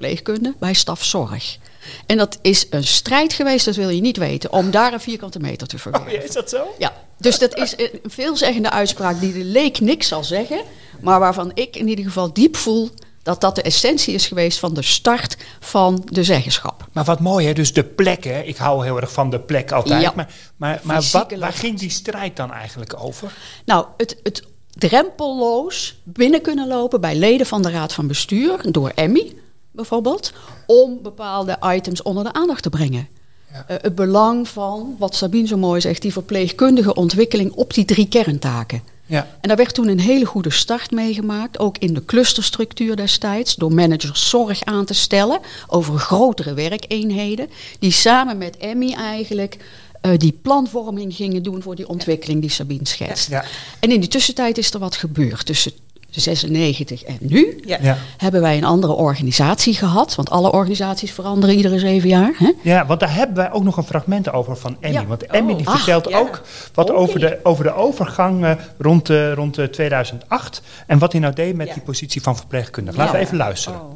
verpleegkunde 0.00 0.54
bij 0.58 0.72
stafzorg. 0.72 1.58
En 2.06 2.16
dat 2.16 2.38
is 2.42 2.66
een 2.70 2.84
strijd 2.84 3.32
geweest, 3.32 3.64
dat 3.64 3.76
wil 3.76 3.88
je 3.88 4.00
niet 4.00 4.16
weten, 4.16 4.52
om 4.52 4.70
daar 4.70 4.92
een 4.92 5.00
vierkante 5.00 5.38
meter 5.38 5.66
te 5.66 5.76
Oh, 5.76 5.82
verwerven. 5.82 6.12
ja, 6.12 6.20
is 6.20 6.32
dat 6.32 6.50
zo? 6.50 6.74
Ja, 6.78 6.92
dus 7.18 7.38
dat 7.38 7.56
is 7.56 7.74
een 7.76 8.00
veelzeggende 8.04 8.70
uitspraak 8.70 9.20
die 9.20 9.32
de 9.32 9.44
leek 9.44 9.80
niks 9.80 10.08
zal 10.08 10.24
zeggen, 10.24 10.62
maar 11.00 11.20
waarvan 11.20 11.50
ik 11.54 11.76
in 11.76 11.88
ieder 11.88 12.04
geval 12.04 12.32
diep 12.32 12.56
voel 12.56 12.90
dat 13.22 13.40
dat 13.40 13.54
de 13.54 13.62
essentie 13.62 14.14
is 14.14 14.26
geweest 14.26 14.58
van 14.58 14.74
de 14.74 14.82
start 14.82 15.36
van 15.60 16.02
de 16.04 16.24
zeggenschap. 16.24 16.86
Maar 16.92 17.04
wat 17.04 17.20
mooi, 17.20 17.46
hè? 17.46 17.52
dus 17.52 17.72
de 17.72 17.84
plek, 17.84 18.24
hè? 18.24 18.40
ik 18.40 18.56
hou 18.56 18.84
heel 18.84 19.00
erg 19.00 19.12
van 19.12 19.30
de 19.30 19.40
plek 19.40 19.72
altijd. 19.72 20.02
Ja. 20.02 20.12
Maar, 20.16 20.34
maar, 20.56 20.80
maar 20.82 21.02
wat, 21.12 21.32
waar 21.38 21.52
ging 21.52 21.78
die 21.78 21.90
strijd 21.90 22.36
dan 22.36 22.52
eigenlijk 22.52 23.02
over? 23.02 23.32
Nou, 23.64 23.86
het, 23.96 24.16
het 24.22 24.42
drempelloos 24.70 26.00
binnen 26.04 26.40
kunnen 26.40 26.68
lopen 26.68 27.00
bij 27.00 27.14
leden 27.14 27.46
van 27.46 27.62
de 27.62 27.70
Raad 27.70 27.92
van 27.92 28.06
Bestuur, 28.06 28.72
door 28.72 28.92
Emmy 28.94 29.34
bijvoorbeeld, 29.80 30.32
om 30.66 30.98
bepaalde 31.02 31.58
items 31.64 32.02
onder 32.02 32.24
de 32.24 32.32
aandacht 32.32 32.62
te 32.62 32.70
brengen. 32.70 33.08
Eh, 33.52 33.58
het 33.66 33.94
belang 33.94 34.48
van, 34.48 34.96
wat 34.98 35.14
Sabine 35.14 35.46
zo 35.46 35.56
mooi 35.56 35.80
zegt, 35.80 36.02
die 36.02 36.12
verpleegkundige 36.12 36.94
ontwikkeling 36.94 37.52
op 37.52 37.74
die 37.74 37.84
drie 37.84 38.08
kerntaken. 38.08 38.82
Ja. 39.06 39.26
En 39.40 39.48
daar 39.48 39.56
werd 39.56 39.74
toen 39.74 39.88
een 39.88 40.00
hele 40.00 40.24
goede 40.24 40.50
start 40.50 40.90
meegemaakt, 40.90 41.58
ook 41.58 41.78
in 41.78 41.94
de 41.94 42.04
clusterstructuur 42.04 42.96
destijds, 42.96 43.56
door 43.56 43.72
managers 43.72 44.28
zorg 44.28 44.64
aan 44.64 44.84
te 44.84 44.94
stellen 44.94 45.40
over 45.66 45.98
grotere 45.98 46.54
werkeenheden, 46.54 47.50
die 47.78 47.92
samen 47.92 48.38
met 48.38 48.56
Emmy 48.56 48.92
eigenlijk 48.92 49.56
eh, 50.00 50.12
die 50.16 50.38
planvorming 50.42 51.14
gingen 51.14 51.42
doen 51.42 51.62
voor 51.62 51.74
die 51.74 51.88
ontwikkeling 51.88 52.40
die 52.40 52.50
Sabine 52.50 52.86
schetst. 52.86 53.28
Ja. 53.28 53.44
En 53.80 53.90
in 53.90 54.00
die 54.00 54.08
tussentijd 54.08 54.58
is 54.58 54.72
er 54.72 54.78
wat 54.78 54.96
gebeurd. 54.96 55.46
Tussen 55.46 55.72
96 56.10 57.02
en 57.04 57.16
nu 57.20 57.60
Ja. 57.64 57.78
Ja. 57.80 57.96
hebben 58.16 58.40
wij 58.40 58.56
een 58.56 58.64
andere 58.64 58.92
organisatie 58.92 59.74
gehad. 59.74 60.14
Want 60.14 60.30
alle 60.30 60.52
organisaties 60.52 61.12
veranderen 61.12 61.56
iedere 61.56 61.78
zeven 61.78 62.08
jaar. 62.08 62.32
Hè? 62.36 62.52
Ja, 62.62 62.86
want 62.86 63.00
daar 63.00 63.14
hebben 63.14 63.36
wij 63.36 63.52
ook 63.52 63.62
nog 63.62 63.76
een 63.76 63.82
fragment 63.84 64.32
over 64.32 64.56
van 64.56 64.76
Emmy. 64.80 64.96
Ja. 65.00 65.06
Want 65.06 65.26
Emmy 65.26 65.56
die 65.56 65.66
Oh. 65.66 65.74
vertelt 65.74 66.06
Ah, 66.06 66.12
ja. 66.12 66.18
ook 66.18 66.40
wat 66.74 66.90
over, 66.90 67.20
de, 67.20 67.38
over 67.42 67.64
de 67.64 67.72
overgang 67.74 68.44
eh, 68.44 68.52
rond, 68.78 69.10
eh, 69.10 69.32
rond 69.32 69.58
eh, 69.58 69.64
2008. 69.66 70.62
En 70.86 70.98
wat 70.98 71.12
hij 71.12 71.20
nou 71.20 71.34
deed 71.34 71.56
met 71.56 71.66
Ja. 71.66 71.72
die 71.74 71.82
positie 71.82 72.22
van 72.22 72.36
verpleegkundige. 72.36 72.96
Laten 72.98 73.14
we 73.14 73.20
even 73.20 73.36
luisteren. 73.36 73.80
Oh. 73.80 73.90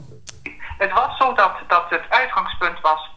Het 0.79 0.92
was 0.92 1.16
zo 1.18 1.35
dat, 1.35 1.53
dat 1.68 1.85
het 1.88 2.03
uitgangspunt 2.09 2.81
was 2.83 2.98
eh, 3.00 3.13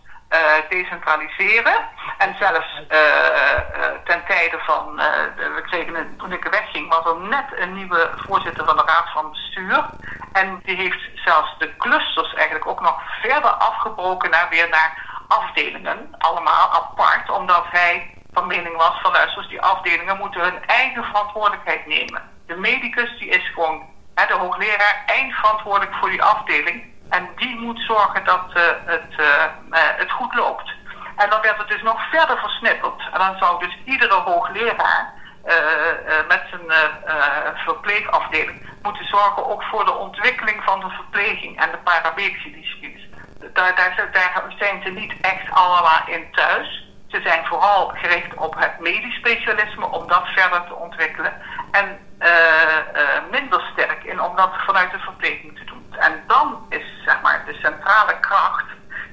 decentraliseren. 0.70 1.90
En 2.18 2.36
zelfs 2.40 2.84
eh, 2.88 3.58
eh, 3.58 3.92
ten 4.04 4.24
tijde 4.28 4.60
van, 4.60 5.00
eh, 5.00 5.08
we 5.56 5.62
kregen 5.62 5.96
een, 5.96 6.18
toen 6.18 6.32
ik 6.32 6.44
wegging, 6.44 6.90
was 6.90 7.06
er 7.06 7.20
net 7.20 7.46
een 7.56 7.74
nieuwe 7.74 8.10
voorzitter 8.16 8.66
van 8.66 8.76
de 8.78 8.84
Raad 8.86 9.10
van 9.14 9.32
Bestuur. 9.32 9.86
En 10.34 10.60
die 10.64 10.76
heeft 10.76 11.10
zelfs 11.16 11.56
de 11.58 11.78
clusters 11.78 12.34
eigenlijk 12.34 12.68
ook 12.68 12.82
nog 12.82 13.02
verder 13.22 13.50
afgebroken 13.50 14.30
naar 14.30 14.48
weer 14.50 14.70
naar 14.70 15.06
afdelingen, 15.28 16.16
allemaal 16.18 16.70
apart, 16.72 17.30
omdat 17.30 17.64
hij 17.70 18.14
van 18.34 18.48
mening 18.48 18.76
was 18.76 19.02
van 19.02 19.12
luister, 19.12 19.38
eens, 19.38 19.50
die 19.50 19.62
afdelingen 19.62 20.18
moeten 20.18 20.42
hun 20.42 20.66
eigen 20.66 21.04
verantwoordelijkheid 21.04 21.86
nemen. 21.86 22.22
De 22.46 22.56
medicus 22.56 23.18
die 23.20 23.30
is 23.30 23.52
gewoon, 23.54 23.86
hè, 24.16 24.26
de 24.26 24.34
hoogleraar, 24.34 25.04
eindverantwoordelijk 25.06 25.96
voor 25.96 26.10
die 26.10 26.24
afdeling. 26.24 26.84
En 27.10 27.30
die 27.36 27.56
moet 27.56 27.80
zorgen 27.80 28.24
dat 28.26 28.46
eh, 28.54 28.64
het, 28.86 29.16
eh, 29.18 29.44
eh, 29.44 29.98
het 29.98 30.12
goed 30.12 30.36
loopt. 30.36 30.74
En 31.16 31.30
dan 31.30 31.42
werd 31.42 31.58
het 31.58 31.68
dus 31.68 31.82
nog 31.82 32.10
verder 32.10 32.38
versnipperd. 32.38 33.10
En 33.14 33.20
dan 33.20 33.38
zou 33.38 33.60
dus 33.66 33.78
iedere 33.86 34.14
hoogleraar 34.14 35.16
met 36.28 36.42
zijn 36.50 36.72
verpleegafdeling 37.56 38.70
moeten 38.82 39.06
zorgen 39.06 39.48
ook 39.48 39.64
voor 39.64 39.86
de 39.86 39.94
ontwikkeling 39.94 40.64
van 40.64 40.80
de 40.80 40.90
verpleging 40.90 41.60
en 41.62 41.72
de 41.72 41.78
paramedische 41.78 42.52
disciplines. 42.52 43.08
Daar, 43.54 43.76
daar, 43.76 44.10
daar 44.12 44.44
zijn 44.58 44.82
ze 44.84 44.90
niet 44.90 45.14
echt 45.22 45.52
allemaal 45.52 46.02
in 46.06 46.32
thuis. 46.32 46.88
Ze 47.08 47.22
zijn 47.22 47.46
vooral 47.46 47.88
gericht 47.88 48.34
op 48.34 48.56
het 48.60 48.80
medisch 48.80 49.16
specialisme 49.16 49.86
om 49.86 50.08
dat 50.08 50.28
verder 50.28 50.64
te 50.68 50.76
ontwikkelen. 50.76 51.34
En 51.72 52.00
minder 53.32 53.62
sterk 53.72 54.04
in 54.04 54.22
om 54.22 54.36
dat 54.36 54.52
vanuit 54.66 54.92
de 54.92 55.00
verpleging 55.00 55.58
te 55.58 55.64
doen. 55.64 55.77
En 55.98 56.24
dan 56.28 56.66
is 56.70 57.04
zeg 57.06 57.22
maar 57.22 57.44
de 57.46 57.54
centrale 57.54 58.20
kracht, 58.20 58.66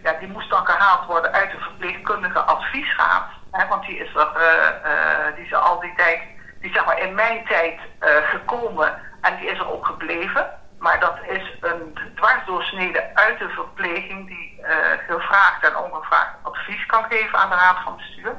ja, 0.03 0.13
die 0.13 0.29
moest 0.29 0.51
dan 0.51 0.67
gehaald 0.67 1.07
worden 1.07 1.33
uit 1.33 1.51
de 1.51 1.59
verpleegkundige 1.59 2.41
adviesraad. 2.41 3.25
Hè, 3.51 3.67
want 3.67 3.87
die 3.87 3.99
is 3.99 4.15
er, 4.15 4.33
eh, 4.37 4.69
eh, 4.69 5.35
die 5.35 5.45
is 5.45 5.55
al 5.55 5.81
die 5.81 5.95
tijd, 5.97 6.21
die 6.61 6.73
zeg 6.73 6.85
maar 6.85 6.99
in 6.99 7.15
mijn 7.15 7.45
tijd 7.45 7.81
eh, 7.99 8.11
gekomen 8.29 9.01
en 9.21 9.37
die 9.37 9.51
is 9.51 9.59
er 9.59 9.73
ook 9.73 9.87
gebleven. 9.87 10.51
Maar 10.79 11.01
dat 11.01 11.17
is 11.27 11.57
een 11.61 11.99
dwarsdoorsnede 12.15 13.15
uit 13.15 13.39
de 13.39 13.49
verpleging 13.49 14.27
die 14.27 14.65
gevraagd 15.07 15.65
en 15.65 15.77
ongevraagd 15.77 16.35
advies 16.43 16.87
kan 16.87 17.05
geven 17.09 17.39
aan 17.39 17.49
de 17.49 17.55
raad 17.55 17.79
van 17.85 17.97
bestuur. 17.97 18.35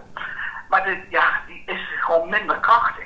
Maar 0.69 0.97
ja, 1.09 1.23
die 1.47 1.63
is 1.65 1.81
gewoon 1.99 2.29
minder 2.29 2.59
krachtig. 2.59 3.05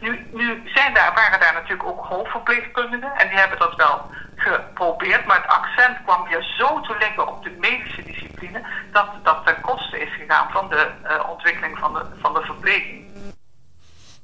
Nu, 0.00 0.28
nu 0.32 0.62
zijn 0.64 0.94
daar, 0.94 1.14
waren 1.14 1.40
daar 1.40 1.52
natuurlijk 1.52 1.88
ook 1.88 2.04
hoofdverpleegkundigen 2.04 3.12
en 3.16 3.28
die 3.28 3.38
hebben 3.38 3.58
dat 3.58 3.74
wel 3.74 4.10
geprobeerd, 4.40 5.26
maar 5.26 5.42
het 5.42 5.50
accent 5.50 5.96
kwam 6.04 6.28
weer 6.28 6.42
zo 6.58 6.80
te 6.80 6.96
liggen 6.98 7.28
op 7.28 7.42
de 7.42 7.56
medische 7.60 8.02
discipline 8.02 8.62
dat 8.92 9.08
dat 9.22 9.46
ten 9.46 9.60
koste 9.60 10.00
is 10.00 10.12
gegaan 10.18 10.50
van 10.50 10.68
de 10.68 10.90
eh, 11.02 11.30
ontwikkeling 11.30 11.78
van 11.78 11.92
de, 11.92 12.04
van 12.20 12.34
de 12.34 12.42
verpleging. 12.42 13.06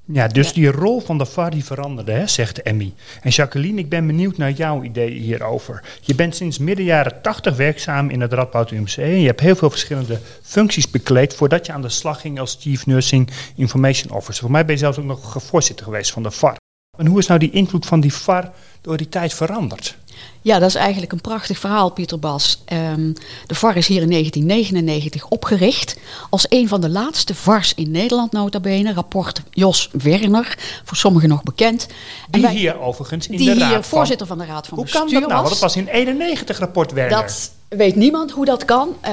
Ja, 0.07 0.29
dus 0.29 0.53
die 0.53 0.70
rol 0.70 1.00
van 1.00 1.18
de 1.18 1.27
VAR 1.27 1.50
die 1.50 1.64
veranderde, 1.64 2.12
hè, 2.12 2.27
zegt 2.27 2.62
Emmy. 2.62 2.94
En 3.22 3.31
Jacqueline, 3.31 3.79
ik 3.79 3.88
ben 3.88 4.07
benieuwd 4.07 4.37
naar 4.37 4.50
jouw 4.50 4.83
idee 4.83 5.11
hierover. 5.11 5.83
Je 6.00 6.14
bent 6.14 6.37
sinds 6.37 6.59
midden 6.59 6.85
jaren 6.85 7.22
80 7.22 7.57
werkzaam 7.57 8.11
in 8.11 8.20
het 8.20 8.33
Radboud 8.33 8.70
UMC. 8.70 8.96
En 8.96 9.20
je 9.20 9.27
hebt 9.27 9.40
heel 9.40 9.57
veel 9.57 9.70
verschillende 9.70 10.20
functies 10.42 10.90
bekleed 10.90 11.35
voordat 11.35 11.66
je 11.66 11.72
aan 11.72 11.83
de 11.83 11.88
slag 11.88 12.20
ging 12.20 12.40
als 12.40 12.57
Chief 12.61 12.87
Nursing 12.87 13.31
Information 13.57 14.12
Officer. 14.12 14.42
Voor 14.42 14.50
mij 14.50 14.64
ben 14.64 14.74
je 14.74 14.81
zelfs 14.81 14.98
ook 14.98 15.05
nog 15.05 15.42
voorzitter 15.42 15.85
geweest 15.85 16.12
van 16.12 16.22
de 16.22 16.31
VAR. 16.31 16.57
En 16.96 17.07
hoe 17.07 17.18
is 17.18 17.27
nou 17.27 17.40
die 17.40 17.50
invloed 17.50 17.87
van 17.87 18.00
die 18.00 18.14
VAR 18.14 18.50
door 18.81 18.96
die 18.96 19.09
tijd 19.09 19.35
veranderd? 19.35 19.96
Ja, 20.42 20.59
dat 20.59 20.68
is 20.68 20.74
eigenlijk 20.74 21.12
een 21.12 21.20
prachtig 21.20 21.59
verhaal, 21.59 21.90
Pieter 21.90 22.18
Bas. 22.18 22.62
Ehm, 22.64 23.12
de 23.46 23.55
VAR 23.55 23.77
is 23.77 23.87
hier 23.87 24.03
in 24.03 24.09
1999 24.09 25.27
opgericht 25.29 25.96
als 26.31 26.46
een 26.48 26.68
van 26.68 26.81
de 26.81 26.88
laatste 26.88 27.35
VARs 27.35 27.74
in 27.74 27.90
Nederland, 27.90 28.33
nota 28.33 28.61
bene. 28.61 28.92
Rapport 28.92 29.40
Jos 29.50 29.88
Werner, 29.92 30.59
voor 30.85 30.96
sommigen 30.96 31.29
nog 31.29 31.42
bekend. 31.42 31.87
En 31.87 31.94
Die 32.31 32.42
wij- 32.42 32.55
hier 32.55 32.81
overigens 32.81 33.27
in 33.29 33.37
die 33.37 33.46
de 33.46 33.53
hier 33.53 33.61
raad 33.62 33.72
van- 33.72 33.83
voorzitter 33.85 34.27
van 34.27 34.38
de 34.38 34.44
Raad 34.44 34.66
van 34.66 34.79
Hoe 34.79 34.88
kan 34.88 35.00
Bestuur 35.03 35.20
dat 35.20 35.29
nou? 35.29 35.42
Want 35.42 35.59
was. 35.61 35.72
het 35.72 35.74
was 35.74 35.94
in 35.94 36.00
91 36.00 36.59
rapport 36.59 36.92
Werner. 36.92 37.16
Dat 37.20 37.50
weet 37.68 37.96
niemand 37.96 38.31
hoe 38.31 38.44
dat 38.44 38.64
kan. 38.64 38.88
Eh, 39.00 39.12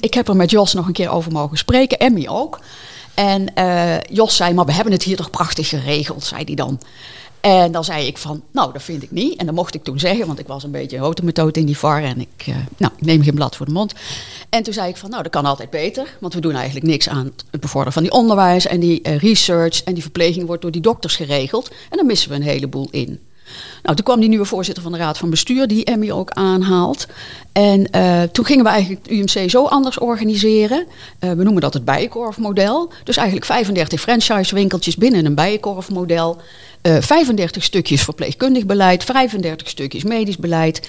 ik 0.00 0.14
heb 0.14 0.28
er 0.28 0.36
met 0.36 0.50
Jos 0.50 0.74
nog 0.74 0.86
een 0.86 0.92
keer 0.92 1.10
over 1.10 1.32
mogen 1.32 1.58
spreken, 1.58 1.98
Emmy 1.98 2.26
ook. 2.28 2.60
En 3.14 3.54
eh, 3.54 4.00
Jos 4.10 4.36
zei, 4.36 4.54
maar 4.54 4.64
we 4.64 4.72
hebben 4.72 4.92
het 4.92 5.02
hier 5.02 5.16
toch 5.16 5.30
prachtig 5.30 5.68
geregeld, 5.68 6.24
zei 6.24 6.42
hij 6.44 6.54
dan. 6.54 6.80
En 7.40 7.72
dan 7.72 7.84
zei 7.84 8.06
ik 8.06 8.18
van, 8.18 8.42
nou, 8.50 8.72
dat 8.72 8.82
vind 8.82 9.02
ik 9.02 9.10
niet. 9.10 9.38
En 9.38 9.46
dat 9.46 9.54
mocht 9.54 9.74
ik 9.74 9.84
toen 9.84 9.98
zeggen, 9.98 10.26
want 10.26 10.38
ik 10.38 10.46
was 10.46 10.64
een 10.64 10.70
beetje 10.70 10.98
hotemethode 10.98 11.60
in 11.60 11.66
die 11.66 11.78
VAR. 11.78 12.02
En 12.02 12.20
ik, 12.20 12.46
eh, 12.46 12.54
nou, 12.76 12.92
ik 12.96 13.04
neem 13.04 13.22
geen 13.22 13.34
blad 13.34 13.56
voor 13.56 13.66
de 13.66 13.72
mond. 13.72 13.94
En 14.48 14.62
toen 14.62 14.72
zei 14.72 14.88
ik 14.88 14.96
van, 14.96 15.10
nou, 15.10 15.22
dat 15.22 15.32
kan 15.32 15.44
altijd 15.44 15.70
beter. 15.70 16.16
Want 16.20 16.34
we 16.34 16.40
doen 16.40 16.54
eigenlijk 16.54 16.86
niks 16.86 17.08
aan 17.08 17.32
het 17.50 17.60
bevorderen 17.60 17.92
van 17.92 18.02
die 18.02 18.12
onderwijs. 18.12 18.66
En 18.66 18.80
die 18.80 19.02
eh, 19.02 19.18
research 19.18 19.82
en 19.82 19.94
die 19.94 20.02
verpleging 20.02 20.46
wordt 20.46 20.62
door 20.62 20.70
die 20.70 20.80
dokters 20.80 21.16
geregeld. 21.16 21.68
En 21.90 21.96
dan 21.96 22.06
missen 22.06 22.30
we 22.30 22.34
een 22.34 22.42
heleboel 22.42 22.88
in. 22.90 23.20
Nou, 23.82 23.96
toen 23.96 24.04
kwam 24.04 24.20
die 24.20 24.28
nieuwe 24.28 24.44
voorzitter 24.44 24.82
van 24.82 24.92
de 24.92 24.98
Raad 24.98 25.18
van 25.18 25.30
Bestuur, 25.30 25.66
die 25.66 25.84
Emmy 25.84 26.10
ook 26.10 26.30
aanhaalt. 26.30 27.06
En 27.52 27.88
uh, 27.96 28.22
toen 28.22 28.44
gingen 28.44 28.64
we 28.64 28.70
eigenlijk 28.70 29.06
het 29.06 29.36
UMC 29.36 29.50
zo 29.50 29.64
anders 29.64 29.98
organiseren. 29.98 30.86
Uh, 31.20 31.30
we 31.30 31.42
noemen 31.42 31.62
dat 31.62 31.74
het 31.74 31.84
bijenkorfmodel. 31.84 32.92
Dus 33.04 33.16
eigenlijk 33.16 33.46
35 33.46 34.00
franchisewinkeltjes 34.00 34.96
binnen 34.96 35.24
een 35.24 35.34
bijenkorfmodel. 35.34 36.36
Uh, 36.82 36.96
35 37.00 37.64
stukjes 37.64 38.02
verpleegkundig 38.02 38.66
beleid, 38.66 39.04
35 39.04 39.68
stukjes 39.68 40.02
medisch 40.02 40.38
beleid. 40.38 40.88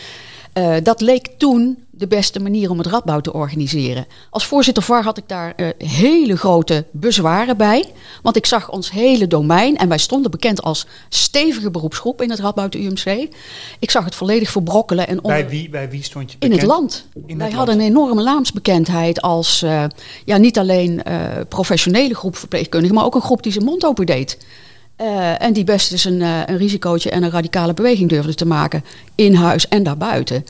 Dat 0.83 1.01
leek 1.01 1.27
toen 1.37 1.77
de 2.01 2.07
beste 2.07 2.39
manier 2.39 2.69
om 2.69 2.77
het 2.77 2.87
radbouw 2.87 3.19
te 3.19 3.33
organiseren. 3.33 4.05
Als 4.29 4.45
voorzitter 4.45 4.83
VAR 4.83 5.03
had 5.03 5.17
ik 5.17 5.23
daar 5.27 5.53
uh, 5.57 5.67
hele 5.77 6.37
grote 6.37 6.85
bezwaren 6.91 7.57
bij. 7.57 7.85
Want 8.21 8.35
ik 8.35 8.45
zag 8.45 8.71
ons 8.71 8.91
hele 8.91 9.27
domein, 9.27 9.77
en 9.77 9.89
wij 9.89 9.97
stonden 9.97 10.31
bekend 10.31 10.61
als 10.61 10.85
stevige 11.09 11.71
beroepsgroep 11.71 12.21
in 12.21 12.29
het 12.29 12.39
radbouw 12.39 12.69
te 12.69 12.83
UMC. 12.83 13.27
Ik 13.79 13.91
zag 13.91 14.05
het 14.05 14.15
volledig 14.15 14.51
verbrokkelen. 14.51 15.07
En 15.07 15.23
onder... 15.23 15.39
bij, 15.39 15.49
wie, 15.49 15.69
bij 15.69 15.89
wie 15.89 16.03
stond 16.03 16.31
je 16.31 16.37
bekend? 16.37 16.53
In 16.53 16.59
het 16.59 16.67
land. 16.67 17.07
In 17.25 17.37
wij 17.37 17.51
hadden 17.51 17.75
een 17.75 17.85
enorme 17.85 18.23
naamsbekendheid 18.23 19.21
als 19.21 19.63
uh, 19.63 19.83
ja, 20.25 20.37
niet 20.37 20.59
alleen 20.59 21.01
professionele 21.49 22.15
groep 22.15 22.35
verpleegkundigen, 22.35 22.95
maar 22.95 23.05
ook 23.05 23.15
een 23.15 23.21
groep 23.21 23.43
die 23.43 23.51
zijn 23.51 23.65
mond 23.65 23.85
open 23.85 24.05
deed. 24.05 24.37
Uh, 25.01 25.41
en 25.41 25.53
die 25.53 25.63
best 25.63 25.91
eens 25.91 26.05
een, 26.05 26.19
uh, 26.19 26.39
een 26.45 26.57
risicootje 26.57 27.09
en 27.09 27.23
een 27.23 27.31
radicale 27.31 27.73
beweging 27.73 28.09
durfde 28.09 28.33
te 28.33 28.45
maken. 28.45 28.83
In 29.15 29.35
huis 29.35 29.67
en 29.67 29.83
daarbuiten. 29.83 30.45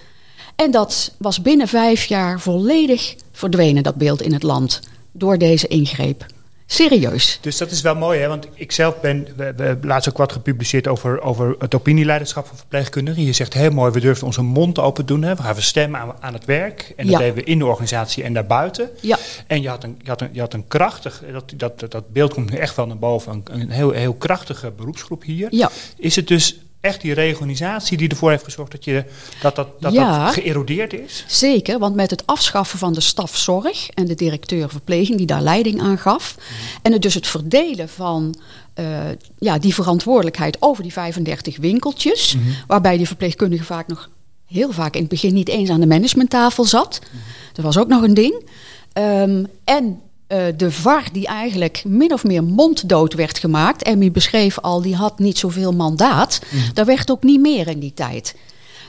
En 0.55 0.71
dat 0.71 1.15
was 1.17 1.41
binnen 1.41 1.67
vijf 1.67 2.05
jaar 2.05 2.39
volledig 2.39 3.15
verdwenen, 3.31 3.83
dat 3.83 3.95
beeld 3.95 4.21
in 4.21 4.33
het 4.33 4.43
land. 4.43 4.79
Door 5.11 5.37
deze 5.37 5.67
ingreep. 5.67 6.25
Serieus. 6.71 7.37
Dus 7.41 7.57
dat 7.57 7.71
is 7.71 7.81
wel 7.81 7.95
mooi, 7.95 8.19
hè? 8.19 8.27
want 8.27 8.47
ik 8.53 8.71
zelf 8.71 8.99
ben, 8.99 9.27
we 9.35 9.43
hebben 9.43 9.87
laatst 9.87 10.09
ook 10.09 10.17
wat 10.17 10.31
gepubliceerd 10.31 10.87
over, 10.87 11.21
over 11.21 11.55
het 11.59 11.75
opinieleiderschap 11.75 12.47
van 12.47 12.57
verpleegkundigen. 12.57 13.23
Je 13.23 13.33
zegt 13.33 13.53
heel 13.53 13.71
mooi, 13.71 13.91
we 13.91 13.99
durven 13.99 14.25
onze 14.25 14.41
mond 14.41 14.79
open 14.79 15.05
doen, 15.05 15.21
hè? 15.21 15.35
we 15.35 15.41
gaan 15.41 15.61
stemmen 15.61 15.99
aan, 15.99 16.13
aan 16.19 16.33
het 16.33 16.45
werk. 16.45 16.93
En 16.95 17.05
dat 17.05 17.13
ja. 17.13 17.19
deden 17.19 17.35
we 17.35 17.43
in 17.43 17.59
de 17.59 17.65
organisatie 17.65 18.23
en 18.23 18.33
daarbuiten. 18.33 18.89
Ja. 19.01 19.17
En 19.47 19.61
je 19.61 19.69
had 19.69 19.83
een, 19.83 19.99
je 20.03 20.09
had 20.09 20.21
een, 20.21 20.29
je 20.31 20.39
had 20.39 20.53
een 20.53 20.67
krachtig, 20.67 21.23
dat, 21.31 21.79
dat, 21.79 21.91
dat 21.91 22.09
beeld 22.11 22.33
komt 22.33 22.51
nu 22.51 22.57
echt 22.57 22.75
wel 22.75 22.87
naar 22.87 22.99
boven, 22.99 23.31
een, 23.31 23.61
een 23.61 23.69
heel, 23.69 23.91
heel 23.91 24.13
krachtige 24.13 24.71
beroepsgroep 24.71 25.23
hier. 25.23 25.47
Ja. 25.49 25.71
Is 25.97 26.15
het 26.15 26.27
dus 26.27 26.59
echt 26.81 27.01
die 27.01 27.13
reorganisatie 27.13 27.97
die 27.97 28.09
ervoor 28.09 28.29
heeft 28.29 28.43
gezorgd 28.43 28.71
dat 28.71 28.83
je, 28.83 29.03
dat, 29.41 29.55
dat, 29.55 29.67
dat, 29.79 29.93
ja, 29.93 30.25
dat 30.25 30.33
geërodeerd 30.33 30.93
is? 30.93 31.23
Zeker, 31.27 31.79
want 31.79 31.95
met 31.95 32.09
het 32.09 32.25
afschaffen 32.25 32.79
van 32.79 32.93
de 32.93 33.01
stafzorg 33.01 33.89
en 33.89 34.05
de 34.05 34.15
directeur 34.15 34.69
verpleging 34.69 35.17
die 35.17 35.25
daar 35.25 35.41
leiding 35.41 35.81
aan 35.81 35.97
gaf, 35.97 36.35
mm. 36.37 36.79
en 36.81 36.91
het 36.91 37.01
dus 37.01 37.13
het 37.13 37.27
verdelen 37.27 37.89
van 37.89 38.35
uh, 38.75 38.99
ja, 39.39 39.59
die 39.59 39.73
verantwoordelijkheid 39.73 40.57
over 40.59 40.83
die 40.83 40.93
35 40.93 41.57
winkeltjes, 41.57 42.35
mm. 42.35 42.55
waarbij 42.67 42.97
die 42.97 43.07
verpleegkundige 43.07 43.63
vaak 43.63 43.87
nog 43.87 44.09
heel 44.45 44.71
vaak 44.71 44.93
in 44.93 45.01
het 45.01 45.09
begin 45.09 45.33
niet 45.33 45.49
eens 45.49 45.69
aan 45.69 45.79
de 45.79 45.87
managementtafel 45.87 46.65
zat. 46.65 47.01
Mm. 47.11 47.19
Dat 47.53 47.65
was 47.65 47.77
ook 47.77 47.87
nog 47.87 48.01
een 48.01 48.13
ding. 48.13 48.49
Um, 48.93 49.47
en 49.63 50.01
uh, 50.31 50.43
de 50.57 50.71
VAR 50.71 51.03
die 51.11 51.27
eigenlijk 51.27 51.83
min 51.85 52.13
of 52.13 52.23
meer 52.23 52.43
monddood 52.43 53.13
werd 53.13 53.39
gemaakt. 53.39 53.83
Emmy 53.83 54.11
beschreef 54.11 54.59
al, 54.59 54.81
die 54.81 54.95
had 54.95 55.19
niet 55.19 55.37
zoveel 55.37 55.73
mandaat. 55.73 56.41
Mm. 56.49 56.59
Daar 56.73 56.85
werd 56.85 57.11
ook 57.11 57.23
niet 57.23 57.39
meer 57.39 57.67
in 57.67 57.79
die 57.79 57.93
tijd. 57.93 58.35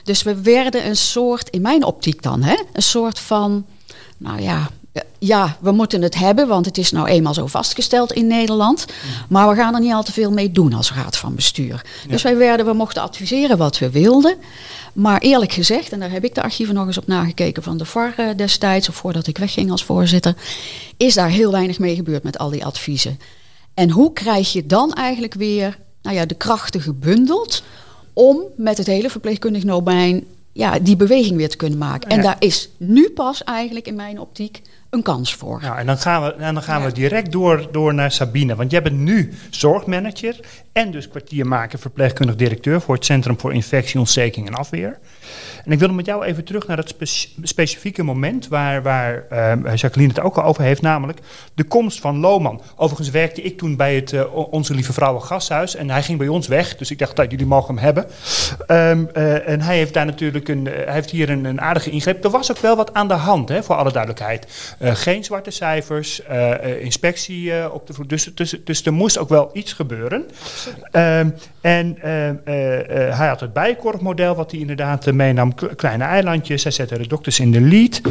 Dus 0.03 0.23
we 0.23 0.41
werden 0.41 0.87
een 0.87 0.95
soort, 0.95 1.49
in 1.49 1.61
mijn 1.61 1.83
optiek 1.83 2.21
dan, 2.21 2.43
hè, 2.43 2.55
een 2.73 2.81
soort 2.83 3.19
van, 3.19 3.65
nou 4.17 4.41
ja, 4.41 4.69
ja, 5.19 5.57
we 5.59 5.71
moeten 5.71 6.01
het 6.01 6.15
hebben, 6.15 6.47
want 6.47 6.65
het 6.65 6.77
is 6.77 6.91
nou 6.91 7.07
eenmaal 7.07 7.33
zo 7.33 7.47
vastgesteld 7.47 8.11
in 8.11 8.27
Nederland. 8.27 8.85
Maar 9.29 9.49
we 9.49 9.55
gaan 9.55 9.73
er 9.73 9.79
niet 9.79 9.93
al 9.93 10.03
te 10.03 10.11
veel 10.11 10.31
mee 10.31 10.51
doen 10.51 10.73
als 10.73 10.93
raad 10.93 11.17
van 11.17 11.35
bestuur. 11.35 11.85
Ja. 12.03 12.09
Dus 12.09 12.21
wij 12.21 12.37
werden, 12.37 12.65
we 12.65 12.73
mochten 12.73 13.01
adviseren 13.01 13.57
wat 13.57 13.79
we 13.79 13.89
wilden. 13.89 14.35
Maar 14.93 15.21
eerlijk 15.21 15.51
gezegd, 15.51 15.91
en 15.91 15.99
daar 15.99 16.11
heb 16.11 16.23
ik 16.23 16.35
de 16.35 16.41
archieven 16.41 16.75
nog 16.75 16.87
eens 16.87 16.97
op 16.97 17.07
nagekeken 17.07 17.63
van 17.63 17.77
de 17.77 17.85
VAR 17.85 18.13
uh, 18.19 18.29
destijds, 18.35 18.89
of 18.89 18.95
voordat 18.95 19.27
ik 19.27 19.37
wegging 19.37 19.71
als 19.71 19.83
voorzitter, 19.83 20.35
is 20.97 21.13
daar 21.13 21.29
heel 21.29 21.51
weinig 21.51 21.79
mee 21.79 21.95
gebeurd 21.95 22.23
met 22.23 22.37
al 22.37 22.49
die 22.49 22.65
adviezen. 22.65 23.19
En 23.73 23.89
hoe 23.89 24.13
krijg 24.13 24.53
je 24.53 24.65
dan 24.65 24.93
eigenlijk 24.93 25.33
weer 25.33 25.77
nou 26.01 26.15
ja, 26.15 26.25
de 26.25 26.35
krachten 26.35 26.81
gebundeld 26.81 27.63
om 28.13 28.41
met 28.55 28.77
het 28.77 28.87
hele 28.87 29.09
verpleegkundig 29.09 29.63
domein 29.63 30.23
ja, 30.51 30.79
die 30.79 30.95
beweging 30.95 31.35
weer 31.37 31.49
te 31.49 31.57
kunnen 31.57 31.79
maken? 31.79 32.09
Ja. 32.09 32.15
En 32.15 32.21
daar 32.23 32.35
is 32.39 32.69
nu 32.77 33.09
pas 33.09 33.43
eigenlijk 33.43 33.87
in 33.87 33.95
mijn 33.95 34.19
optiek 34.19 34.61
een 34.93 35.01
kans 35.01 35.35
voor. 35.35 35.61
Ja, 35.61 35.77
en 35.77 35.85
dan 35.85 35.97
gaan 35.97 36.23
we, 36.23 36.33
en 36.33 36.53
dan 36.53 36.63
gaan 36.63 36.81
ja. 36.81 36.85
we 36.85 36.93
direct 36.93 37.31
door, 37.31 37.67
door 37.71 37.93
naar 37.93 38.11
Sabine. 38.11 38.55
Want 38.55 38.71
jij 38.71 38.81
bent 38.81 38.97
nu 38.97 39.33
zorgmanager 39.49 40.39
en 40.71 40.91
dus 40.91 41.07
kwartiermaker 41.07 41.79
verpleegkundig 41.79 42.35
directeur 42.35 42.81
voor 42.81 42.95
het 42.95 43.05
Centrum 43.05 43.39
voor 43.39 43.53
Infectie, 43.53 43.99
Ontsteking 43.99 44.47
en 44.47 44.53
Afweer. 44.53 44.99
En 45.65 45.71
ik 45.71 45.79
wil 45.79 45.93
met 45.93 46.05
jou 46.05 46.23
even 46.23 46.43
terug 46.43 46.67
naar 46.67 46.75
dat 46.75 46.89
spe 46.89 47.05
specifieke 47.41 48.03
moment 48.03 48.47
waar, 48.47 48.81
waar 48.81 49.25
uh, 49.31 49.75
Jacqueline 49.75 50.13
het 50.13 50.23
ook 50.23 50.37
al 50.37 50.43
over 50.43 50.63
heeft, 50.63 50.81
namelijk 50.81 51.19
de 51.53 51.63
komst 51.63 51.99
van 51.99 52.17
Lohman. 52.17 52.61
Overigens 52.75 53.09
werkte 53.09 53.41
ik 53.41 53.57
toen 53.57 53.75
bij 53.75 53.95
het 53.95 54.11
uh, 54.11 54.35
Onze 54.53 54.73
Lieve 54.73 54.93
Vrouwen 54.93 55.21
Gasthuis 55.21 55.75
en 55.75 55.89
hij 55.89 56.03
ging 56.03 56.17
bij 56.17 56.27
ons 56.27 56.47
weg, 56.47 56.75
dus 56.75 56.91
ik 56.91 56.99
dacht 56.99 57.15
dat 57.15 57.31
jullie 57.31 57.45
mogen 57.45 57.75
hem 57.75 57.83
hebben. 57.83 58.05
Um, 58.67 59.09
uh, 59.13 59.47
en 59.47 59.61
hij 59.61 59.77
heeft 59.77 59.93
daar 59.93 60.05
natuurlijk 60.05 60.47
een, 60.47 60.65
hij 60.65 60.93
heeft 60.93 61.09
hier 61.09 61.29
een, 61.29 61.45
een, 61.45 61.61
aardige 61.61 61.89
ingreep. 61.89 62.23
Er 62.23 62.29
was 62.29 62.51
ook 62.51 62.59
wel 62.59 62.75
wat 62.75 62.93
aan 62.93 63.07
de 63.07 63.13
hand, 63.13 63.49
hè, 63.49 63.63
voor 63.63 63.75
alle 63.75 63.91
duidelijkheid. 63.91 64.75
Geen 64.83 65.23
zwarte 65.23 65.51
cijfers, 65.51 66.21
inspectie 66.79 67.71
op 67.71 67.87
de 67.87 67.93
vloer, 67.93 68.07
dus, 68.07 68.31
dus, 68.35 68.55
dus 68.63 68.85
er 68.85 68.93
moest 68.93 69.17
ook 69.17 69.29
wel 69.29 69.49
iets 69.53 69.73
gebeuren. 69.73 70.25
En 71.63 71.97
hij 73.15 73.27
had 73.27 73.39
het 73.39 73.53
bijkorfmodel 73.53 74.35
wat 74.35 74.51
hij 74.51 74.59
inderdaad 74.59 75.11
meenam 75.11 75.53
kleine 75.75 76.03
eilandjes. 76.03 76.63
Hij 76.63 76.71
zette 76.71 76.97
de 76.97 77.07
dokters 77.07 77.39
in 77.39 77.51
de 77.51 77.61
lead. 77.61 78.01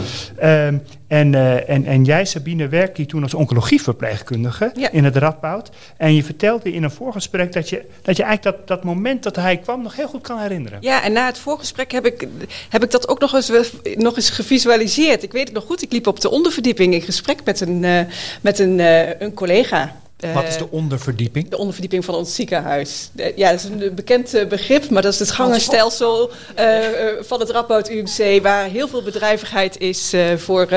Um, 0.43 0.83
en, 1.09 1.35
en, 1.69 1.85
en 1.85 2.05
jij, 2.05 2.25
Sabine, 2.25 2.69
werkte 2.69 3.07
toen 3.07 3.23
als 3.23 3.35
oncologieverpleegkundige 3.35 4.71
ja. 4.75 4.91
in 4.91 5.05
het 5.05 5.17
Radboud. 5.17 5.71
En 5.97 6.15
je 6.15 6.25
vertelde 6.25 6.73
in 6.73 6.83
een 6.83 6.91
voorgesprek 6.91 7.53
dat 7.53 7.69
je, 7.69 7.85
dat 8.03 8.17
je 8.17 8.23
eigenlijk 8.23 8.57
dat, 8.57 8.69
dat 8.69 8.85
moment 8.85 9.23
dat 9.23 9.37
hij 9.37 9.57
kwam 9.57 9.83
nog 9.83 9.97
heel 9.97 10.09
goed 10.09 10.23
kan 10.23 10.39
herinneren. 10.39 10.79
Ja, 10.81 11.03
en 11.03 11.13
na 11.13 11.27
het 11.27 11.39
voorgesprek 11.39 11.93
heb 11.93 12.07
ik, 12.07 12.29
heb 12.69 12.85
ik 12.85 12.91
dat 12.91 13.09
ook 13.09 13.21
nog 13.21 13.35
eens, 13.35 13.53
nog 13.95 14.17
eens 14.17 14.31
gevisualiseerd. 14.31 15.23
Ik 15.23 15.33
weet 15.33 15.45
het 15.45 15.55
nog 15.55 15.65
goed, 15.65 15.83
ik 15.83 15.93
liep 15.93 16.07
op 16.07 16.21
de 16.21 16.31
onderverdieping 16.31 16.95
in 16.95 17.03
gesprek 17.03 17.45
met 17.45 17.61
een, 17.61 18.07
met 18.41 18.59
een, 18.59 18.79
een 19.23 19.35
collega. 19.35 20.01
Wat 20.35 20.45
is 20.45 20.57
de 20.57 20.71
onderverdieping? 20.71 21.49
De 21.49 21.57
onderverdieping 21.57 22.05
van 22.05 22.15
ons 22.15 22.35
ziekenhuis. 22.35 23.11
Ja, 23.37 23.51
dat 23.51 23.59
is 23.59 23.65
een 23.65 23.95
bekend 23.95 24.49
begrip, 24.49 24.91
maar 24.91 25.03
dat 25.03 25.13
is 25.13 25.19
het 25.19 25.31
gangenstelsel 25.31 26.31
uh, 26.59 26.77
van 27.21 27.41
het 27.41 27.51
Radboud 27.51 27.89
UMC, 27.91 28.43
waar 28.43 28.65
heel 28.65 28.89
veel 28.89 29.03
bedrijvigheid 29.03 29.81
is 29.81 30.15
uh, 30.15 30.37
voor, 30.37 30.69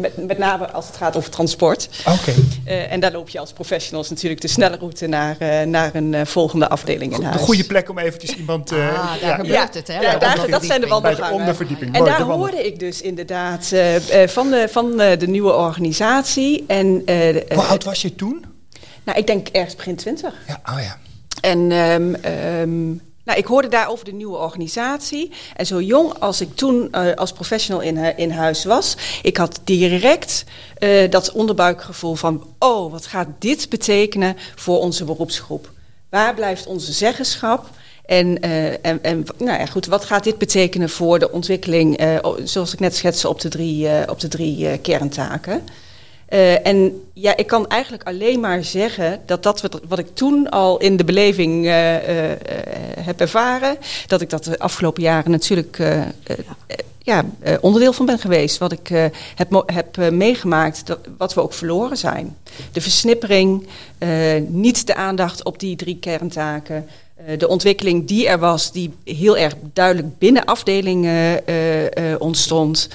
met, 0.00 0.26
met, 0.26 0.38
name 0.38 0.70
als 0.70 0.86
het 0.86 0.96
gaat 0.96 1.16
over 1.16 1.30
transport. 1.30 1.88
Oké. 2.06 2.34
Okay. 2.64 2.86
en 2.86 3.00
daar 3.00 3.12
loop 3.12 3.28
je 3.28 3.38
als 3.38 3.52
professionals 3.52 4.10
natuurlijk 4.10 4.40
de 4.40 4.48
snelle 4.48 4.76
route 4.76 5.06
naar, 5.06 5.36
naar 5.68 5.94
een 5.94 6.26
volgende 6.26 6.68
afdeling 6.68 7.16
in 7.16 7.22
huis. 7.22 7.40
Een 7.40 7.46
goede 7.46 7.64
plek 7.64 7.90
om 7.90 7.98
eventjes 7.98 8.36
iemand... 8.36 8.72
ah, 8.72 8.78
daar 8.78 9.18
ja. 9.20 9.34
gebeurt 9.34 9.54
ja, 9.54 9.68
het, 9.72 9.88
hè? 9.88 10.00
Ja, 10.00 10.18
daar, 10.18 10.50
dat 10.50 10.64
zijn 10.64 10.80
de 10.80 10.86
wandelgangen. 10.86 11.28
Bij 11.28 11.30
de 11.30 11.40
onderverdieping. 11.40 11.94
En 11.94 12.04
daar 12.04 12.20
hoorde 12.20 12.66
ik 12.66 12.78
dus 12.78 13.00
inderdaad 13.00 13.72
van, 14.26 14.50
de, 14.50 14.66
van 14.70 14.96
de 14.96 15.26
nieuwe 15.26 15.52
organisatie. 15.52 16.64
En, 16.66 17.02
Hoe 17.54 17.62
oud 17.62 17.84
was 17.84 18.02
je 18.02 18.14
toen? 18.14 18.54
Nou, 19.06 19.18
ik 19.18 19.26
denk 19.26 19.48
ergens 19.48 19.76
begin 19.76 19.96
twintig. 19.96 20.34
Ja, 20.46 20.60
oh 20.64 20.80
ja. 20.82 20.98
En 21.40 21.72
um, 21.72 22.14
um, 22.60 23.00
nou, 23.24 23.38
ik 23.38 23.46
hoorde 23.46 23.68
daar 23.68 23.88
over 23.88 24.04
de 24.04 24.12
nieuwe 24.12 24.36
organisatie. 24.36 25.32
En 25.56 25.66
zo 25.66 25.80
jong 25.80 26.18
als 26.18 26.40
ik 26.40 26.56
toen 26.56 26.88
uh, 26.92 27.14
als 27.14 27.32
professional 27.32 27.82
in, 27.82 28.16
in 28.16 28.30
huis 28.30 28.64
was, 28.64 28.96
ik 29.22 29.36
had 29.36 29.60
direct 29.64 30.44
uh, 30.78 31.10
dat 31.10 31.32
onderbuikgevoel 31.32 32.14
van: 32.14 32.46
oh, 32.58 32.92
wat 32.92 33.06
gaat 33.06 33.28
dit 33.38 33.68
betekenen 33.68 34.36
voor 34.54 34.78
onze 34.78 35.04
beroepsgroep? 35.04 35.72
Waar 36.10 36.34
blijft 36.34 36.66
onze 36.66 36.92
zeggenschap? 36.92 37.70
En, 38.04 38.40
en, 38.40 39.02
en 39.02 39.24
nou 39.38 39.58
ja, 39.58 39.66
goed, 39.66 39.86
wat 39.86 40.04
gaat 40.04 40.24
dit 40.24 40.38
betekenen 40.38 40.90
voor 40.90 41.18
de 41.18 41.32
ontwikkeling, 41.32 42.00
zoals 42.44 42.72
ik 42.72 42.80
net 42.80 42.96
schetste, 42.96 43.28
op 43.28 43.40
de 43.40 43.48
drie, 43.48 44.10
op 44.10 44.20
de 44.20 44.28
drie 44.28 44.78
kerntaken? 44.78 45.62
Uh, 46.28 46.66
en 46.66 47.02
ja, 47.12 47.36
ik 47.36 47.46
kan 47.46 47.66
eigenlijk 47.66 48.02
alleen 48.02 48.40
maar 48.40 48.64
zeggen 48.64 49.20
dat 49.26 49.42
dat 49.42 49.60
wat, 49.88 49.98
ik 49.98 50.14
toen 50.14 50.48
al 50.50 50.78
in 50.78 50.96
de 50.96 51.04
beleving 51.04 51.64
uh, 51.64 51.94
uh, 51.94 52.32
heb 53.00 53.20
ervaren, 53.20 53.76
dat 54.06 54.20
ik 54.20 54.30
dat 54.30 54.44
de 54.44 54.58
afgelopen 54.58 55.02
jaren 55.02 55.30
natuurlijk 55.30 55.78
ja, 56.98 57.24
onderdeel 57.60 57.92
van 57.92 58.06
ben 58.06 58.18
geweest. 58.18 58.58
Wat 58.58 58.72
ik 58.72 58.88
heb, 59.34 59.62
heb 59.66 60.12
meegemaakt, 60.12 60.86
dat, 60.86 60.98
wat 61.18 61.34
we 61.34 61.40
ook 61.40 61.52
verloren 61.52 61.96
zijn. 61.96 62.36
De 62.72 62.80
versnippering, 62.80 63.66
niet 64.48 64.86
de 64.86 64.94
aandacht 64.94 65.44
op 65.44 65.60
die 65.60 65.76
drie 65.76 65.98
kerntaken. 65.98 66.86
Eh, 67.26 67.38
de 67.38 67.48
ontwikkeling 67.48 68.06
die 68.06 68.28
er 68.28 68.38
was, 68.38 68.72
die 68.72 68.94
heel 69.04 69.36
erg 69.36 69.54
duidelijk 69.72 70.18
binnen 70.18 70.44
afdelingen 70.44 71.40
uh, 71.48 71.82
uh, 71.82 71.88
ontstond. 72.18 72.88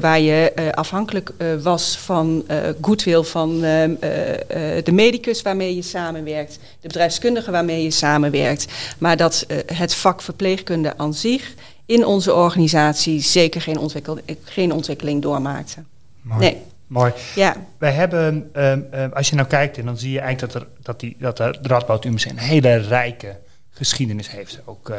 waar 0.00 0.20
je 0.20 0.52
afhankelijk 0.74 1.30
was 1.62 1.98
van 1.98 2.44
goodwill 2.80 3.22
van 3.22 3.60
de 3.60 4.92
medicus 4.92 5.42
waarmee 5.42 5.74
je 5.74 5.82
samenwerkt, 5.82 6.58
de 6.80 6.88
bedrijfskundige 6.88 7.50
waarmee 7.50 7.82
je 7.82 7.90
samenwerkt. 7.90 8.66
Maar 8.98 9.16
dat 9.16 9.46
het 9.66 9.94
vak 9.94 10.22
verpleegkunde 10.22 10.96
aan 10.96 11.14
zich 11.14 11.54
in 11.86 12.06
onze 12.06 12.34
organisatie 12.34 13.20
zeker 13.20 13.60
geen, 13.60 13.78
ontwikkel 13.78 14.18
geen 14.44 14.72
ontwikkeling 14.72 15.22
doormaakte. 15.22 15.82
Mooi. 16.22 16.40
Nee. 16.40 16.56
Mooi. 16.86 17.12
Ja. 17.34 17.56
Wij 17.78 17.92
hebben, 17.92 18.50
um, 18.54 19.10
als 19.12 19.28
je 19.28 19.36
nou 19.36 19.48
kijkt, 19.48 19.78
en 19.78 19.84
dan 19.84 19.98
zie 19.98 20.12
je 20.12 20.20
eigenlijk 20.20 20.52
dat, 20.52 20.62
er, 20.62 20.68
dat, 20.82 21.00
die, 21.00 21.16
dat 21.18 21.36
de 21.36 21.58
Radboud 21.62 22.04
UMC 22.04 22.24
een 22.24 22.38
hele 22.38 22.76
rijke 22.76 23.36
geschiedenis 23.74 24.30
heeft. 24.30 24.60
Ook, 24.64 24.88
uh, 24.88 24.96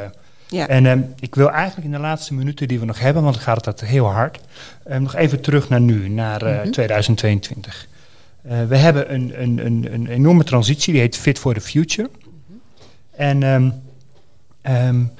ja. 0.47 0.67
En 0.67 0.85
um, 0.85 1.13
ik 1.19 1.35
wil 1.35 1.51
eigenlijk 1.51 1.85
in 1.85 1.91
de 1.91 1.99
laatste 1.99 2.33
minuten 2.33 2.67
die 2.67 2.79
we 2.79 2.85
nog 2.85 2.99
hebben, 2.99 3.23
want 3.23 3.35
dan 3.35 3.43
gaat 3.43 3.65
het 3.65 3.81
heel 3.81 4.05
hard, 4.05 4.39
um, 4.89 5.01
nog 5.01 5.15
even 5.15 5.41
terug 5.41 5.69
naar 5.69 5.81
nu, 5.81 6.09
naar 6.09 6.43
uh, 6.43 6.49
mm 6.49 6.61
-hmm. 6.61 6.71
2022. 6.71 7.87
Uh, 8.45 8.63
we 8.67 8.77
hebben 8.77 9.13
een, 9.13 9.41
een, 9.41 9.65
een, 9.65 9.93
een, 9.93 10.07
enorme 10.07 10.43
transitie, 10.43 10.93
die 10.93 11.01
heet 11.01 11.17
Fit 11.17 11.39
for 11.39 11.53
the 11.53 11.61
Future. 11.61 12.09
Mm 12.09 12.31
-hmm. 12.47 12.61
En 13.15 13.43
um, 14.63 15.11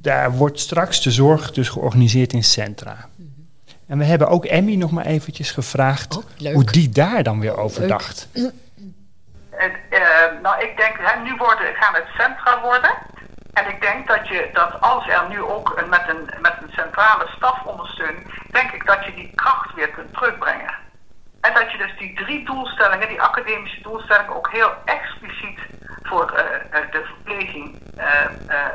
daar 0.00 0.32
wordt 0.36 0.60
straks 0.60 1.02
de 1.02 1.10
zorg 1.10 1.52
dus 1.52 1.68
georganiseerd 1.68 2.32
in 2.32 2.44
centra. 2.44 3.08
Mm 3.16 3.24
-hmm. 3.34 3.46
En 3.86 3.98
we 3.98 4.04
hebben 4.04 4.28
ook 4.28 4.44
Emmy 4.44 4.74
nog 4.74 4.90
maar 4.90 5.06
eventjes 5.06 5.50
gevraagd 5.50 6.16
oh, 6.16 6.52
hoe 6.52 6.64
die 6.64 6.88
daar 6.88 7.22
dan 7.22 7.40
weer 7.40 7.56
over 7.56 7.86
leuk. 7.86 8.26
Uh, 9.90 10.40
nou, 10.42 10.62
ik 10.62 10.76
denk, 10.76 10.96
hè, 11.00 11.20
nu 11.20 11.36
worden, 11.36 11.74
gaan 11.74 11.94
het 11.94 12.08
centra 12.18 12.60
worden. 12.60 12.90
En 13.52 13.68
ik 13.68 13.80
denk 13.80 14.06
dat 14.08 14.28
je 14.28 14.50
dat 14.52 14.80
als 14.80 15.08
er 15.08 15.28
nu 15.28 15.42
ook 15.42 15.72
een, 15.76 15.88
met, 15.88 16.08
een, 16.08 16.30
met 16.40 16.54
een 16.60 16.72
centrale 16.72 17.26
stafondersteuning, 17.36 18.50
denk 18.50 18.70
ik 18.70 18.86
dat 18.86 19.04
je 19.04 19.14
die 19.14 19.32
kracht 19.34 19.74
weer 19.74 19.88
kunt 19.88 20.14
terugbrengen. 20.14 20.74
En 21.40 21.54
dat 21.54 21.72
je 21.72 21.78
dus 21.78 21.96
die 21.98 22.14
drie 22.14 22.44
doelstellingen, 22.44 23.08
die 23.08 23.22
academische 23.22 23.82
doelstellingen, 23.82 24.34
ook 24.34 24.50
heel 24.50 24.72
expliciet 24.84 25.58
voor 26.02 26.30
uh, 26.30 26.90
de 26.90 27.04
verpleging 27.04 27.78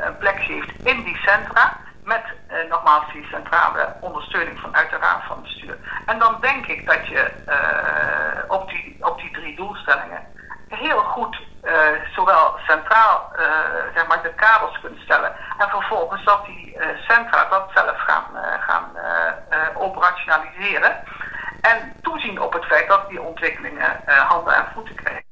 een 0.02 0.18
plek 0.18 0.40
geeft 0.40 0.70
in 0.84 1.02
die 1.02 1.16
centra. 1.16 1.76
Met 2.04 2.22
nogmaals 2.68 3.12
die 3.12 3.26
centrale 3.30 3.94
ondersteuning 4.00 4.60
vanuit 4.60 4.90
de 4.90 4.96
raad 4.96 5.22
van 5.26 5.42
bestuur. 5.42 5.78
En 6.06 6.18
dan 6.18 6.36
denk 6.40 6.66
ik 6.66 6.86
dat 6.86 7.06
je 7.06 7.30
op, 8.48 8.68
die, 8.68 8.96
op 9.00 9.20
die 9.20 9.30
drie 9.30 9.56
doelstellingen 9.56 10.26
heel 10.80 11.02
goed 11.14 11.36
uh, 11.64 11.72
zowel 12.14 12.54
centraal 12.66 13.32
uh, 13.32 13.46
zeg 13.94 14.06
maar 14.08 14.22
de 14.22 14.34
kaders 14.34 14.80
kunt 14.80 14.98
stellen 14.98 15.32
en 15.58 15.68
vervolgens 15.68 16.24
dat 16.24 16.44
die 16.46 16.76
uh, 16.76 16.86
centra 17.08 17.48
dat 17.50 17.70
zelf 17.74 17.98
gaan, 17.98 18.24
gaan 18.60 18.84
operationaliseren 19.74 20.92
en 21.60 21.92
toezien 22.02 22.40
op 22.40 22.52
het 22.52 22.64
feit 22.64 22.88
dat 22.88 23.08
die 23.08 23.22
ontwikkelingen 23.22 24.00
handen 24.04 24.54
en 24.54 24.64
voeten 24.74 24.94
krijgen. 24.94 25.24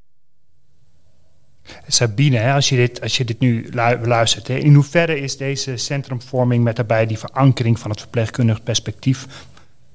Sabine, 1.87 2.53
als, 2.53 2.69
je 2.69 2.77
dit, 2.77 3.01
als 3.01 3.17
je 3.17 3.25
dit 3.25 3.41
nu 3.41 3.71
luistert, 4.03 4.49
in 4.49 4.75
hoeverre 4.75 5.21
is 5.21 5.37
deze 5.37 5.77
centrumvorming 5.77 6.65
met 6.65 6.77
daarbij 6.77 7.07
die 7.07 7.19
verankering 7.19 7.79
van 7.79 7.91
het 7.91 8.01
verpleegkundig 8.01 8.63
perspectief 8.63 9.27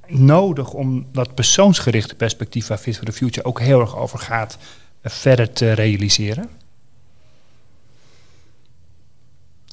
nodig 0.07 0.73
om 0.73 1.07
dat 1.11 1.35
persoonsgerichte 1.35 2.15
perspectief 2.15 2.67
waar 2.67 2.77
Fit 2.77 2.97
for 2.97 3.05
the 3.05 3.11
Future 3.11 3.47
ook 3.47 3.59
heel 3.59 3.79
erg 3.79 3.97
over 3.97 4.19
gaat, 4.19 4.57
verder 5.03 5.53
te 5.53 5.71
realiseren? 5.71 6.49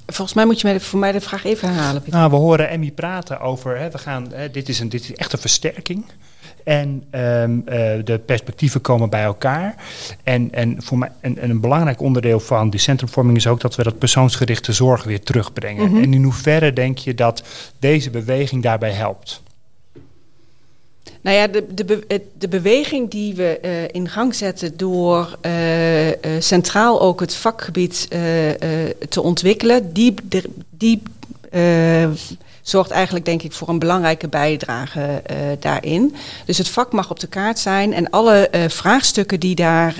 Volgens 0.06 0.36
mij 0.36 0.46
moet 0.46 0.60
je 0.60 0.66
mij 0.66 0.80
voor 0.80 0.98
mij 0.98 1.12
de 1.12 1.20
vraag 1.20 1.44
even 1.44 1.68
herhalen. 1.68 2.02
Nou, 2.06 2.30
we 2.30 2.36
horen 2.36 2.68
Emmy 2.68 2.90
praten 2.90 3.40
over, 3.40 3.78
hè, 3.78 3.90
we 3.90 3.98
gaan, 3.98 4.32
hè, 4.32 4.50
dit, 4.50 4.68
is 4.68 4.80
een, 4.80 4.88
dit 4.88 5.02
is 5.02 5.14
echt 5.14 5.32
een 5.32 5.38
versterking. 5.38 6.04
En 6.64 7.04
um, 7.10 7.56
uh, 7.56 7.64
de 8.04 8.20
perspectieven 8.26 8.80
komen 8.80 9.10
bij 9.10 9.22
elkaar. 9.22 9.74
En, 10.22 10.52
en, 10.52 10.82
voor 10.82 10.98
mij, 10.98 11.10
en, 11.20 11.38
en, 11.38 11.50
een 11.50 11.60
belangrijk 11.60 12.00
onderdeel 12.00 12.40
van 12.40 12.70
die 12.70 12.80
centrumvorming 12.80 13.36
is 13.36 13.46
ook 13.46 13.60
dat 13.60 13.74
we 13.76 13.82
dat 13.82 13.98
persoonsgerichte 13.98 14.72
zorg 14.72 15.04
weer 15.04 15.20
terugbrengen. 15.20 15.88
Mm 15.88 15.94
-hmm. 15.94 16.02
En 16.02 16.14
in 16.14 16.22
hoeverre 16.22 16.72
denk 16.72 16.98
je 16.98 17.14
dat 17.14 17.42
deze 17.78 18.10
beweging 18.10 18.62
daarbij 18.62 18.92
helpt? 18.92 19.42
Nou 21.20 21.36
ja, 21.36 21.46
de, 21.46 21.74
de, 21.74 22.22
de 22.38 22.48
beweging 22.48 23.10
die 23.10 23.34
we 23.34 23.58
uh, 23.64 23.70
in 23.90 24.08
gang 24.08 24.34
zetten 24.34 24.76
door 24.76 25.38
uh, 25.46 26.08
uh, 26.08 26.14
centraal 26.38 27.00
ook 27.00 27.20
het 27.20 27.34
vakgebied 27.34 28.08
te 29.08 29.22
ontwikkelen, 29.22 29.92
die, 29.92 30.14
die 30.70 31.02
zorgt 32.62 32.90
eigenlijk 32.90 33.24
denk 33.24 33.42
ik 33.42 33.52
voor 33.52 33.68
een 33.68 33.78
belangrijke 33.78 34.28
bijdrage 34.28 35.22
daarin. 35.58 36.14
Dus 36.44 36.58
het 36.58 36.68
vak 36.68 36.92
mag 36.92 37.10
op 37.10 37.20
de 37.20 37.26
kaart 37.26 37.58
zijn 37.58 37.92
en 37.92 38.10
alle 38.10 38.50
vraagstukken 38.68 39.40
die 39.40 39.54
daar 39.54 39.94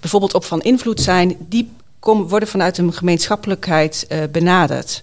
bijvoorbeeld 0.00 0.34
op 0.34 0.44
van 0.44 0.62
invloed 0.62 1.00
zijn, 1.00 1.36
die 1.48 1.70
komen, 1.98 2.28
worden 2.28 2.48
vanuit 2.48 2.78
een 2.78 2.92
gemeenschappelijkheid 2.92 4.06
benaderd. 4.30 5.00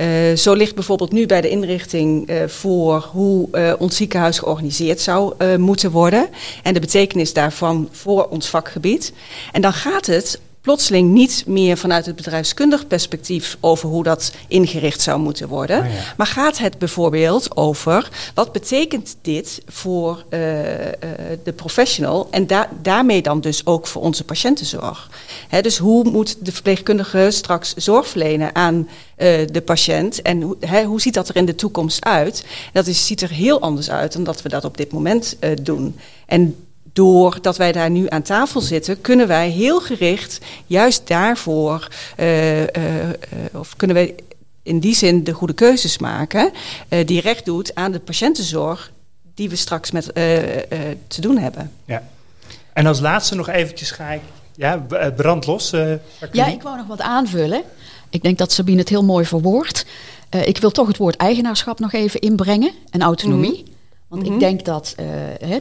Uh, 0.00 0.36
zo 0.36 0.54
ligt 0.54 0.74
bijvoorbeeld 0.74 1.12
nu 1.12 1.26
bij 1.26 1.40
de 1.40 1.48
inrichting 1.48 2.30
uh, 2.30 2.46
voor 2.46 3.08
hoe 3.12 3.48
uh, 3.52 3.72
ons 3.78 3.96
ziekenhuis 3.96 4.38
georganiseerd 4.38 5.00
zou 5.00 5.34
moeten 5.56 5.90
worden. 5.90 6.28
En 6.62 6.74
de 6.74 6.80
betekenis 6.80 7.32
daarvan 7.32 7.88
voor 7.92 8.28
ons 8.28 8.48
vakgebied. 8.48 9.12
En 9.52 9.60
dan 9.60 9.72
gaat 9.72 10.06
het 10.06 10.40
plotseling 10.68 11.12
niet 11.12 11.44
meer 11.46 11.76
vanuit 11.76 12.06
het 12.06 12.16
bedrijfskundig 12.16 12.86
perspectief 12.86 13.56
over 13.60 13.88
hoe 13.88 14.02
dat 14.02 14.32
ingericht 14.48 15.00
zou 15.00 15.20
moeten 15.20 15.48
worden. 15.48 15.78
Oh 15.78 15.92
ja. 15.92 16.14
Maar 16.16 16.26
gaat 16.26 16.58
het 16.58 16.78
bijvoorbeeld 16.78 17.56
over 17.56 18.08
wat 18.34 18.52
betekent 18.52 19.16
dit 19.22 19.62
voor 19.66 20.24
uh, 20.30 20.78
uh, 20.78 20.90
de 21.44 21.52
professional 21.52 22.28
en 22.30 22.46
da 22.46 22.68
daarmee 22.82 23.22
dan 23.22 23.40
dus 23.40 23.66
ook 23.66 23.86
voor 23.86 24.02
onze 24.02 24.24
patiëntenzorg. 24.24 25.10
Hè, 25.48 25.60
dus 25.60 25.78
hoe 25.78 26.04
moet 26.04 26.36
de 26.40 26.52
verpleegkundige 26.52 27.28
straks 27.30 27.74
zorg 27.74 28.08
verlenen 28.08 28.54
aan 28.54 28.76
uh, 28.76 28.86
de 29.52 29.62
patiënt 29.64 30.22
en 30.22 30.42
hoe, 30.42 30.56
hè, 30.60 30.84
hoe 30.84 31.00
ziet 31.00 31.14
dat 31.14 31.28
er 31.28 31.36
in 31.36 31.44
de 31.44 31.54
toekomst 31.54 32.04
uit? 32.04 32.44
Dat 32.72 32.86
is, 32.86 33.06
ziet 33.06 33.22
er 33.22 33.30
heel 33.30 33.60
anders 33.60 33.90
uit 33.90 34.12
dan 34.12 34.24
dat 34.24 34.42
we 34.42 34.48
dat 34.48 34.64
op 34.64 34.76
dit 34.76 34.92
moment 34.92 35.36
doen. 35.62 35.96
En 36.26 36.56
doordat 36.98 37.56
wij 37.56 37.72
daar 37.72 37.90
nu 37.90 38.06
aan 38.08 38.22
tafel 38.22 38.60
zitten, 38.60 39.00
kunnen 39.00 39.26
wij 39.26 39.48
heel 39.50 39.80
gericht 39.80 40.38
juist 40.66 41.06
daarvoor, 41.06 41.88
uh, 42.16 42.60
uh, 42.60 42.66
of 43.52 43.76
kunnen 43.76 43.96
wij 43.96 44.14
in 44.62 44.78
die 44.78 44.94
zin 44.94 45.24
de 45.24 45.32
goede 45.32 45.52
keuzes 45.52 45.98
maken, 45.98 46.52
die 47.04 47.20
recht 47.20 47.44
doet 47.44 47.74
aan 47.74 47.92
de 47.92 47.98
patiëntenzorg 47.98 48.92
die 49.34 49.48
we 49.48 49.56
straks 49.56 49.90
met 49.90 50.14
te 51.06 51.20
doen 51.20 51.38
hebben. 51.38 51.72
Ja. 51.84 52.02
En 52.72 52.86
als 52.86 53.00
laatste 53.00 53.34
nog 53.34 53.48
eventjes 53.48 53.90
ga 53.90 54.10
ik, 54.10 54.20
ja, 54.56 54.86
brandlos. 55.16 55.70
ja, 56.32 56.46
ik 56.46 56.62
wou 56.62 56.76
nog 56.76 56.86
wat 56.86 57.00
aanvullen. 57.00 57.62
Ik 58.10 58.22
denk 58.22 58.38
dat 58.38 58.52
Sabine 58.52 58.78
het 58.78 58.88
heel 58.88 59.04
mooi 59.04 59.24
verwoordt. 59.24 59.86
ik 60.30 60.58
wil 60.58 60.70
toch 60.70 60.86
het 60.86 60.96
woord 60.96 61.16
eigenaarschap 61.16 61.78
nog 61.78 61.92
even 61.92 62.20
inbrengen 62.20 62.72
en 62.90 63.02
autonomie. 63.02 63.64
Mm. 63.66 63.76
Want 64.08 64.22
ik 64.22 64.30
mhm. 64.30 64.38
denk 64.38 64.64
dat 64.64 64.94
uh, 65.00 65.06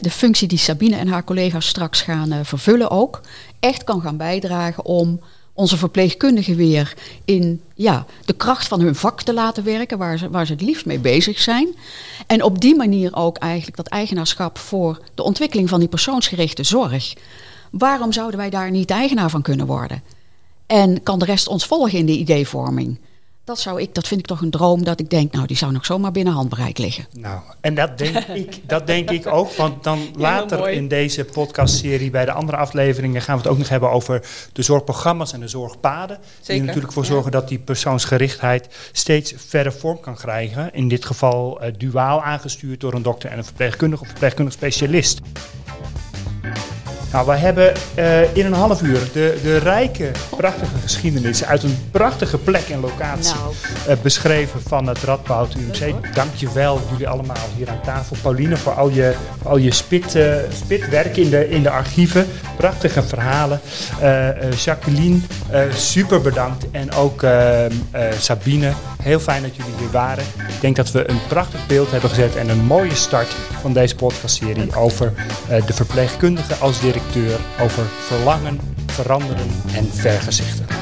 de 0.02 0.10
functie 0.10 0.48
die 0.48 0.58
Sabine 0.58 0.96
en 0.96 1.08
haar 1.08 1.24
collega's 1.24 1.68
straks 1.68 2.02
gaan 2.02 2.34
uh, 2.34 2.40
vervullen 2.44 2.90
ook 2.90 3.22
echt 3.60 3.84
kan 3.84 4.02
gaan 4.02 4.18
bijdragen 4.18 4.86
om 4.86 5.20
onze 5.54 5.78
verpleegkundigen 5.78 6.56
weer 6.56 6.94
in 7.26 7.62
ja, 7.76 8.06
de 8.26 8.34
kracht 8.34 8.68
van 8.68 8.80
hun 8.80 8.96
vak 8.96 9.22
te 9.22 9.34
laten 9.34 9.64
werken, 9.64 9.98
waar 9.98 10.18
ze, 10.18 10.30
waar 10.30 10.46
ze 10.46 10.52
het 10.52 10.62
liefst 10.62 10.86
mee 10.86 11.00
bezig 11.00 11.40
zijn. 11.40 11.68
En 12.28 12.44
op 12.44 12.62
die 12.62 12.76
manier 12.76 13.16
ook 13.16 13.38
eigenlijk 13.38 13.78
dat 13.78 13.88
eigenaarschap 13.88 14.58
voor 14.58 15.00
de 15.16 15.24
ontwikkeling 15.24 15.70
van 15.70 15.80
die 15.80 15.90
persoonsgerichte 15.90 16.64
zorg. 16.64 17.14
Waarom 17.72 18.12
zouden 18.12 18.40
wij 18.40 18.50
daar 18.50 18.72
niet 18.72 18.90
eigenaar 18.90 19.30
van 19.30 19.42
kunnen 19.42 19.66
worden? 19.66 20.04
En 20.66 21.04
kan 21.04 21.20
de 21.20 21.26
rest 21.26 21.48
ons 21.48 21.66
volgen 21.66 21.98
in 21.98 22.06
de 22.06 22.18
ideevorming? 22.18 23.00
Dat 23.48 23.60
zou 23.60 23.82
ik, 23.82 23.96
dat 23.96 24.08
vind 24.08 24.20
ik 24.20 24.26
toch 24.26 24.42
een 24.42 24.50
droom 24.50 24.84
dat 24.84 25.00
ik 25.00 25.10
denk, 25.10 25.34
nou, 25.34 25.48
die 25.48 25.58
zou 25.58 25.72
nog 25.72 25.86
zomaar 25.86 26.12
binnen 26.12 26.34
handbereik 26.34 26.78
liggen. 26.78 27.06
Nou, 27.12 27.42
en 27.62 27.76
dat 27.76 27.98
denk 27.98 28.16
ik, 28.44 28.60
dat 28.66 28.88
denk 28.88 29.10
ik 29.10 29.28
ook. 29.28 29.52
Want 29.52 29.84
dan 29.84 30.00
later 30.18 30.70
in 30.70 30.88
deze 30.88 31.26
podcastserie, 31.26 32.10
bij 32.10 32.26
de 32.26 32.32
andere 32.32 32.58
afleveringen, 32.58 33.22
gaan 33.22 33.36
we 33.36 33.42
het 33.42 33.52
ook 33.52 33.58
nog 33.58 33.70
hebben 33.70 33.92
over 33.92 34.26
de 34.54 34.62
zorgprogramma's 34.62 35.34
en 35.34 35.40
de 35.40 35.48
zorgpaden. 35.48 36.18
Zeker, 36.40 36.54
die 36.54 36.62
natuurlijk 36.64 36.94
voor 36.94 37.06
zorgen 37.06 37.32
dat 37.32 37.48
die 37.48 37.60
persoonsgerichtheid 37.60 38.68
steeds 38.92 39.34
verder 39.38 39.74
vorm 39.74 40.00
kan 40.00 40.16
krijgen. 40.16 40.74
In 40.74 40.88
dit 40.88 41.06
geval 41.06 41.64
uh, 41.64 41.74
duaal 41.78 42.24
aangestuurd 42.24 42.80
door 42.80 42.94
een 42.94 43.02
dokter 43.02 43.30
en 43.30 43.38
een 43.38 43.46
verpleegkundige 43.46 44.02
of 44.02 44.08
verpleegkundig 44.08 44.54
specialist. 44.54 45.20
Nou, 47.12 47.26
we 47.26 47.36
hebben 47.36 47.74
eh, 47.96 48.36
in 48.36 48.46
een 48.46 48.54
half 48.54 48.82
uur 48.82 49.00
de, 49.14 49.40
de 49.44 49.58
rijke, 49.58 50.12
prachtige 50.38 50.78
geschiedenis 50.82 51.44
uit 51.46 51.64
een 51.64 51.78
prachtige 51.92 52.38
plek 52.38 52.70
en 52.70 52.80
locatie 52.80 53.36
Nou. 53.36 53.54
eh, 53.88 53.96
beschreven 54.02 54.62
van 54.68 54.88
het 54.88 55.04
Radboud 55.04 55.56
UMC. 55.56 55.94
Dank 56.14 56.36
je 56.36 56.52
wel, 56.54 56.82
jullie 56.92 57.08
allemaal 57.08 57.48
hier 57.58 57.70
aan 57.70 57.82
tafel. 57.84 58.16
Pauline, 58.22 58.58
voor 58.58 58.74
al 58.74 58.90
je, 58.90 59.16
voor 59.42 59.52
al 59.52 59.58
je 59.58 59.72
spit, 59.74 60.16
eh, 60.16 60.36
spitwerk 60.64 61.18
in 61.18 61.30
de, 61.30 61.50
in 61.50 61.64
de 61.64 61.70
archieven. 61.70 62.28
Prachtige 62.58 63.04
verhalen. 63.04 63.60
Jacqueline, 64.58 65.20
super 65.74 66.22
bedankt. 66.22 66.66
En 66.72 66.94
ook 66.94 67.26
Sabine, 68.20 68.72
heel 69.08 69.20
fijn 69.20 69.42
dat 69.42 69.56
jullie 69.56 69.74
hier 69.78 69.92
waren. 69.92 70.24
Ik 70.48 70.62
denk 70.62 70.76
dat 70.76 70.92
we 70.92 71.10
een 71.10 71.20
prachtig 71.28 71.68
beeld 71.68 71.92
hebben 71.92 72.10
gezet 72.10 72.36
en 72.36 72.50
een 72.50 72.66
mooie 72.66 72.96
start 72.96 73.36
van 73.62 73.74
deze 73.74 73.96
podcastserie 73.96 74.76
over 74.76 75.14
eh, 75.50 75.66
de 75.66 75.74
verpleegkundige 75.74 76.56
als 76.56 76.80
directeur, 76.80 77.40
over 77.62 77.84
verlangen, 78.00 78.60
veranderen 78.86 79.48
en 79.74 79.90
vergezicht. 79.94 80.77